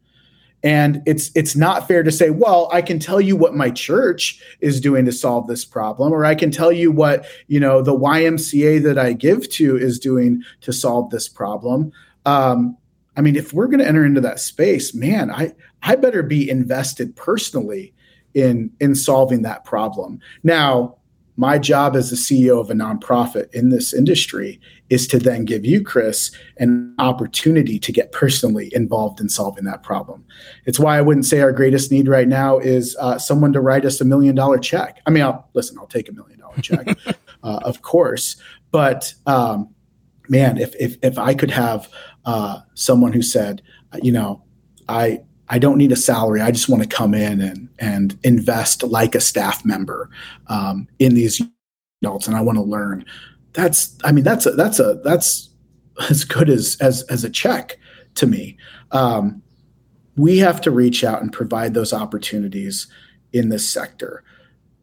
And 0.62 1.02
it's 1.06 1.30
it's 1.34 1.56
not 1.56 1.88
fair 1.88 2.02
to 2.02 2.12
say, 2.12 2.30
well, 2.30 2.68
I 2.72 2.82
can 2.82 2.98
tell 2.98 3.20
you 3.20 3.34
what 3.34 3.54
my 3.54 3.70
church 3.70 4.42
is 4.60 4.80
doing 4.80 5.06
to 5.06 5.12
solve 5.12 5.46
this 5.46 5.64
problem, 5.64 6.12
or 6.12 6.24
I 6.24 6.34
can 6.34 6.50
tell 6.50 6.70
you 6.70 6.92
what 6.92 7.24
you 7.46 7.58
know 7.58 7.80
the 7.80 7.96
YMCA 7.96 8.82
that 8.82 8.98
I 8.98 9.14
give 9.14 9.48
to 9.50 9.76
is 9.76 9.98
doing 9.98 10.42
to 10.60 10.72
solve 10.72 11.10
this 11.10 11.28
problem. 11.28 11.92
Um, 12.26 12.76
I 13.16 13.22
mean, 13.22 13.36
if 13.36 13.52
we're 13.52 13.66
going 13.66 13.80
to 13.80 13.88
enter 13.88 14.04
into 14.04 14.20
that 14.20 14.38
space, 14.38 14.92
man, 14.92 15.30
I 15.30 15.52
I 15.82 15.96
better 15.96 16.22
be 16.22 16.50
invested 16.50 17.16
personally 17.16 17.94
in 18.34 18.70
in 18.80 18.94
solving 18.94 19.42
that 19.42 19.64
problem. 19.64 20.20
Now, 20.42 20.96
my 21.40 21.58
job 21.58 21.96
as 21.96 22.10
the 22.10 22.16
CEO 22.16 22.60
of 22.60 22.68
a 22.68 22.74
nonprofit 22.74 23.50
in 23.54 23.70
this 23.70 23.94
industry 23.94 24.60
is 24.90 25.06
to 25.06 25.18
then 25.18 25.46
give 25.46 25.64
you, 25.64 25.82
Chris, 25.82 26.30
an 26.58 26.94
opportunity 26.98 27.78
to 27.78 27.90
get 27.90 28.12
personally 28.12 28.70
involved 28.74 29.22
in 29.22 29.28
solving 29.30 29.64
that 29.64 29.82
problem. 29.82 30.22
It's 30.66 30.78
why 30.78 30.98
I 30.98 31.00
wouldn't 31.00 31.24
say 31.24 31.40
our 31.40 31.50
greatest 31.50 31.90
need 31.90 32.08
right 32.08 32.28
now 32.28 32.58
is 32.58 32.94
uh, 33.00 33.16
someone 33.16 33.54
to 33.54 33.60
write 33.62 33.86
us 33.86 34.02
a 34.02 34.04
million 34.04 34.34
dollar 34.34 34.58
check. 34.58 35.00
I 35.06 35.10
mean, 35.10 35.22
I'll, 35.22 35.48
listen, 35.54 35.78
I'll 35.78 35.86
take 35.86 36.10
a 36.10 36.12
million 36.12 36.40
dollar 36.40 36.58
check, 36.60 36.86
uh, 37.42 37.60
of 37.62 37.80
course, 37.80 38.36
but 38.70 39.14
um, 39.26 39.70
man, 40.28 40.58
if, 40.58 40.74
if 40.78 40.98
if 41.02 41.18
I 41.18 41.32
could 41.32 41.50
have 41.50 41.88
uh, 42.26 42.60
someone 42.74 43.14
who 43.14 43.22
said, 43.22 43.62
you 44.02 44.12
know, 44.12 44.42
I 44.90 45.22
I 45.50 45.58
don't 45.58 45.78
need 45.78 45.90
a 45.90 45.96
salary. 45.96 46.40
I 46.40 46.52
just 46.52 46.68
want 46.68 46.82
to 46.82 46.88
come 46.88 47.12
in 47.12 47.40
and 47.40 47.68
and 47.80 48.16
invest 48.22 48.84
like 48.84 49.16
a 49.16 49.20
staff 49.20 49.64
member 49.64 50.08
um, 50.46 50.86
in 51.00 51.14
these 51.14 51.42
adults, 52.02 52.28
and 52.28 52.36
I 52.36 52.40
want 52.40 52.56
to 52.56 52.62
learn. 52.62 53.04
That's 53.52 53.98
I 54.04 54.12
mean 54.12 54.24
that's 54.24 54.46
a, 54.46 54.52
that's 54.52 54.78
a 54.78 55.00
that's 55.04 55.50
as 56.08 56.24
good 56.24 56.48
as 56.48 56.76
as 56.80 57.02
as 57.04 57.24
a 57.24 57.30
check 57.30 57.76
to 58.14 58.26
me. 58.26 58.56
Um, 58.92 59.42
we 60.16 60.38
have 60.38 60.60
to 60.62 60.70
reach 60.70 61.02
out 61.02 61.20
and 61.20 61.32
provide 61.32 61.74
those 61.74 61.92
opportunities 61.92 62.86
in 63.32 63.48
this 63.48 63.68
sector. 63.68 64.22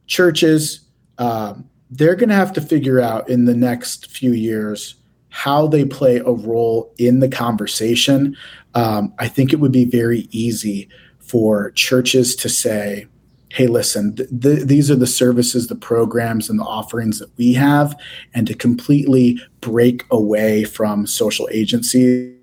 Churches, 0.06 0.82
um, 1.17 1.69
they're 1.89 2.15
going 2.15 2.30
to 2.30 2.36
have 2.36 2.53
to 2.53 2.62
figure 2.62 2.99
out 2.99 3.30
in 3.30 3.45
the 3.45 3.56
next 3.56 4.10
few 4.10 4.32
years 4.32 4.95
how 5.30 5.67
they 5.67 5.86
play 5.86 6.17
a 6.17 6.32
role 6.32 6.93
in 6.97 7.19
the 7.19 7.30
conversation, 7.30 8.36
um, 8.77 9.11
I 9.17 9.27
think 9.27 9.53
it 9.53 9.59
would 9.59 9.71
be 9.71 9.85
very 9.85 10.27
easy 10.29 10.87
for 11.17 11.71
churches 11.71 12.35
to 12.35 12.47
say, 12.47 13.07
hey, 13.49 13.65
listen, 13.65 14.15
th- 14.15 14.29
th- 14.39 14.65
these 14.65 14.91
are 14.91 14.95
the 14.95 15.07
services, 15.07 15.65
the 15.65 15.75
programs, 15.75 16.47
and 16.47 16.59
the 16.59 16.63
offerings 16.63 17.17
that 17.17 17.35
we 17.37 17.53
have, 17.53 17.99
and 18.35 18.45
to 18.45 18.53
completely 18.53 19.41
break 19.61 20.05
away 20.11 20.63
from 20.63 21.07
social 21.07 21.49
agencies 21.51 22.35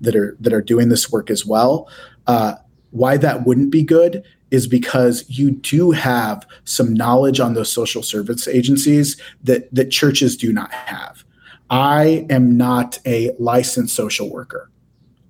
that 0.00 0.16
are 0.16 0.34
that 0.40 0.54
are 0.54 0.62
doing 0.62 0.88
this 0.88 1.12
work 1.12 1.30
as 1.30 1.44
well. 1.44 1.86
Uh, 2.26 2.54
why 2.92 3.18
that 3.18 3.44
wouldn't 3.44 3.70
be 3.70 3.82
good 3.82 4.24
is 4.50 4.66
because 4.66 5.26
you 5.28 5.50
do 5.50 5.90
have 5.90 6.46
some 6.64 6.94
knowledge 6.94 7.40
on 7.40 7.52
those 7.52 7.70
social 7.70 8.02
service 8.02 8.48
agencies 8.48 9.20
that 9.42 9.68
that 9.74 9.90
churches 9.90 10.34
do 10.34 10.50
not 10.50 10.72
have. 10.72 11.24
I 11.68 12.26
am 12.30 12.56
not 12.56 12.98
a 13.04 13.32
licensed 13.38 13.94
social 13.94 14.30
worker. 14.30 14.70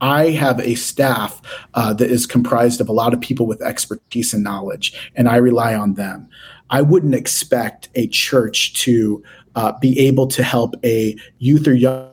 I 0.01 0.31
have 0.31 0.61
a 0.61 0.75
staff 0.75 1.41
uh, 1.75 1.95
that 1.95 2.11
is 2.11 2.27
comprised 2.27 2.81
of 2.81 2.89
a 2.89 2.93
lot 2.93 3.15
of 3.15 3.21
people 3.21 3.47
with 3.47 3.63
expertise 3.63 4.35
and 4.35 4.45
knowledge, 4.45 5.11
and 5.15 5.29
I 5.29 5.37
rely 5.37 5.75
on 5.75 5.95
them. 5.95 6.29
I 6.71 6.83
wouldn't 6.83 7.15
expect 7.15 7.89
a 7.95 8.07
church 8.09 8.75
to 8.83 9.23
uh, 9.55 9.73
be 9.81 9.99
able 9.99 10.27
to 10.29 10.43
help 10.43 10.75
a 10.85 11.17
youth 11.39 11.69
or 11.69 11.75
young 11.75 12.11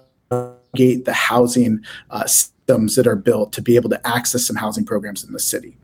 gate 0.76 1.06
the 1.06 1.13
housing 1.13 1.84
uh, 2.12 2.26
systems 2.26 2.96
that 2.96 3.08
are 3.08 3.15
built 3.15 3.52
to 3.54 3.62
be 3.62 3.76
able 3.76 3.89
to 3.89 4.08
access 4.08 4.46
some 4.46 4.56
housing 4.56 4.86
programs 4.86 5.24
in 5.24 5.34
the 5.34 5.39
city. 5.39 5.78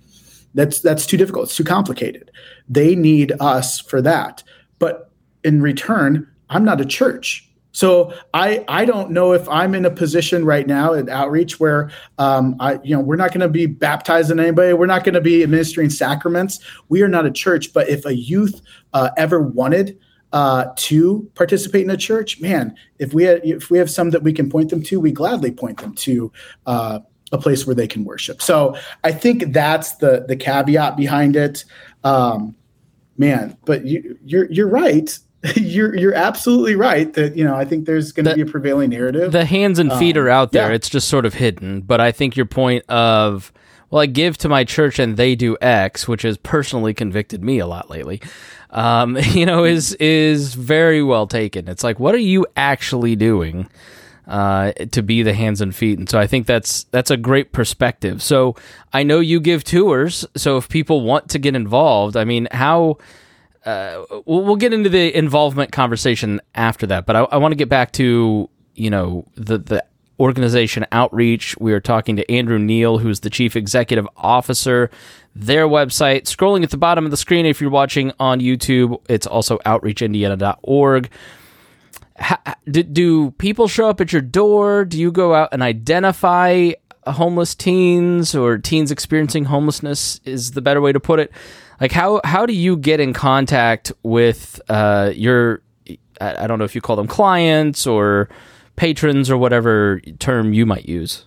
That's 0.53 0.79
that's 0.81 1.05
too 1.05 1.17
difficult. 1.17 1.45
It's 1.45 1.55
too 1.55 1.63
complicated. 1.63 2.31
They 2.69 2.95
need 2.95 3.33
us 3.39 3.79
for 3.79 4.01
that. 4.01 4.43
But 4.79 5.11
in 5.43 5.61
return, 5.61 6.27
I'm 6.49 6.63
not 6.63 6.81
a 6.81 6.85
church. 6.85 7.46
So 7.77 8.11
I 8.33 8.65
I 8.67 8.85
don't 8.85 9.11
know 9.11 9.33
if 9.33 9.47
I'm 9.47 9.75
in 9.75 9.85
a 9.85 9.91
position 9.91 10.43
right 10.43 10.65
now 10.65 10.95
at 10.95 11.09
outreach 11.09 11.59
where 11.59 11.91
um, 12.17 12.55
I 12.59 12.79
you 12.83 12.95
know 12.95 13.01
we're 13.01 13.17
not 13.17 13.29
going 13.29 13.41
to 13.41 13.49
be 13.49 13.67
baptizing 13.67 14.39
anybody. 14.39 14.73
We're 14.73 14.87
not 14.87 15.03
going 15.03 15.13
to 15.13 15.21
be 15.21 15.43
administering 15.43 15.91
sacraments. 15.91 16.59
We 16.89 17.03
are 17.03 17.07
not 17.07 17.27
a 17.27 17.31
church. 17.31 17.73
But 17.73 17.87
if 17.87 18.03
a 18.07 18.15
youth 18.15 18.63
uh, 18.93 19.11
ever 19.15 19.43
wanted 19.43 19.99
uh, 20.33 20.69
to 20.75 21.29
participate 21.35 21.83
in 21.83 21.91
a 21.91 21.97
church, 21.97 22.41
man, 22.41 22.75
if 22.97 23.13
we 23.13 23.25
had, 23.25 23.45
if 23.45 23.69
we 23.69 23.77
have 23.77 23.91
some 23.91 24.09
that 24.09 24.23
we 24.23 24.33
can 24.33 24.49
point 24.49 24.71
them 24.71 24.81
to, 24.81 24.99
we 24.99 25.11
gladly 25.11 25.51
point 25.51 25.79
them 25.79 25.93
to 25.93 26.31
uh, 26.65 27.01
a 27.31 27.37
place 27.37 27.67
where 27.67 27.75
they 27.75 27.87
can 27.87 28.03
worship. 28.05 28.41
So 28.41 28.75
I 29.03 29.11
think 29.11 29.53
that's 29.53 29.97
the 29.97 30.25
the 30.27 30.35
caveat 30.35 30.97
behind 30.97 31.35
it. 31.35 31.63
Um, 32.03 32.55
man, 33.19 33.55
but 33.65 33.85
you, 33.85 34.17
you're 34.25 34.51
you're 34.51 34.67
right. 34.67 35.15
you're 35.55 35.95
you're 35.95 36.13
absolutely 36.13 36.75
right 36.75 37.11
that 37.13 37.35
you 37.35 37.43
know 37.43 37.55
I 37.55 37.65
think 37.65 37.85
there's 37.85 38.11
going 38.11 38.25
to 38.25 38.35
be 38.35 38.41
a 38.41 38.45
prevailing 38.45 38.89
narrative. 38.89 39.31
The 39.31 39.45
hands 39.45 39.79
and 39.79 39.91
feet 39.93 40.17
um, 40.17 40.23
are 40.23 40.29
out 40.29 40.51
there. 40.51 40.69
Yeah. 40.69 40.75
It's 40.75 40.89
just 40.89 41.07
sort 41.07 41.25
of 41.25 41.35
hidden. 41.35 41.81
But 41.81 42.01
I 42.01 42.11
think 42.11 42.35
your 42.35 42.45
point 42.45 42.85
of 42.89 43.51
well, 43.89 44.01
I 44.01 44.05
give 44.05 44.37
to 44.39 44.49
my 44.49 44.63
church 44.63 44.99
and 44.99 45.15
they 45.15 45.35
do 45.35 45.57
X, 45.61 46.07
which 46.07 46.23
has 46.23 46.37
personally 46.37 46.93
convicted 46.93 47.43
me 47.43 47.59
a 47.59 47.67
lot 47.67 47.89
lately. 47.89 48.21
Um, 48.69 49.17
you 49.31 49.45
know, 49.45 49.63
is 49.63 49.93
is 49.95 50.53
very 50.55 51.01
well 51.03 51.27
taken. 51.27 51.67
It's 51.67 51.83
like, 51.83 51.99
what 51.99 52.15
are 52.15 52.19
you 52.19 52.45
actually 52.55 53.15
doing? 53.15 53.69
uh, 54.27 54.73
to 54.91 55.01
be 55.01 55.23
the 55.23 55.33
hands 55.33 55.61
and 55.61 55.73
feet. 55.73 55.97
And 55.97 56.09
so 56.09 56.19
I 56.19 56.27
think 56.27 56.47
that's 56.47 56.83
that's 56.85 57.09
a 57.09 57.17
great 57.17 57.53
perspective. 57.53 58.21
So 58.21 58.55
I 58.93 59.03
know 59.03 59.19
you 59.19 59.39
give 59.39 59.63
tours. 59.63 60.25
So 60.35 60.57
if 60.57 60.67
people 60.69 61.01
want 61.01 61.29
to 61.29 61.39
get 61.39 61.55
involved, 61.55 62.17
I 62.17 62.25
mean, 62.25 62.47
how 62.51 62.97
uh, 63.67 64.05
we'll, 64.25 64.43
we'll, 64.43 64.55
get 64.55 64.73
into 64.73 64.89
the 64.89 65.15
involvement 65.15 65.71
conversation 65.71 66.41
after 66.55 66.87
that. 66.87 67.05
But 67.05 67.15
I, 67.15 67.21
I 67.23 67.37
want 67.37 67.51
to 67.51 67.57
get 67.57 67.69
back 67.69 67.91
to 67.93 68.49
you 68.75 68.89
know 68.89 69.25
the 69.35 69.57
the 69.57 69.85
organization 70.19 70.85
outreach. 70.91 71.55
We 71.59 71.73
are 71.73 71.79
talking 71.79 72.15
to 72.15 72.31
Andrew 72.31 72.57
Neal, 72.57 72.97
who's 72.97 73.19
the 73.19 73.29
chief 73.29 73.55
executive 73.55 74.07
officer. 74.17 74.89
Their 75.35 75.67
website, 75.67 76.23
scrolling 76.23 76.63
at 76.63 76.71
the 76.71 76.77
bottom 76.77 77.05
of 77.05 77.11
the 77.11 77.17
screen 77.17 77.45
if 77.45 77.61
you're 77.61 77.69
watching 77.69 78.11
on 78.19 78.39
YouTube, 78.39 78.99
it's 79.07 79.27
also 79.27 79.59
outreachindiana.org 79.59 81.11
do, 82.69 82.83
do 82.83 83.31
people 83.31 83.67
show 83.67 83.89
up 83.89 84.01
at 84.01 84.11
your 84.11 84.21
door? 84.21 84.85
Do 84.85 84.99
you 84.99 85.11
go 85.11 85.33
out 85.33 85.49
and 85.51 85.61
identify 85.61 86.71
homeless 87.05 87.55
teens 87.55 88.35
or 88.35 88.57
teens 88.57 88.91
experiencing 88.91 89.45
homelessness? 89.45 90.19
Is 90.25 90.51
the 90.51 90.61
better 90.61 90.81
way 90.81 90.91
to 90.91 90.99
put 90.99 91.19
it? 91.19 91.31
Like 91.79 91.91
how 91.91 92.21
how 92.23 92.45
do 92.45 92.53
you 92.53 92.77
get 92.77 92.99
in 92.99 93.13
contact 93.13 93.91
with 94.03 94.59
uh, 94.69 95.11
your 95.15 95.61
I, 96.19 96.43
I 96.43 96.47
don't 96.47 96.59
know 96.59 96.65
if 96.65 96.75
you 96.75 96.81
call 96.81 96.95
them 96.95 97.07
clients 97.07 97.85
or 97.85 98.29
patrons 98.75 99.29
or 99.29 99.37
whatever 99.37 99.99
term 100.19 100.53
you 100.53 100.65
might 100.65 100.87
use. 100.87 101.25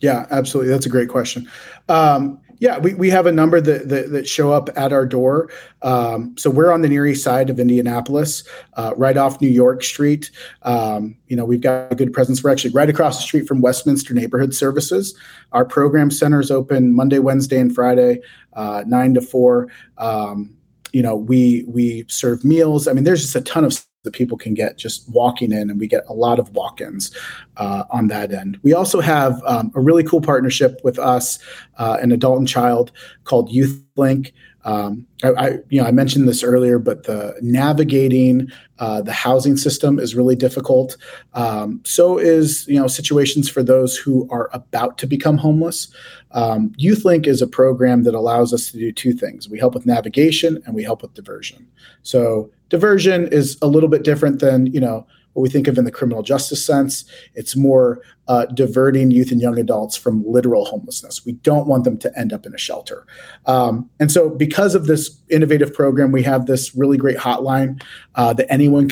Yeah, 0.00 0.26
absolutely. 0.30 0.72
That's 0.72 0.86
a 0.86 0.90
great 0.90 1.08
question. 1.08 1.48
Um, 1.88 2.40
yeah, 2.60 2.78
we, 2.78 2.92
we 2.92 3.08
have 3.08 3.24
a 3.24 3.32
number 3.32 3.58
that, 3.58 3.88
that, 3.88 4.10
that 4.10 4.28
show 4.28 4.52
up 4.52 4.68
at 4.76 4.92
our 4.92 5.06
door. 5.06 5.50
Um, 5.80 6.36
so 6.36 6.50
we're 6.50 6.70
on 6.70 6.82
the 6.82 6.88
near 6.88 7.06
east 7.06 7.24
side 7.24 7.48
of 7.48 7.58
Indianapolis, 7.58 8.44
uh, 8.74 8.92
right 8.96 9.16
off 9.16 9.40
New 9.40 9.48
York 9.48 9.82
Street. 9.82 10.30
Um, 10.62 11.16
you 11.26 11.36
know, 11.36 11.46
we've 11.46 11.62
got 11.62 11.90
a 11.90 11.94
good 11.94 12.12
presence. 12.12 12.44
We're 12.44 12.50
actually 12.50 12.72
right 12.72 12.90
across 12.90 13.16
the 13.16 13.22
street 13.22 13.48
from 13.48 13.62
Westminster 13.62 14.12
Neighborhood 14.12 14.54
Services. 14.54 15.16
Our 15.52 15.64
program 15.64 16.10
center 16.10 16.38
is 16.38 16.50
open 16.50 16.94
Monday, 16.94 17.18
Wednesday, 17.18 17.58
and 17.58 17.74
Friday, 17.74 18.20
uh, 18.52 18.84
nine 18.86 19.14
to 19.14 19.22
four. 19.22 19.68
Um, 19.96 20.54
you 20.92 21.02
know, 21.02 21.16
we 21.16 21.64
we 21.66 22.04
serve 22.08 22.44
meals. 22.44 22.86
I 22.88 22.92
mean, 22.92 23.04
there's 23.04 23.22
just 23.22 23.36
a 23.36 23.40
ton 23.40 23.64
of 23.64 23.72
that 24.02 24.12
people 24.12 24.38
can 24.38 24.54
get 24.54 24.78
just 24.78 25.08
walking 25.10 25.52
in, 25.52 25.70
and 25.70 25.78
we 25.78 25.86
get 25.86 26.04
a 26.08 26.12
lot 26.12 26.38
of 26.38 26.50
walk-ins 26.50 27.14
uh, 27.56 27.84
on 27.90 28.08
that 28.08 28.32
end. 28.32 28.58
We 28.62 28.72
also 28.72 29.00
have 29.00 29.42
um, 29.44 29.70
a 29.74 29.80
really 29.80 30.04
cool 30.04 30.20
partnership 30.20 30.80
with 30.82 30.98
us, 30.98 31.38
uh, 31.78 31.98
an 32.00 32.12
adult 32.12 32.38
and 32.38 32.48
child 32.48 32.92
called 33.24 33.50
YouthLink. 33.50 34.32
Um, 34.64 35.06
I, 35.22 35.28
I, 35.28 35.48
you 35.70 35.80
know, 35.80 35.86
I 35.86 35.90
mentioned 35.90 36.28
this 36.28 36.42
earlier, 36.42 36.78
but 36.78 37.04
the 37.04 37.34
navigating 37.40 38.50
uh, 38.78 39.02
the 39.02 39.12
housing 39.12 39.56
system 39.56 39.98
is 39.98 40.14
really 40.14 40.36
difficult. 40.36 40.96
Um, 41.34 41.80
so 41.84 42.18
is 42.18 42.66
you 42.66 42.80
know 42.80 42.86
situations 42.86 43.48
for 43.48 43.62
those 43.62 43.96
who 43.96 44.28
are 44.30 44.50
about 44.52 44.98
to 44.98 45.06
become 45.06 45.36
homeless. 45.36 45.92
Um, 46.32 46.70
YouthLink 46.80 47.26
is 47.26 47.42
a 47.42 47.46
program 47.46 48.04
that 48.04 48.14
allows 48.14 48.52
us 48.52 48.70
to 48.70 48.78
do 48.78 48.92
two 48.92 49.12
things: 49.12 49.48
we 49.48 49.58
help 49.58 49.74
with 49.74 49.86
navigation 49.86 50.62
and 50.64 50.74
we 50.74 50.82
help 50.82 51.02
with 51.02 51.14
diversion. 51.14 51.66
So 52.02 52.50
diversion 52.68 53.28
is 53.28 53.58
a 53.62 53.66
little 53.66 53.88
bit 53.88 54.04
different 54.04 54.40
than 54.40 54.66
you 54.66 54.80
know 54.80 55.06
what 55.32 55.42
we 55.42 55.48
think 55.48 55.68
of 55.68 55.78
in 55.78 55.84
the 55.84 55.90
criminal 55.90 56.22
justice 56.22 56.64
sense. 56.64 57.04
It's 57.34 57.54
more 57.54 58.02
uh, 58.28 58.46
diverting 58.46 59.10
youth 59.10 59.30
and 59.30 59.40
young 59.40 59.58
adults 59.58 59.96
from 59.96 60.24
literal 60.26 60.64
homelessness. 60.64 61.24
We 61.24 61.32
don't 61.32 61.66
want 61.66 61.84
them 61.84 61.98
to 61.98 62.18
end 62.18 62.32
up 62.32 62.46
in 62.46 62.54
a 62.54 62.58
shelter. 62.58 63.06
Um, 63.46 63.88
and 64.00 64.10
so, 64.10 64.30
because 64.30 64.74
of 64.74 64.86
this 64.86 65.20
innovative 65.28 65.72
program, 65.72 66.12
we 66.12 66.22
have 66.24 66.46
this 66.46 66.74
really 66.74 66.96
great 66.96 67.16
hotline 67.16 67.82
uh, 68.16 68.32
that 68.34 68.50
anyone 68.52 68.90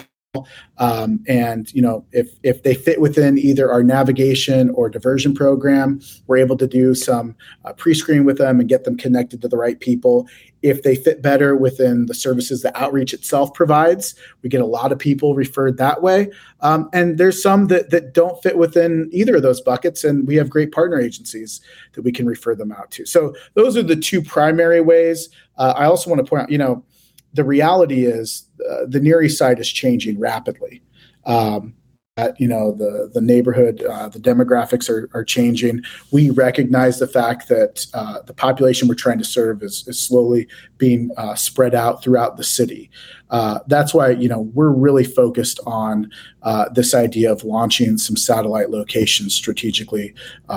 um, 0.79 1.24
and 1.27 1.72
you 1.74 1.83
know, 1.83 2.05
if 2.12 2.29
if 2.42 2.62
they 2.62 2.74
fit 2.74 3.01
within 3.01 3.38
either 3.38 3.70
our 3.70 3.83
navigation 3.83 4.70
or 4.70 4.88
diversion 4.88 5.35
program, 5.35 6.01
we're 6.27 6.38
able 6.38 6.57
to 6.57 6.66
do 6.66 6.94
some 6.94 7.35
uh, 7.64 7.72
pre-screen 7.72 8.24
with 8.24 8.38
them 8.38 8.61
and 8.61 8.68
get 8.68 8.85
them 8.85 8.96
connected 8.96 9.42
to 9.42 9.48
the 9.48 9.57
right 9.57 9.79
people. 9.81 10.27
If 10.62 10.83
they 10.83 10.96
fit 10.96 11.22
better 11.22 11.55
within 11.55 12.07
the 12.07 12.14
services 12.14 12.62
that 12.62 12.77
outreach 12.77 13.14
itself 13.14 13.55
provides, 13.55 14.16
we 14.42 14.48
get 14.48 14.61
a 14.61 14.66
lot 14.66 14.90
of 14.90 14.98
people 14.98 15.37
referred 15.37 15.77
that 15.79 16.03
way. 16.03 16.31
Um, 16.61 16.90
and 16.92 17.16
there's 17.16 17.40
some 17.40 17.68
that 17.68 17.90
that 17.90 18.12
don't 18.12 18.42
fit 18.42 18.59
within 18.59 19.09
either 19.12 19.37
of 19.37 19.42
those 19.42 19.61
buckets, 19.61 20.05
and 20.05 20.27
we 20.27 20.37
have 20.37 20.51
great 20.51 20.72
partner 20.72 20.98
agencies 20.98 21.61
that 21.92 22.03
we 22.03 22.12
can 22.12 22.27
refer 22.27 22.55
them 22.55 22.72
out 22.72 22.90
to. 22.92 23.07
So 23.07 23.35
those 23.55 23.77
are 23.77 23.83
the 23.83 23.96
two 23.96 24.22
primary 24.22 24.81
ways. 24.81 25.29
Uh, 25.57 25.74
I 25.77 25.85
also 25.87 26.11
want 26.11 26.24
to 26.24 26.29
point 26.29 26.44
out, 26.44 26.51
you 26.51 26.59
know 26.59 26.85
the 27.33 27.45
reality 27.45 28.05
is 28.05 28.47
uh, 28.69 28.87
the 28.87 29.01
Near 29.01 29.23
East 29.23 29.38
Side 29.38 29.59
is 29.59 29.71
changing 29.71 30.19
rapidly. 30.19 30.83
Um, 31.25 31.75
at, 32.19 32.38
you 32.41 32.49
know 32.49 32.73
the 32.73 33.11
the 33.14 33.21
neighborhood, 33.21 33.81
uh, 33.83 34.09
the 34.09 34.19
demographics 34.19 34.91
are, 34.91 35.09
are 35.14 35.23
changing. 35.23 35.83
We 36.11 36.31
recognize 36.31 36.99
the 36.99 37.07
fact 37.07 37.49
that 37.49 37.87
uh, 37.95 38.23
the 38.23 38.35
population 38.35 38.88
we're 38.88 38.97
trying 38.97 39.19
to 39.19 39.25
serve 39.25 39.62
is, 39.62 39.87
is 39.87 40.01
slowly 40.01 40.49
being 40.79 41.11
uh, 41.17 41.37
spread 41.37 41.77
out 41.77 42.03
throughout 42.03 42.37
the 42.37 42.43
city. 42.43 42.91
Uh, 43.31 43.61
that's 43.69 43.95
why 43.95 44.11
you 44.11 44.29
know 44.29 44.51
we're 44.53 44.73
really 44.73 45.05
focused 45.05 45.61
on 45.64 46.11
uh, 46.43 46.69
this 46.71 46.93
idea 46.93 47.31
of 47.31 47.45
launching 47.45 47.97
some 47.97 48.17
satellite 48.17 48.71
locations 48.71 49.33
strategically 49.33 50.12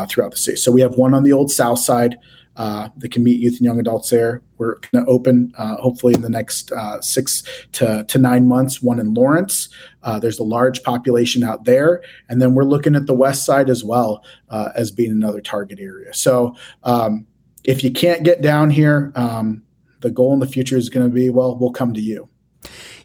throughout 0.10 0.32
the 0.32 0.38
city. 0.38 0.58
So 0.58 0.72
we 0.72 0.82
have 0.82 0.96
one 0.96 1.14
on 1.14 1.22
the 1.24 1.34
old 1.34 1.52
South 1.52 1.80
Side 1.80 2.18
uh, 2.58 2.90
that 2.98 3.12
can 3.12 3.24
meet 3.24 3.40
youth 3.40 3.54
and 3.54 3.62
young 3.62 3.80
adults 3.80 4.10
there. 4.10 4.42
We're 4.58 4.76
going 4.92 5.06
to 5.06 5.12
open 5.12 5.54
uh, 5.58 5.78
hopefully 5.78 6.14
in 6.14 6.22
the 6.22 6.30
next 6.30 6.72
uh, 6.72 7.02
six 7.02 7.44
to, 7.74 8.04
to 8.04 8.18
nine 8.18 8.48
months, 8.48 8.82
one 8.82 9.00
in 9.00 9.14
Lawrence. 9.14 9.70
Uh, 10.04 10.20
there's 10.20 10.40
a 10.40 10.44
large 10.44 10.84
population 10.84 11.44
out 11.44 11.64
there. 11.64 12.04
And 12.30 12.42
then 12.42 12.54
we're 12.54 12.66
looking 12.66 12.96
at 12.96 13.08
the 13.08 13.14
west 13.14 13.46
side 13.46 13.70
as 13.70 13.84
well 13.84 14.24
uh, 14.50 14.70
as 14.76 14.92
being 14.92 15.12
another 15.12 15.42
target 15.42 15.80
area. 15.80 16.14
So 16.14 16.56
um, 16.84 17.26
if 17.64 17.84
you 17.84 17.92
can't 17.92 18.24
get 18.24 18.42
down 18.42 18.70
here, 18.70 19.12
um, 19.16 19.64
the 20.02 20.12
goal 20.12 20.34
in 20.34 20.40
the 20.40 20.48
future 20.48 20.78
is 20.78 20.90
going 20.90 21.08
to 21.08 21.14
be 21.14 21.30
well, 21.30 21.56
we'll 21.56 21.72
come 21.72 21.94
to 21.94 22.02
you. 22.02 22.28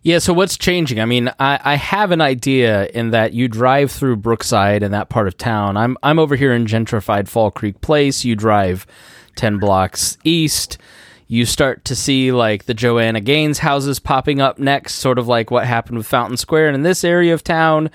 Yeah, 0.02 0.18
so 0.18 0.32
what's 0.32 0.56
changing? 0.56 1.00
I 1.00 1.04
mean, 1.04 1.32
I, 1.40 1.59
I 1.64 1.74
have 1.74 2.12
an 2.12 2.20
idea 2.20 2.87
in 2.87 3.11
that 3.11 3.32
you 3.32 3.48
drive 3.48 3.90
through 3.90 4.16
Brookside 4.18 4.85
and 4.85 4.94
that 4.94 5.09
part 5.09 5.26
of 5.26 5.37
town. 5.37 5.76
I'm 5.76 5.96
I'm 6.02 6.20
over 6.20 6.37
here 6.37 6.52
in 6.52 6.66
gentrified 6.66 7.26
Fall 7.26 7.50
Creek 7.50 7.80
Place. 7.80 8.24
You 8.24 8.37
drive 8.37 8.87
10 9.37 9.59
blocks 9.59 10.18
east 10.25 10.79
you 11.29 11.44
start 11.44 11.85
to 11.87 11.96
see 11.96 12.31
like 12.33 12.66
the 12.66 12.75
Joanna 12.75 13.20
Gaines 13.20 13.59
houses 13.59 13.99
popping 13.99 14.40
up 14.40 14.59
next, 14.59 14.94
sort 14.94 15.18
of 15.18 15.27
like 15.27 15.51
what 15.51 15.66
happened 15.66 15.99
with 15.99 16.07
Fountain 16.07 16.37
Square 16.37 16.68
and 16.68 16.77
in 16.77 16.83
this 16.83 17.03
area 17.03 17.35
of 17.35 17.42
town. 17.42 17.90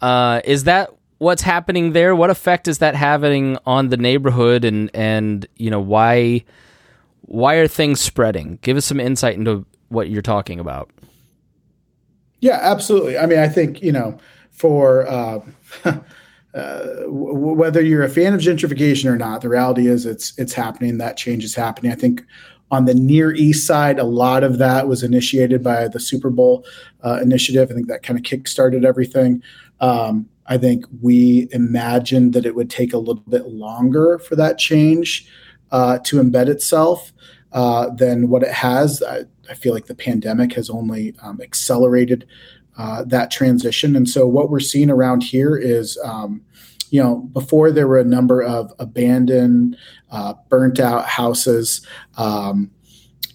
Uh, 0.00 0.40
is 0.44 0.64
that 0.64 0.90
what's 1.18 1.42
happening 1.42 1.92
there? 1.92 2.16
What 2.16 2.30
effect 2.30 2.68
is 2.68 2.78
that 2.78 2.94
having 2.94 3.58
on 3.66 3.88
the 3.88 3.96
neighborhood, 3.96 4.64
and 4.64 4.90
and 4.94 5.46
you 5.56 5.70
know 5.70 5.80
why 5.80 6.44
why 7.22 7.56
are 7.56 7.68
things 7.68 8.00
spreading? 8.00 8.58
Give 8.62 8.76
us 8.76 8.86
some 8.86 8.98
insight 8.98 9.36
into 9.36 9.66
what 9.88 10.08
you're 10.08 10.22
talking 10.22 10.58
about. 10.58 10.90
Yeah, 12.40 12.58
absolutely. 12.62 13.18
I 13.18 13.26
mean, 13.26 13.38
I 13.38 13.48
think 13.48 13.82
you 13.82 13.92
know 13.92 14.18
for. 14.50 15.06
Uh, 15.06 15.40
Uh, 16.54 17.02
w- 17.02 17.54
whether 17.54 17.80
you're 17.80 18.02
a 18.02 18.08
fan 18.08 18.34
of 18.34 18.40
gentrification 18.40 19.06
or 19.10 19.16
not, 19.16 19.40
the 19.40 19.48
reality 19.48 19.86
is 19.86 20.06
it's 20.06 20.32
it's 20.36 20.52
happening. 20.52 20.98
That 20.98 21.16
change 21.16 21.44
is 21.44 21.54
happening. 21.54 21.92
I 21.92 21.96
think 21.96 22.24
on 22.70 22.84
the 22.84 22.94
Near 22.94 23.34
East 23.34 23.66
side, 23.66 23.98
a 23.98 24.04
lot 24.04 24.44
of 24.44 24.58
that 24.58 24.88
was 24.88 25.02
initiated 25.02 25.62
by 25.62 25.88
the 25.88 26.00
Super 26.00 26.30
Bowl 26.30 26.64
uh, 27.04 27.18
initiative. 27.22 27.70
I 27.70 27.74
think 27.74 27.88
that 27.88 28.02
kind 28.02 28.18
of 28.18 28.24
kickstarted 28.24 28.84
everything. 28.84 29.42
Um, 29.80 30.28
I 30.46 30.58
think 30.58 30.84
we 31.00 31.48
imagined 31.52 32.32
that 32.32 32.46
it 32.46 32.54
would 32.54 32.70
take 32.70 32.92
a 32.92 32.98
little 32.98 33.22
bit 33.28 33.46
longer 33.46 34.18
for 34.18 34.36
that 34.36 34.58
change 34.58 35.28
uh, 35.70 35.98
to 36.00 36.20
embed 36.20 36.48
itself 36.48 37.12
uh, 37.52 37.90
than 37.90 38.28
what 38.28 38.42
it 38.42 38.52
has. 38.52 39.02
I, 39.02 39.24
I, 39.48 39.54
feel 39.54 39.72
like 39.72 39.86
the 39.86 39.94
pandemic 39.94 40.52
has 40.54 40.70
only 40.70 41.14
um, 41.22 41.40
accelerated 41.40 42.26
uh, 42.80 43.04
that 43.04 43.30
transition. 43.30 43.94
And 43.94 44.08
so, 44.08 44.26
what 44.26 44.48
we're 44.48 44.58
seeing 44.58 44.88
around 44.88 45.22
here 45.22 45.54
is, 45.54 45.98
um, 46.02 46.40
you 46.88 47.02
know, 47.02 47.16
before 47.34 47.70
there 47.70 47.86
were 47.86 47.98
a 47.98 48.04
number 48.04 48.42
of 48.42 48.72
abandoned, 48.78 49.76
uh, 50.10 50.32
burnt 50.48 50.80
out 50.80 51.04
houses. 51.04 51.86
Um, 52.16 52.70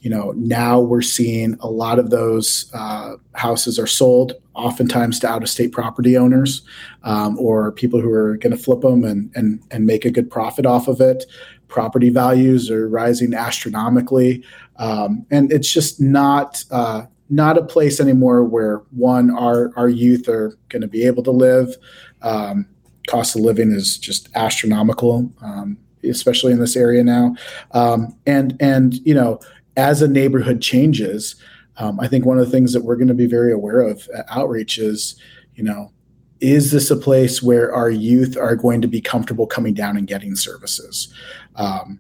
you 0.02 0.10
know, 0.10 0.34
now 0.36 0.80
we're 0.80 1.04
seeing 1.04 1.58
a 1.60 1.68
lot 1.68 2.00
of 2.00 2.10
those 2.10 2.72
uh, 2.74 3.18
houses 3.36 3.78
are 3.78 3.86
sold, 3.86 4.34
oftentimes 4.56 5.20
to 5.20 5.28
out 5.28 5.44
of 5.44 5.50
state 5.50 5.72
property 5.72 6.18
owners 6.18 6.64
um, 7.04 7.38
or 7.38 7.72
people 7.72 8.02
who 8.02 8.12
are 8.12 8.38
going 8.38 8.56
to 8.56 8.64
flip 8.64 8.82
them 8.82 9.04
and, 9.04 9.32
and, 9.36 9.62
and 9.70 9.86
make 9.86 10.06
a 10.06 10.12
good 10.12 10.32
profit 10.32 10.66
off 10.66 10.88
of 10.88 11.00
it. 11.00 11.24
Property 11.68 12.10
values 12.10 12.72
are 12.72 12.90
rising 12.90 13.36
astronomically. 13.36 14.44
Um, 14.78 15.24
and 15.30 15.52
it's 15.52 15.72
just 15.72 16.02
not 16.02 16.64
uh, 16.72 17.06
not 17.30 17.58
a 17.58 17.64
place 17.64 18.00
anymore 18.00 18.44
where 18.44 18.78
one 18.92 19.32
our 19.32 19.72
our 19.76 19.90
youth 19.90 20.28
are 20.28 20.58
going 20.70 20.82
to 20.82 20.88
be 20.88 21.06
able 21.06 21.24
to 21.24 21.32
live. 21.32 21.76
Um, 22.22 22.68
cost 23.08 23.36
of 23.36 23.42
living 23.42 23.72
is 23.72 23.98
just 23.98 24.30
astronomical, 24.36 25.32
um, 25.42 25.78
especially 26.04 26.52
in 26.52 26.60
this 26.60 26.76
area 26.76 27.04
now. 27.04 27.36
Um, 27.72 28.16
and 28.26 28.56
and 28.60 28.96
you 29.06 29.14
know, 29.14 29.40
as 29.78 30.02
a 30.02 30.08
neighborhood 30.08 30.62
changes, 30.62 31.36
um, 31.78 32.00
I 32.00 32.08
think 32.08 32.26
one 32.26 32.40
of 32.40 32.46
the 32.46 32.52
things 32.52 32.74
that 32.74 32.84
we're 32.84 32.96
going 32.96 33.08
to 33.08 33.14
be 33.14 33.28
very 33.28 33.52
aware 33.52 33.82
of 33.82 34.08
at 34.16 34.26
outreach 34.30 34.78
is, 34.78 35.16
you 35.56 35.64
know, 35.64 35.92
is 36.40 36.72
this 36.72 36.92
a 36.92 36.96
place 36.96 37.42
where 37.42 37.74
our 37.74 37.90
youth 37.90 38.38
are 38.38 38.56
going 38.56 38.82
to 38.82 38.88
be 38.88 39.02
comfortable 39.02 39.48
coming 39.48 39.74
down 39.74 39.98
and 39.98 40.08
getting 40.08 40.36
services? 40.36 41.14
Um, 41.56 42.00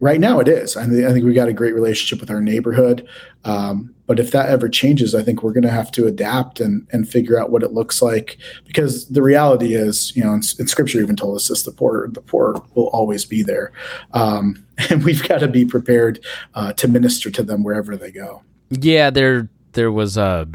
right 0.00 0.20
now 0.20 0.40
it 0.40 0.48
is. 0.48 0.76
I, 0.76 0.86
th- 0.86 1.04
I 1.04 1.12
think 1.12 1.24
we 1.24 1.34
got 1.34 1.48
a 1.48 1.52
great 1.52 1.74
relationship 1.74 2.20
with 2.20 2.30
our 2.30 2.40
neighborhood. 2.40 3.06
Um, 3.44 3.94
but 4.06 4.18
if 4.18 4.30
that 4.30 4.48
ever 4.48 4.68
changes, 4.68 5.14
I 5.14 5.22
think 5.22 5.42
we're 5.42 5.52
going 5.52 5.62
to 5.62 5.70
have 5.70 5.90
to 5.92 6.06
adapt 6.06 6.60
and, 6.60 6.86
and 6.92 7.08
figure 7.08 7.38
out 7.38 7.50
what 7.50 7.62
it 7.62 7.72
looks 7.72 8.00
like. 8.00 8.38
Because 8.66 9.08
the 9.08 9.22
reality 9.22 9.74
is, 9.74 10.14
you 10.16 10.24
know, 10.24 10.32
in, 10.32 10.42
in 10.58 10.66
Scripture 10.66 11.00
even 11.00 11.16
told 11.16 11.36
us 11.36 11.48
this: 11.48 11.62
the 11.64 11.72
poor, 11.72 12.08
the 12.08 12.22
poor 12.22 12.64
will 12.74 12.88
always 12.88 13.24
be 13.24 13.42
there, 13.42 13.72
um, 14.12 14.64
and 14.90 15.04
we've 15.04 15.26
got 15.28 15.38
to 15.38 15.48
be 15.48 15.64
prepared 15.64 16.24
uh, 16.54 16.72
to 16.74 16.88
minister 16.88 17.30
to 17.30 17.42
them 17.42 17.62
wherever 17.62 17.96
they 17.96 18.10
go. 18.10 18.42
Yeah, 18.70 19.10
there 19.10 19.48
there 19.72 19.92
was 19.92 20.16
a 20.16 20.48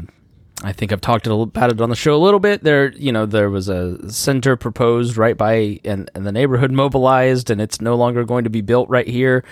I 0.64 0.72
think 0.72 0.92
I've 0.92 1.00
talked 1.00 1.26
about 1.26 1.70
it 1.70 1.80
on 1.80 1.90
the 1.90 1.96
show 1.96 2.14
a 2.14 2.22
little 2.22 2.40
bit. 2.40 2.62
There, 2.62 2.92
you 2.92 3.12
know, 3.12 3.26
there 3.26 3.50
was 3.50 3.68
a 3.68 4.10
center 4.10 4.56
proposed 4.56 5.16
right 5.16 5.36
by, 5.36 5.78
and, 5.84 6.10
and 6.14 6.26
the 6.26 6.32
neighborhood 6.32 6.72
mobilized, 6.72 7.50
and 7.50 7.60
it's 7.60 7.80
no 7.80 7.94
longer 7.96 8.24
going 8.24 8.44
to 8.44 8.50
be 8.50 8.62
built 8.62 8.88
right 8.88 9.06
here. 9.06 9.44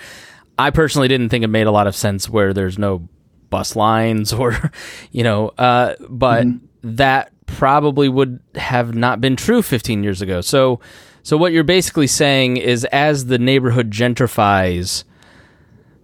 I 0.57 0.71
personally 0.71 1.07
didn't 1.07 1.29
think 1.29 1.43
it 1.43 1.47
made 1.47 1.67
a 1.67 1.71
lot 1.71 1.85
of 1.85 1.95
sense 1.95 2.29
where 2.29 2.51
there's 2.51 2.79
no 2.79 3.07
bus 3.49 3.75
lines 3.75 4.33
or, 4.33 4.71
you 5.11 5.23
know, 5.23 5.49
uh, 5.57 5.95
but 6.09 6.45
mm-hmm. 6.45 6.95
that 6.95 7.31
probably 7.45 8.09
would 8.09 8.39
have 8.55 8.95
not 8.95 9.21
been 9.21 9.35
true 9.35 9.61
15 9.61 10.03
years 10.03 10.21
ago. 10.21 10.41
So, 10.41 10.79
so 11.21 11.37
what 11.37 11.53
you're 11.53 11.63
basically 11.63 12.07
saying 12.07 12.57
is, 12.57 12.85
as 12.85 13.27
the 13.27 13.37
neighborhood 13.37 13.91
gentrifies, 13.91 15.03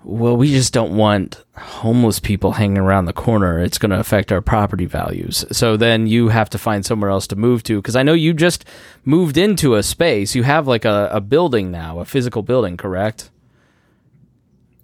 well, 0.03 0.37
we 0.37 0.51
just 0.51 0.73
don't 0.73 0.95
want 0.95 1.43
homeless 1.57 2.19
people 2.19 2.53
hanging 2.53 2.77
around 2.77 3.05
the 3.05 3.13
corner. 3.13 3.61
It's 3.61 3.77
going 3.77 3.89
to 3.89 3.99
affect 3.99 4.31
our 4.31 4.41
property 4.41 4.85
values. 4.85 5.45
So 5.51 5.75
then 5.75 6.07
you 6.07 6.29
have 6.29 6.49
to 6.51 6.57
find 6.57 6.85
somewhere 6.85 7.09
else 7.09 7.27
to 7.27 7.35
move 7.35 7.63
to. 7.63 7.77
Because 7.81 7.95
I 7.95 8.03
know 8.03 8.13
you 8.13 8.33
just 8.33 8.63
moved 9.03 9.37
into 9.37 9.75
a 9.75 9.83
space. 9.83 10.35
You 10.35 10.43
have 10.43 10.67
like 10.67 10.85
a, 10.85 11.09
a 11.11 11.19
building 11.19 11.69
now, 11.69 11.99
a 11.99 12.05
physical 12.05 12.43
building, 12.43 12.77
correct? 12.77 13.29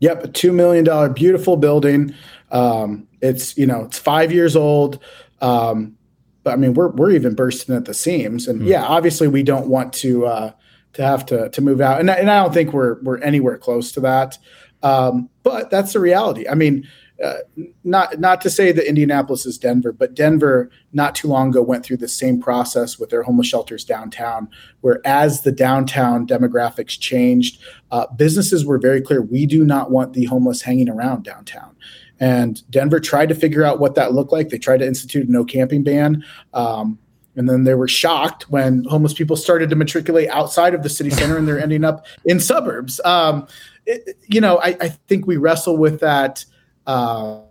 Yep, 0.01 0.23
a 0.23 0.27
two 0.27 0.51
million 0.51 0.83
dollar 0.83 1.09
beautiful 1.09 1.55
building. 1.55 2.13
Um, 2.51 3.07
it's 3.21 3.57
you 3.57 3.65
know 3.65 3.85
it's 3.85 3.97
five 3.97 4.31
years 4.31 4.55
old. 4.55 4.99
Um, 5.41 5.97
but 6.43 6.53
I 6.53 6.55
mean 6.57 6.73
we're 6.73 6.89
we're 6.89 7.11
even 7.11 7.35
bursting 7.35 7.73
at 7.73 7.85
the 7.85 7.93
seams. 7.93 8.47
And 8.47 8.61
mm. 8.61 8.67
yeah, 8.67 8.83
obviously 8.83 9.29
we 9.29 9.43
don't 9.43 9.67
want 9.67 9.93
to 9.93 10.25
uh, 10.25 10.51
to 10.93 11.01
have 11.01 11.25
to 11.27 11.49
to 11.49 11.61
move 11.61 11.79
out. 11.79 12.01
And 12.01 12.09
and 12.09 12.29
I 12.29 12.43
don't 12.43 12.53
think 12.53 12.73
we're 12.73 13.01
we're 13.01 13.19
anywhere 13.19 13.57
close 13.57 13.93
to 13.93 14.01
that. 14.01 14.37
Um, 14.85 15.29
but 15.41 15.71
that's 15.71 15.93
the 15.93 15.99
reality. 15.99 16.47
I 16.47 16.53
mean, 16.53 16.87
uh, 17.23 17.37
not 17.83 18.19
not 18.19 18.39
to 18.41 18.49
say 18.49 18.71
that 18.71 18.87
Indianapolis 18.87 19.45
is 19.45 19.57
Denver, 19.57 19.91
but 19.91 20.13
Denver 20.13 20.69
not 20.93 21.15
too 21.15 21.27
long 21.27 21.49
ago 21.49 21.61
went 21.61 21.83
through 21.83 21.97
the 21.97 22.07
same 22.07 22.39
process 22.39 22.99
with 22.99 23.09
their 23.09 23.23
homeless 23.23 23.47
shelters 23.47 23.83
downtown, 23.83 24.47
where 24.81 25.01
as 25.05 25.41
the 25.41 25.51
downtown 25.51 26.27
demographics 26.27 26.99
changed, 26.99 27.61
uh, 27.91 28.05
businesses 28.15 28.65
were 28.65 28.77
very 28.77 29.01
clear: 29.01 29.21
we 29.21 29.47
do 29.47 29.63
not 29.63 29.89
want 29.89 30.13
the 30.13 30.25
homeless 30.25 30.61
hanging 30.61 30.89
around 30.89 31.23
downtown. 31.23 31.75
And 32.19 32.61
Denver 32.69 32.99
tried 32.99 33.29
to 33.29 33.35
figure 33.35 33.63
out 33.63 33.79
what 33.79 33.95
that 33.95 34.13
looked 34.13 34.31
like. 34.31 34.49
They 34.49 34.59
tried 34.59 34.79
to 34.79 34.87
institute 34.87 35.27
a 35.27 35.31
no 35.31 35.45
camping 35.45 35.83
ban. 35.83 36.23
Um, 36.53 36.99
and 37.35 37.49
then 37.49 37.63
they 37.63 37.73
were 37.73 37.87
shocked 37.87 38.49
when 38.49 38.83
homeless 38.85 39.13
people 39.13 39.35
started 39.35 39.69
to 39.69 39.75
matriculate 39.75 40.29
outside 40.29 40.73
of 40.73 40.83
the 40.83 40.89
city 40.89 41.09
center 41.11 41.37
and 41.37 41.47
they're 41.47 41.59
ending 41.59 41.83
up 41.83 42.05
in 42.25 42.39
suburbs. 42.39 43.01
Um, 43.03 43.47
it, 43.85 44.17
you 44.27 44.41
know, 44.41 44.57
I, 44.57 44.77
I, 44.81 44.89
think 44.89 45.27
we 45.27 45.37
wrestle 45.37 45.77
with 45.77 45.99
that. 45.99 46.45
Uh, 46.87 47.41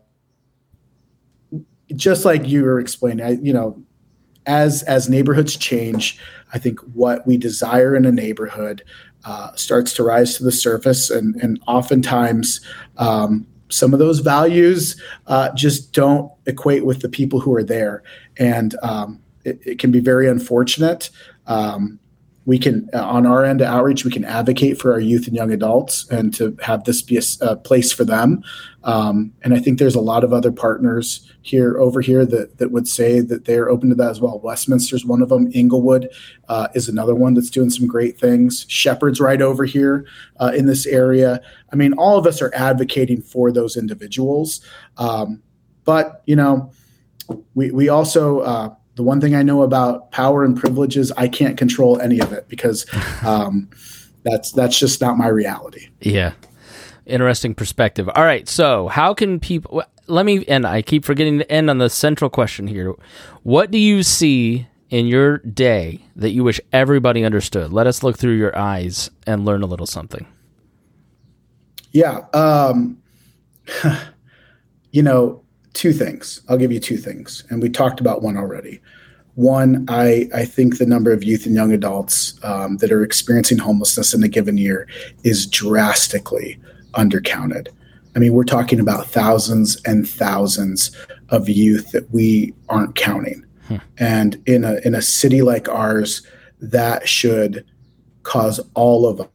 just 1.95 2.25
like 2.25 2.49
you 2.49 2.65
were 2.65 2.81
explaining, 2.81 3.25
I, 3.25 3.31
you 3.33 3.53
know, 3.53 3.83
as 4.47 4.83
as 4.85 5.09
neighborhoods 5.09 5.57
change, 5.57 6.19
I 6.53 6.59
think 6.59 6.81
what 6.95 7.27
we 7.27 7.37
desire 7.37 7.95
in 7.95 8.05
a 8.05 8.13
neighborhood 8.13 8.83
uh, 9.25 9.55
starts 9.55 9.93
to 9.95 10.03
rise 10.03 10.37
to 10.37 10.45
the 10.45 10.53
surface, 10.53 11.11
and 11.11 11.37
and 11.37 11.61
oftentimes 11.67 12.61
um, 12.99 13.47
some 13.71 13.93
of 13.93 13.99
those 13.99 14.21
values 14.21 15.01
uh, 15.27 15.53
just 15.55 15.93
don't 15.93 16.31
equate 16.47 16.85
with 16.85 17.01
the 17.01 17.09
people 17.09 17.41
who 17.41 17.55
are 17.55 17.65
there, 17.65 18.03
and 18.39 18.77
um, 18.83 19.21
it, 19.45 19.61
it, 19.65 19.79
can 19.79 19.91
be 19.91 20.01
very 20.01 20.29
unfortunate. 20.29 21.11
Um, 21.47 21.99
we 22.47 22.59
can 22.59 22.89
uh, 22.93 23.03
on 23.03 23.27
our 23.27 23.45
end 23.45 23.61
of 23.61 23.69
outreach 23.69 24.05
we 24.05 24.11
can 24.11 24.25
advocate 24.25 24.79
for 24.79 24.93
our 24.93 25.01
youth 25.01 25.27
and 25.27 25.35
young 25.35 25.51
adults 25.51 26.09
and 26.11 26.35
to 26.35 26.57
have 26.63 26.85
this 26.85 27.01
be 27.01 27.17
a, 27.17 27.23
a 27.41 27.57
place 27.57 27.93
for 27.93 28.05
them. 28.05 28.43
Um, 28.83 29.33
and 29.43 29.55
i 29.55 29.59
think 29.59 29.79
there's 29.79 29.95
a 29.95 30.01
lot 30.01 30.25
of 30.25 30.33
other 30.33 30.53
partners 30.53 31.31
here 31.41 31.79
over 31.79 32.01
here 32.01 32.27
that, 32.27 32.59
that 32.59 32.71
would 32.71 32.87
say 32.87 33.21
that 33.21 33.45
they're 33.47 33.71
open 33.71 33.89
to 33.91 33.95
that 33.95 34.11
as 34.11 34.21
well. 34.21 34.41
Westminster's 34.41 35.05
one 35.05 35.23
of 35.23 35.29
them. 35.31 35.51
Englewood 35.55 36.09
uh, 36.49 36.69
is 36.75 36.89
another 36.89 37.15
one 37.15 37.35
that's 37.35 37.51
doing 37.51 37.71
some 37.71 37.87
great 37.87 38.19
things. 38.19 38.67
Shepherd's 38.69 39.21
right 39.21 39.41
over 39.41 39.65
here 39.65 40.07
uh, 40.39 40.53
in 40.55 40.67
this 40.67 40.87
area. 40.87 41.41
I 41.73 41.77
mean 41.77 41.95
all 41.95 42.19
of 42.19 42.27
us 42.27 42.43
are 42.43 42.53
advocating 42.55 43.23
for 43.23 43.53
those 43.53 43.77
individuals. 43.77 44.61
Um, 44.99 45.43
but 45.85 46.23
you 46.27 46.37
know 46.37 46.73
we, 47.55 47.71
we 47.71 47.89
also 47.89 48.41
uh, 48.41 48.75
the 48.97 49.03
one 49.03 49.21
thing 49.21 49.35
I 49.35 49.43
know 49.43 49.63
about 49.63 50.11
power 50.13 50.45
and 50.45 50.57
privilege 50.57 50.97
is 50.97 51.13
I 51.13 51.29
can't 51.29 51.57
control 51.57 52.01
any 52.01 52.21
of 52.21 52.33
it 52.33 52.49
because 52.49 52.87
um, 53.25 53.69
that's 54.23 54.53
that's 54.53 54.79
just 54.79 55.01
not 55.01 55.17
my 55.17 55.29
reality. 55.29 55.89
Yeah, 56.01 56.33
interesting 57.07 57.55
perspective. 57.55 58.09
All 58.15 58.25
right, 58.25 58.49
so 58.49 58.89
how 58.89 59.15
can 59.15 59.41
people? 59.41 59.83
Let 60.07 60.27
me 60.27 60.45
and 60.47 60.67
I 60.67 60.83
keep 60.83 61.05
forgetting 61.05 61.39
to 61.39 61.51
end 61.51 61.71
on 61.71 61.79
the 61.79 61.91
central 61.91 62.31
question 62.31 62.67
here. 62.67 62.95
What 63.43 63.71
do 63.71 63.79
you 63.79 64.03
see 64.03 64.67
in 64.91 65.07
your 65.07 65.39
day 65.39 66.05
that 66.17 66.31
you 66.31 66.45
wish 66.45 66.61
everybody 66.73 67.25
understood? 67.25 67.73
Let 67.73 67.87
us 67.87 68.03
look 68.03 68.19
through 68.19 68.37
your 68.37 68.57
eyes 68.57 69.11
and 69.27 69.45
learn 69.45 69.63
a 69.63 69.67
little 69.67 69.87
something. 69.87 70.27
Yeah, 71.91 72.21
um, 72.35 73.03
you 74.91 75.03
know, 75.03 75.44
two 75.75 75.93
things. 75.93 76.41
I'll 76.49 76.57
give 76.57 76.73
you 76.73 76.81
two 76.81 76.97
things, 76.97 77.45
and 77.51 77.61
we 77.63 77.69
talked 77.69 78.01
about 78.01 78.23
one 78.23 78.37
already. 78.37 78.81
One, 79.35 79.85
I, 79.89 80.29
I 80.33 80.45
think 80.45 80.79
the 80.79 80.87
number 80.87 81.13
of 81.13 81.25
youth 81.25 81.45
and 81.45 81.55
young 81.55 81.73
adults 81.73 82.39
um, 82.45 82.77
that 82.77 82.93
are 82.93 83.03
experiencing 83.03 83.59
homelessness 83.59 84.15
in 84.15 84.23
a 84.23 84.29
given 84.29 84.57
year 84.57 84.89
is 85.25 85.47
drastically 85.47 86.59
undercounted. 86.95 87.69
I 88.15 88.21
mean, 88.21 88.33
we're 88.33 88.45
talking 88.45 88.79
about 88.79 89.07
thousands 89.07 89.83
and 89.85 90.09
thousands 90.09 90.97
of 91.31 91.49
youth 91.49 91.91
that 91.91 92.09
we 92.13 92.55
aren't 92.69 92.95
counting. 92.95 93.45
Hmm. 93.67 93.77
And 93.99 94.43
in 94.47 94.63
a 94.65 94.75
in 94.85 94.95
a 94.95 95.03
city 95.03 95.43
like 95.43 95.69
ours, 95.69 96.25
that 96.61 97.09
should 97.09 97.65
cause 98.23 98.61
all 98.75 99.07
of 99.07 99.29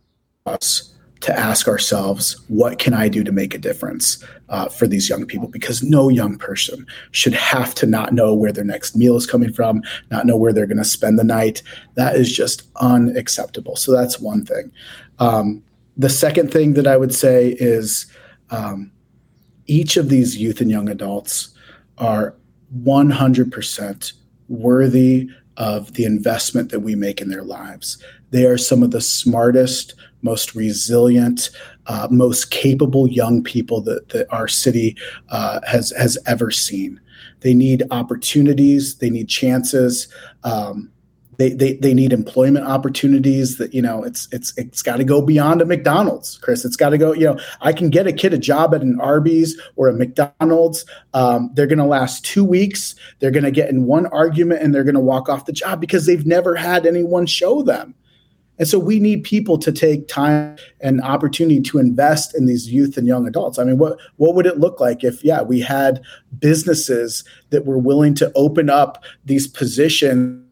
us 0.46 0.96
to 1.22 1.38
ask 1.38 1.68
ourselves, 1.68 2.40
what 2.48 2.80
can 2.80 2.94
I 2.94 3.10
do 3.10 3.24
to 3.24 3.32
make 3.32 3.54
a 3.54 3.58
difference 3.58 4.24
uh, 4.48 4.70
for 4.70 4.88
these 4.88 5.10
young 5.10 5.26
people? 5.26 5.48
Because 5.48 5.84
no 5.84 6.08
young 6.10 6.38
person 6.38 6.86
should 7.12 7.34
have 7.34 7.76
to 7.76 7.86
not 7.86 8.14
know 8.14 8.34
where 8.34 8.54
their 8.54 8.64
next 8.64 8.96
meal 8.96 9.18
is 9.18 9.28
coming 9.28 9.52
from, 9.52 9.82
not 10.12 10.26
know 10.26 10.38
where 10.38 10.54
they're 10.54 10.66
going 10.66 10.78
to 10.78 10.86
spend 10.86 11.20
the 11.20 11.24
night. 11.24 11.62
That 11.96 12.16
is 12.16 12.32
just 12.32 12.64
unacceptable. 12.78 13.76
So 13.76 13.92
that's 13.92 14.20
one 14.20 14.46
thing. 14.46 14.72
Um, 15.20 15.62
the 15.98 16.10
second 16.10 16.52
thing 16.52 16.74
that 16.74 16.88
I 16.88 16.96
would 16.96 17.14
say 17.14 17.50
is 17.60 18.06
um, 18.50 18.92
each 19.68 19.98
of 19.98 20.10
these 20.10 20.38
youth 20.38 20.62
and 20.62 20.72
young 20.72 20.88
adults 20.88 21.50
are 21.98 22.36
100% 22.84 24.14
worthy 24.48 25.30
of 25.58 25.94
the 25.94 26.06
investment 26.06 26.72
that 26.72 26.80
we 26.80 26.96
make 26.96 27.20
in 27.20 27.30
their 27.30 27.44
lives. 27.44 28.02
They 28.32 28.46
are 28.46 28.58
some 28.58 28.82
of 28.82 28.92
the 28.92 29.02
smartest, 29.02 29.94
most 30.22 30.56
resilient, 30.56 31.50
uh, 31.88 32.08
most 32.12 32.52
capable 32.52 33.08
young 33.08 33.44
people 33.44 33.82
that, 33.82 34.10
that 34.10 34.32
our 34.34 34.48
city 34.48 34.96
uh, 35.30 35.60
has 35.68 35.92
has 35.98 36.18
ever 36.26 36.52
seen. 36.52 37.00
They 37.42 37.54
need 37.54 37.84
opportunities. 37.92 38.96
They 38.96 39.10
need 39.10 39.30
chances. 39.30 40.08
Um, 40.44 40.92
they, 41.40 41.52
they, 41.52 41.74
they 41.76 41.94
need 41.94 42.12
employment 42.12 42.66
opportunities 42.66 43.58
that 43.60 43.74
you 43.74 43.82
know 43.82 44.04
it's 44.04 44.28
it's 44.34 44.54
it's 44.58 44.82
got 44.82 44.98
to 44.98 45.06
go 45.06 45.22
beyond 45.22 45.62
a 45.62 45.66
McDonald's, 45.66 46.38
Chris. 46.40 46.66
It's 46.66 46.76
got 46.76 46.90
to 46.90 46.98
go. 46.98 47.14
You 47.14 47.28
know, 47.28 47.40
I 47.62 47.72
can 47.72 47.90
get 47.90 48.08
a 48.08 48.12
kid 48.12 48.34
a 48.34 48.38
job 48.38 48.76
at 48.76 48.82
an 48.82 49.00
Arby's 49.00 49.58
or 49.78 49.88
a 49.88 49.94
McDonald's. 49.94 50.86
Um, 51.14 51.50
they're 51.54 51.66
going 51.66 51.80
to 51.80 51.86
last 51.86 52.26
two 52.26 52.44
weeks. 52.44 52.94
They're 53.20 53.32
going 53.32 53.46
to 53.46 53.52
get 53.52 53.70
in 53.70 53.86
one 53.86 54.08
argument 54.08 54.62
and 54.62 54.76
they're 54.76 54.84
going 54.84 54.96
to 54.96 55.00
walk 55.00 55.30
off 55.30 55.46
the 55.46 55.54
job 55.54 55.80
because 55.80 56.06
they've 56.06 56.26
never 56.26 56.56
had 56.56 56.86
anyone 56.86 57.26
show 57.26 57.64
them. 57.64 57.96
And 58.60 58.68
so 58.68 58.78
we 58.78 59.00
need 59.00 59.24
people 59.24 59.58
to 59.58 59.72
take 59.72 60.08
time 60.08 60.58
and 60.82 61.02
opportunity 61.02 61.62
to 61.62 61.80
invest 61.80 62.36
in 62.36 62.46
these 62.46 62.70
youth 62.70 62.98
and 62.98 63.08
young 63.08 63.26
adults. 63.26 63.58
I 63.58 63.64
mean, 63.64 63.78
what 63.78 63.98
what 64.18 64.36
would 64.36 64.46
it 64.46 64.60
look 64.60 64.80
like 64.80 65.04
if 65.04 65.24
yeah, 65.24 65.42
we 65.42 65.62
had 65.62 66.02
businesses 66.38 67.24
that 67.50 67.66
were 67.66 67.80
willing 67.80 68.14
to 68.16 68.32
open 68.36 68.70
up 68.70 69.04
these 69.26 69.48
positions 69.48 70.46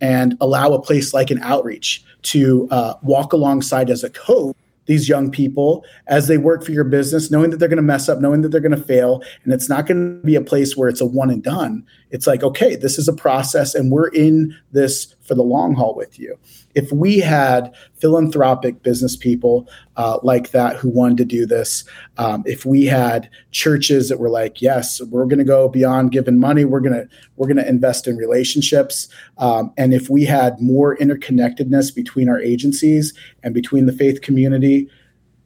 and 0.00 0.36
allow 0.40 0.72
a 0.72 0.82
place 0.82 1.14
like 1.14 1.30
an 1.30 1.40
outreach 1.42 2.04
to 2.22 2.68
uh, 2.70 2.94
walk 3.02 3.32
alongside 3.32 3.88
as 3.88 4.04
a 4.04 4.10
coach 4.10 4.56
these 4.86 5.08
young 5.08 5.30
people 5.30 5.84
as 6.08 6.26
they 6.26 6.38
work 6.38 6.64
for 6.64 6.72
your 6.72 6.84
business, 6.84 7.30
knowing 7.30 7.50
that 7.50 7.58
they're 7.58 7.68
going 7.68 7.76
to 7.76 7.82
mess 7.82 8.08
up, 8.08 8.20
knowing 8.20 8.42
that 8.42 8.48
they're 8.48 8.60
going 8.60 8.76
to 8.76 8.82
fail. 8.82 9.22
And 9.44 9.52
it's 9.52 9.68
not 9.68 9.86
going 9.86 10.20
to 10.20 10.26
be 10.26 10.34
a 10.34 10.40
place 10.40 10.76
where 10.76 10.88
it's 10.88 11.00
a 11.00 11.06
one 11.06 11.30
and 11.30 11.42
done. 11.42 11.86
It's 12.10 12.26
like, 12.26 12.42
okay, 12.42 12.74
this 12.76 12.98
is 12.98 13.08
a 13.08 13.12
process 13.12 13.74
and 13.74 13.90
we're 13.90 14.08
in 14.08 14.56
this 14.72 15.14
for 15.32 15.36
the 15.36 15.42
long 15.42 15.74
haul 15.74 15.94
with 15.94 16.18
you 16.18 16.38
if 16.74 16.90
we 16.92 17.18
had 17.18 17.74
philanthropic 18.00 18.82
business 18.82 19.16
people 19.16 19.66
uh, 19.96 20.18
like 20.22 20.50
that 20.50 20.76
who 20.76 20.88
wanted 20.88 21.18
to 21.18 21.24
do 21.24 21.46
this, 21.46 21.84
um, 22.18 22.42
if 22.46 22.64
we 22.64 22.84
had 22.84 23.28
churches 23.50 24.08
that 24.08 24.18
were 24.18 24.30
like, 24.30 24.62
yes, 24.62 25.00
we're 25.02 25.26
going 25.26 25.38
to 25.38 25.44
go 25.44 25.68
beyond 25.68 26.12
giving 26.12 26.38
money, 26.38 26.64
we're 26.64 26.80
going 26.80 26.94
to 26.94 27.08
we're 27.36 27.46
going 27.46 27.56
to 27.56 27.68
invest 27.68 28.06
in 28.06 28.16
relationships, 28.16 29.08
um, 29.38 29.72
and 29.76 29.92
if 29.92 30.08
we 30.08 30.24
had 30.24 30.60
more 30.60 30.96
interconnectedness 30.98 31.94
between 31.94 32.28
our 32.28 32.40
agencies 32.40 33.14
and 33.42 33.54
between 33.54 33.86
the 33.86 33.92
faith 33.92 34.20
community, 34.20 34.88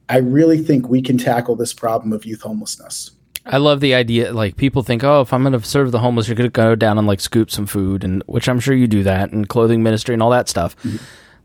I 0.09 0.17
really 0.17 0.59
think 0.59 0.87
we 0.87 1.01
can 1.01 1.17
tackle 1.17 1.55
this 1.55 1.73
problem 1.73 2.13
of 2.13 2.25
youth 2.25 2.41
homelessness. 2.41 3.11
I 3.49 3.57
love 3.57 3.79
the 3.79 3.93
idea. 3.93 4.33
Like 4.33 4.57
people 4.57 4.83
think, 4.83 5.03
oh, 5.03 5.21
if 5.21 5.33
I'm 5.33 5.43
going 5.43 5.53
to 5.53 5.63
serve 5.63 5.91
the 5.91 5.99
homeless, 5.99 6.27
you're 6.27 6.35
going 6.35 6.49
to 6.49 6.53
go 6.53 6.75
down 6.75 6.97
and 6.97 7.07
like 7.07 7.19
scoop 7.19 7.49
some 7.49 7.65
food, 7.65 8.03
and 8.03 8.23
which 8.25 8.49
I'm 8.49 8.59
sure 8.59 8.75
you 8.75 8.87
do 8.87 9.03
that, 9.03 9.31
and 9.31 9.47
clothing 9.47 9.83
ministry 9.83 10.13
and 10.13 10.21
all 10.21 10.29
that 10.31 10.49
stuff. 10.49 10.75
Mm-hmm. 10.77 10.97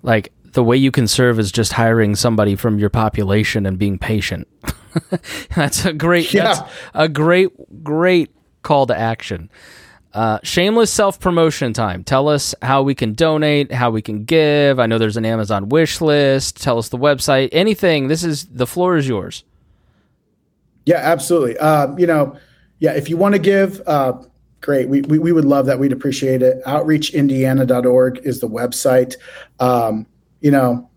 Like 0.03 0.33
the 0.53 0.65
way 0.65 0.77
you 0.77 0.91
can 0.91 1.09
serve 1.09 1.39
is 1.39 1.53
just 1.53 1.73
hiring 1.73 2.15
somebody 2.15 2.57
from 2.57 2.79
your 2.79 2.91
population 2.91 3.67
and 3.67 3.79
being 3.79 3.99
patient. 3.99 4.49
that's 5.55 5.85
a 5.85 5.93
great, 5.93 6.33
yeah. 6.33 6.45
that's 6.45 6.61
a 6.95 7.09
great, 7.09 7.51
great 7.83 8.31
call 8.63 8.87
to 8.87 8.99
action. 8.99 9.51
Uh, 10.13 10.39
shameless 10.43 10.91
self 10.91 11.19
promotion 11.19 11.73
time. 11.73 12.05
Tell 12.05 12.29
us 12.29 12.55
how 12.61 12.83
we 12.83 12.95
can 12.95 13.15
donate, 13.15 13.73
how 13.73 13.91
we 13.91 14.03
can 14.03 14.25
give. 14.25 14.79
I 14.79 14.87
know 14.87 14.99
there's 14.99 15.17
an 15.17 15.25
Amazon 15.25 15.71
wish 15.71 16.03
list. 16.03 16.61
Tell 16.61 16.79
us 16.79 16.91
the 16.91 16.99
website, 16.99 17.49
anything. 17.53 18.09
This 18.09 18.23
is 18.23 18.45
the 18.47 18.67
floor 18.67 18.97
is 18.97 19.09
yours. 19.09 19.45
Yeah, 20.87 20.99
absolutely. 20.99 21.59
Uh, 21.59 21.95
you 21.97 22.07
know, 22.07 22.37
yeah, 22.81 22.93
if 22.93 23.09
you 23.09 23.17
want 23.17 23.35
to 23.35 23.39
give, 23.39 23.81
uh, 23.87 24.15
great. 24.61 24.89
We, 24.89 25.03
we, 25.03 25.19
we 25.19 25.33
would 25.33 25.45
love 25.45 25.67
that. 25.67 25.79
We'd 25.79 25.93
appreciate 25.93 26.43
it. 26.43 26.65
Outreachindiana.org 26.65 28.21
is 28.25 28.41
the 28.41 28.49
website. 28.49 29.17
Um, 29.61 30.07
you 30.41 30.51
know, 30.51 30.89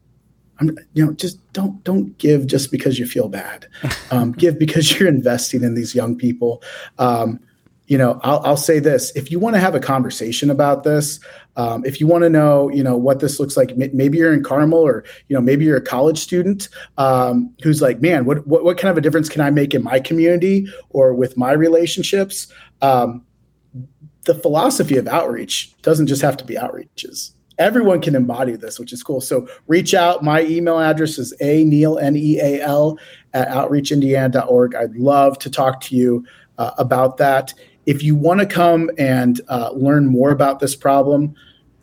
I'm, 0.59 0.77
you 0.93 1.05
know, 1.05 1.11
just 1.13 1.39
don't 1.51 1.83
don't 1.83 2.17
give 2.17 2.47
just 2.47 2.71
because 2.71 2.97
you 2.97 3.05
feel 3.05 3.27
bad. 3.27 3.67
Um, 4.11 4.31
give 4.33 4.59
because 4.59 4.97
you're 4.97 5.09
investing 5.09 5.63
in 5.63 5.73
these 5.73 5.95
young 5.95 6.15
people. 6.15 6.61
Um, 6.99 7.39
you 7.87 7.97
know, 7.97 8.19
I'll, 8.23 8.39
I'll 8.39 8.57
say 8.57 8.79
this: 8.79 9.11
if 9.15 9.31
you 9.31 9.39
want 9.39 9.55
to 9.55 9.59
have 9.59 9.75
a 9.75 9.79
conversation 9.79 10.49
about 10.49 10.83
this, 10.83 11.19
um, 11.55 11.85
if 11.85 11.99
you 11.99 12.07
want 12.07 12.23
to 12.23 12.29
know, 12.29 12.69
you 12.69 12.83
know, 12.83 12.97
what 12.97 13.19
this 13.19 13.39
looks 13.39 13.55
like, 13.55 13.75
maybe 13.77 14.17
you're 14.17 14.33
in 14.33 14.43
Carmel, 14.43 14.79
or 14.79 15.03
you 15.27 15.35
know, 15.35 15.41
maybe 15.41 15.65
you're 15.65 15.77
a 15.77 15.81
college 15.81 16.17
student 16.17 16.67
um, 16.97 17.53
who's 17.61 17.81
like, 17.81 18.01
man, 18.01 18.25
what, 18.25 18.45
what 18.47 18.63
what 18.63 18.77
kind 18.77 18.91
of 18.91 18.97
a 18.97 19.01
difference 19.01 19.29
can 19.29 19.41
I 19.41 19.51
make 19.51 19.73
in 19.73 19.83
my 19.83 19.99
community 19.99 20.67
or 20.89 21.13
with 21.13 21.37
my 21.37 21.51
relationships? 21.51 22.47
Um, 22.81 23.23
the 24.23 24.35
philosophy 24.35 24.97
of 24.97 25.07
outreach 25.07 25.79
doesn't 25.83 26.07
just 26.07 26.23
have 26.23 26.37
to 26.37 26.45
be 26.45 26.55
outreaches. 26.55 27.31
Everyone 27.57 28.01
can 28.01 28.15
embody 28.15 28.55
this, 28.55 28.79
which 28.79 28.91
is 28.91 29.01
cool. 29.03 29.21
So 29.21 29.47
reach 29.67 29.93
out. 29.93 30.23
My 30.23 30.41
email 30.41 30.79
address 30.79 31.17
is 31.17 31.33
a 31.39 31.63
neal 31.63 31.99
n 31.99 32.15
e 32.17 32.39
a 32.39 32.61
l 32.61 32.97
at 33.33 33.47
outreachindiana.org. 33.47 34.75
I'd 34.75 34.95
love 34.95 35.37
to 35.39 35.51
talk 35.51 35.81
to 35.81 35.95
you 35.95 36.25
uh, 36.57 36.71
about 36.77 37.17
that 37.17 37.53
if 37.85 38.03
you 38.03 38.15
want 38.15 38.39
to 38.39 38.45
come 38.45 38.89
and 38.97 39.41
uh, 39.47 39.71
learn 39.73 40.07
more 40.07 40.31
about 40.31 40.59
this 40.59 40.75
problem, 40.75 41.35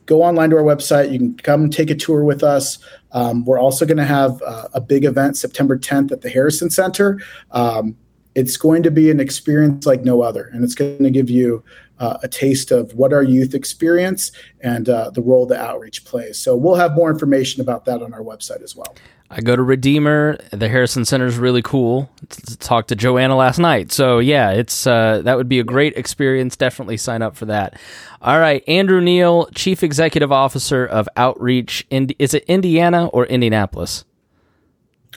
go 0.06 0.22
online 0.22 0.50
to 0.50 0.56
our 0.56 0.62
website. 0.62 1.12
You 1.12 1.18
can 1.18 1.34
come 1.36 1.70
take 1.70 1.90
a 1.90 1.94
tour 1.94 2.24
with 2.24 2.42
us. 2.42 2.78
Um, 3.12 3.44
we're 3.44 3.60
also 3.60 3.86
going 3.86 3.98
to 3.98 4.04
have 4.04 4.40
uh, 4.42 4.68
a 4.74 4.80
big 4.80 5.04
event 5.04 5.36
September 5.36 5.78
10th 5.78 6.12
at 6.12 6.22
the 6.22 6.28
Harrison 6.28 6.70
Center. 6.70 7.20
Um, 7.52 7.96
it's 8.34 8.56
going 8.56 8.82
to 8.82 8.90
be 8.90 9.10
an 9.10 9.20
experience 9.20 9.84
like 9.86 10.02
no 10.02 10.22
other, 10.22 10.50
and 10.52 10.64
it's 10.64 10.74
going 10.74 11.02
to 11.02 11.10
give 11.10 11.28
you 11.28 11.62
uh, 11.98 12.18
a 12.22 12.28
taste 12.28 12.70
of 12.70 12.92
what 12.94 13.12
our 13.12 13.22
youth 13.22 13.54
experience 13.54 14.32
and 14.60 14.88
uh, 14.88 15.10
the 15.10 15.20
role 15.20 15.46
that 15.46 15.60
outreach 15.60 16.04
plays. 16.04 16.38
So 16.38 16.56
we'll 16.56 16.74
have 16.74 16.94
more 16.94 17.10
information 17.10 17.60
about 17.60 17.84
that 17.84 18.02
on 18.02 18.12
our 18.14 18.22
website 18.22 18.62
as 18.62 18.74
well. 18.74 18.94
I 19.34 19.40
go 19.40 19.56
to 19.56 19.62
Redeemer. 19.62 20.36
The 20.50 20.68
Harrison 20.68 21.06
Center 21.06 21.24
is 21.24 21.38
really 21.38 21.62
cool. 21.62 22.10
Talked 22.58 22.88
to 22.88 22.94
Joanna 22.94 23.34
last 23.34 23.58
night, 23.58 23.90
so 23.90 24.18
yeah, 24.18 24.50
it's 24.50 24.86
uh, 24.86 25.22
that 25.24 25.38
would 25.38 25.48
be 25.48 25.58
a 25.58 25.64
great 25.64 25.96
experience. 25.96 26.54
Definitely 26.54 26.98
sign 26.98 27.22
up 27.22 27.34
for 27.34 27.46
that. 27.46 27.78
All 28.20 28.38
right, 28.38 28.62
Andrew 28.68 29.00
Neal, 29.00 29.46
Chief 29.54 29.82
Executive 29.82 30.30
Officer 30.30 30.84
of 30.84 31.08
Outreach. 31.16 31.86
Indi- 31.88 32.14
is 32.18 32.34
it 32.34 32.44
Indiana 32.44 33.06
or 33.06 33.24
Indianapolis? 33.24 34.04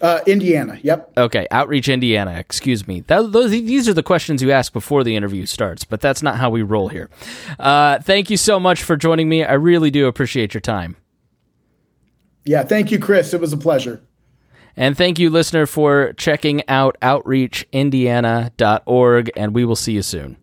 Uh, 0.01 0.21
Indiana. 0.25 0.79
Yep. 0.81 1.13
Okay, 1.17 1.47
Outreach 1.51 1.89
Indiana. 1.89 2.37
Excuse 2.39 2.87
me. 2.87 3.01
That, 3.01 3.31
those, 3.31 3.51
these 3.51 3.87
are 3.87 3.93
the 3.93 4.03
questions 4.03 4.41
you 4.41 4.51
ask 4.51 4.73
before 4.73 5.03
the 5.03 5.15
interview 5.15 5.45
starts, 5.45 5.83
but 5.83 6.01
that's 6.01 6.21
not 6.23 6.37
how 6.37 6.49
we 6.49 6.63
roll 6.63 6.87
here. 6.87 7.09
Uh, 7.59 7.99
thank 7.99 8.29
you 8.29 8.37
so 8.37 8.59
much 8.59 8.83
for 8.83 8.95
joining 8.97 9.29
me. 9.29 9.43
I 9.43 9.53
really 9.53 9.91
do 9.91 10.07
appreciate 10.07 10.53
your 10.53 10.61
time. 10.61 10.97
Yeah, 12.45 12.63
thank 12.63 12.91
you, 12.91 12.99
Chris. 12.99 13.33
It 13.33 13.41
was 13.41 13.53
a 13.53 13.57
pleasure. 13.57 14.03
And 14.77 14.97
thank 14.97 15.19
you, 15.19 15.29
listener, 15.29 15.65
for 15.65 16.13
checking 16.13 16.67
out 16.67 16.97
outreachindiana.org, 17.01 19.31
and 19.35 19.55
we 19.55 19.65
will 19.65 19.75
see 19.75 19.91
you 19.93 20.01
soon. 20.01 20.37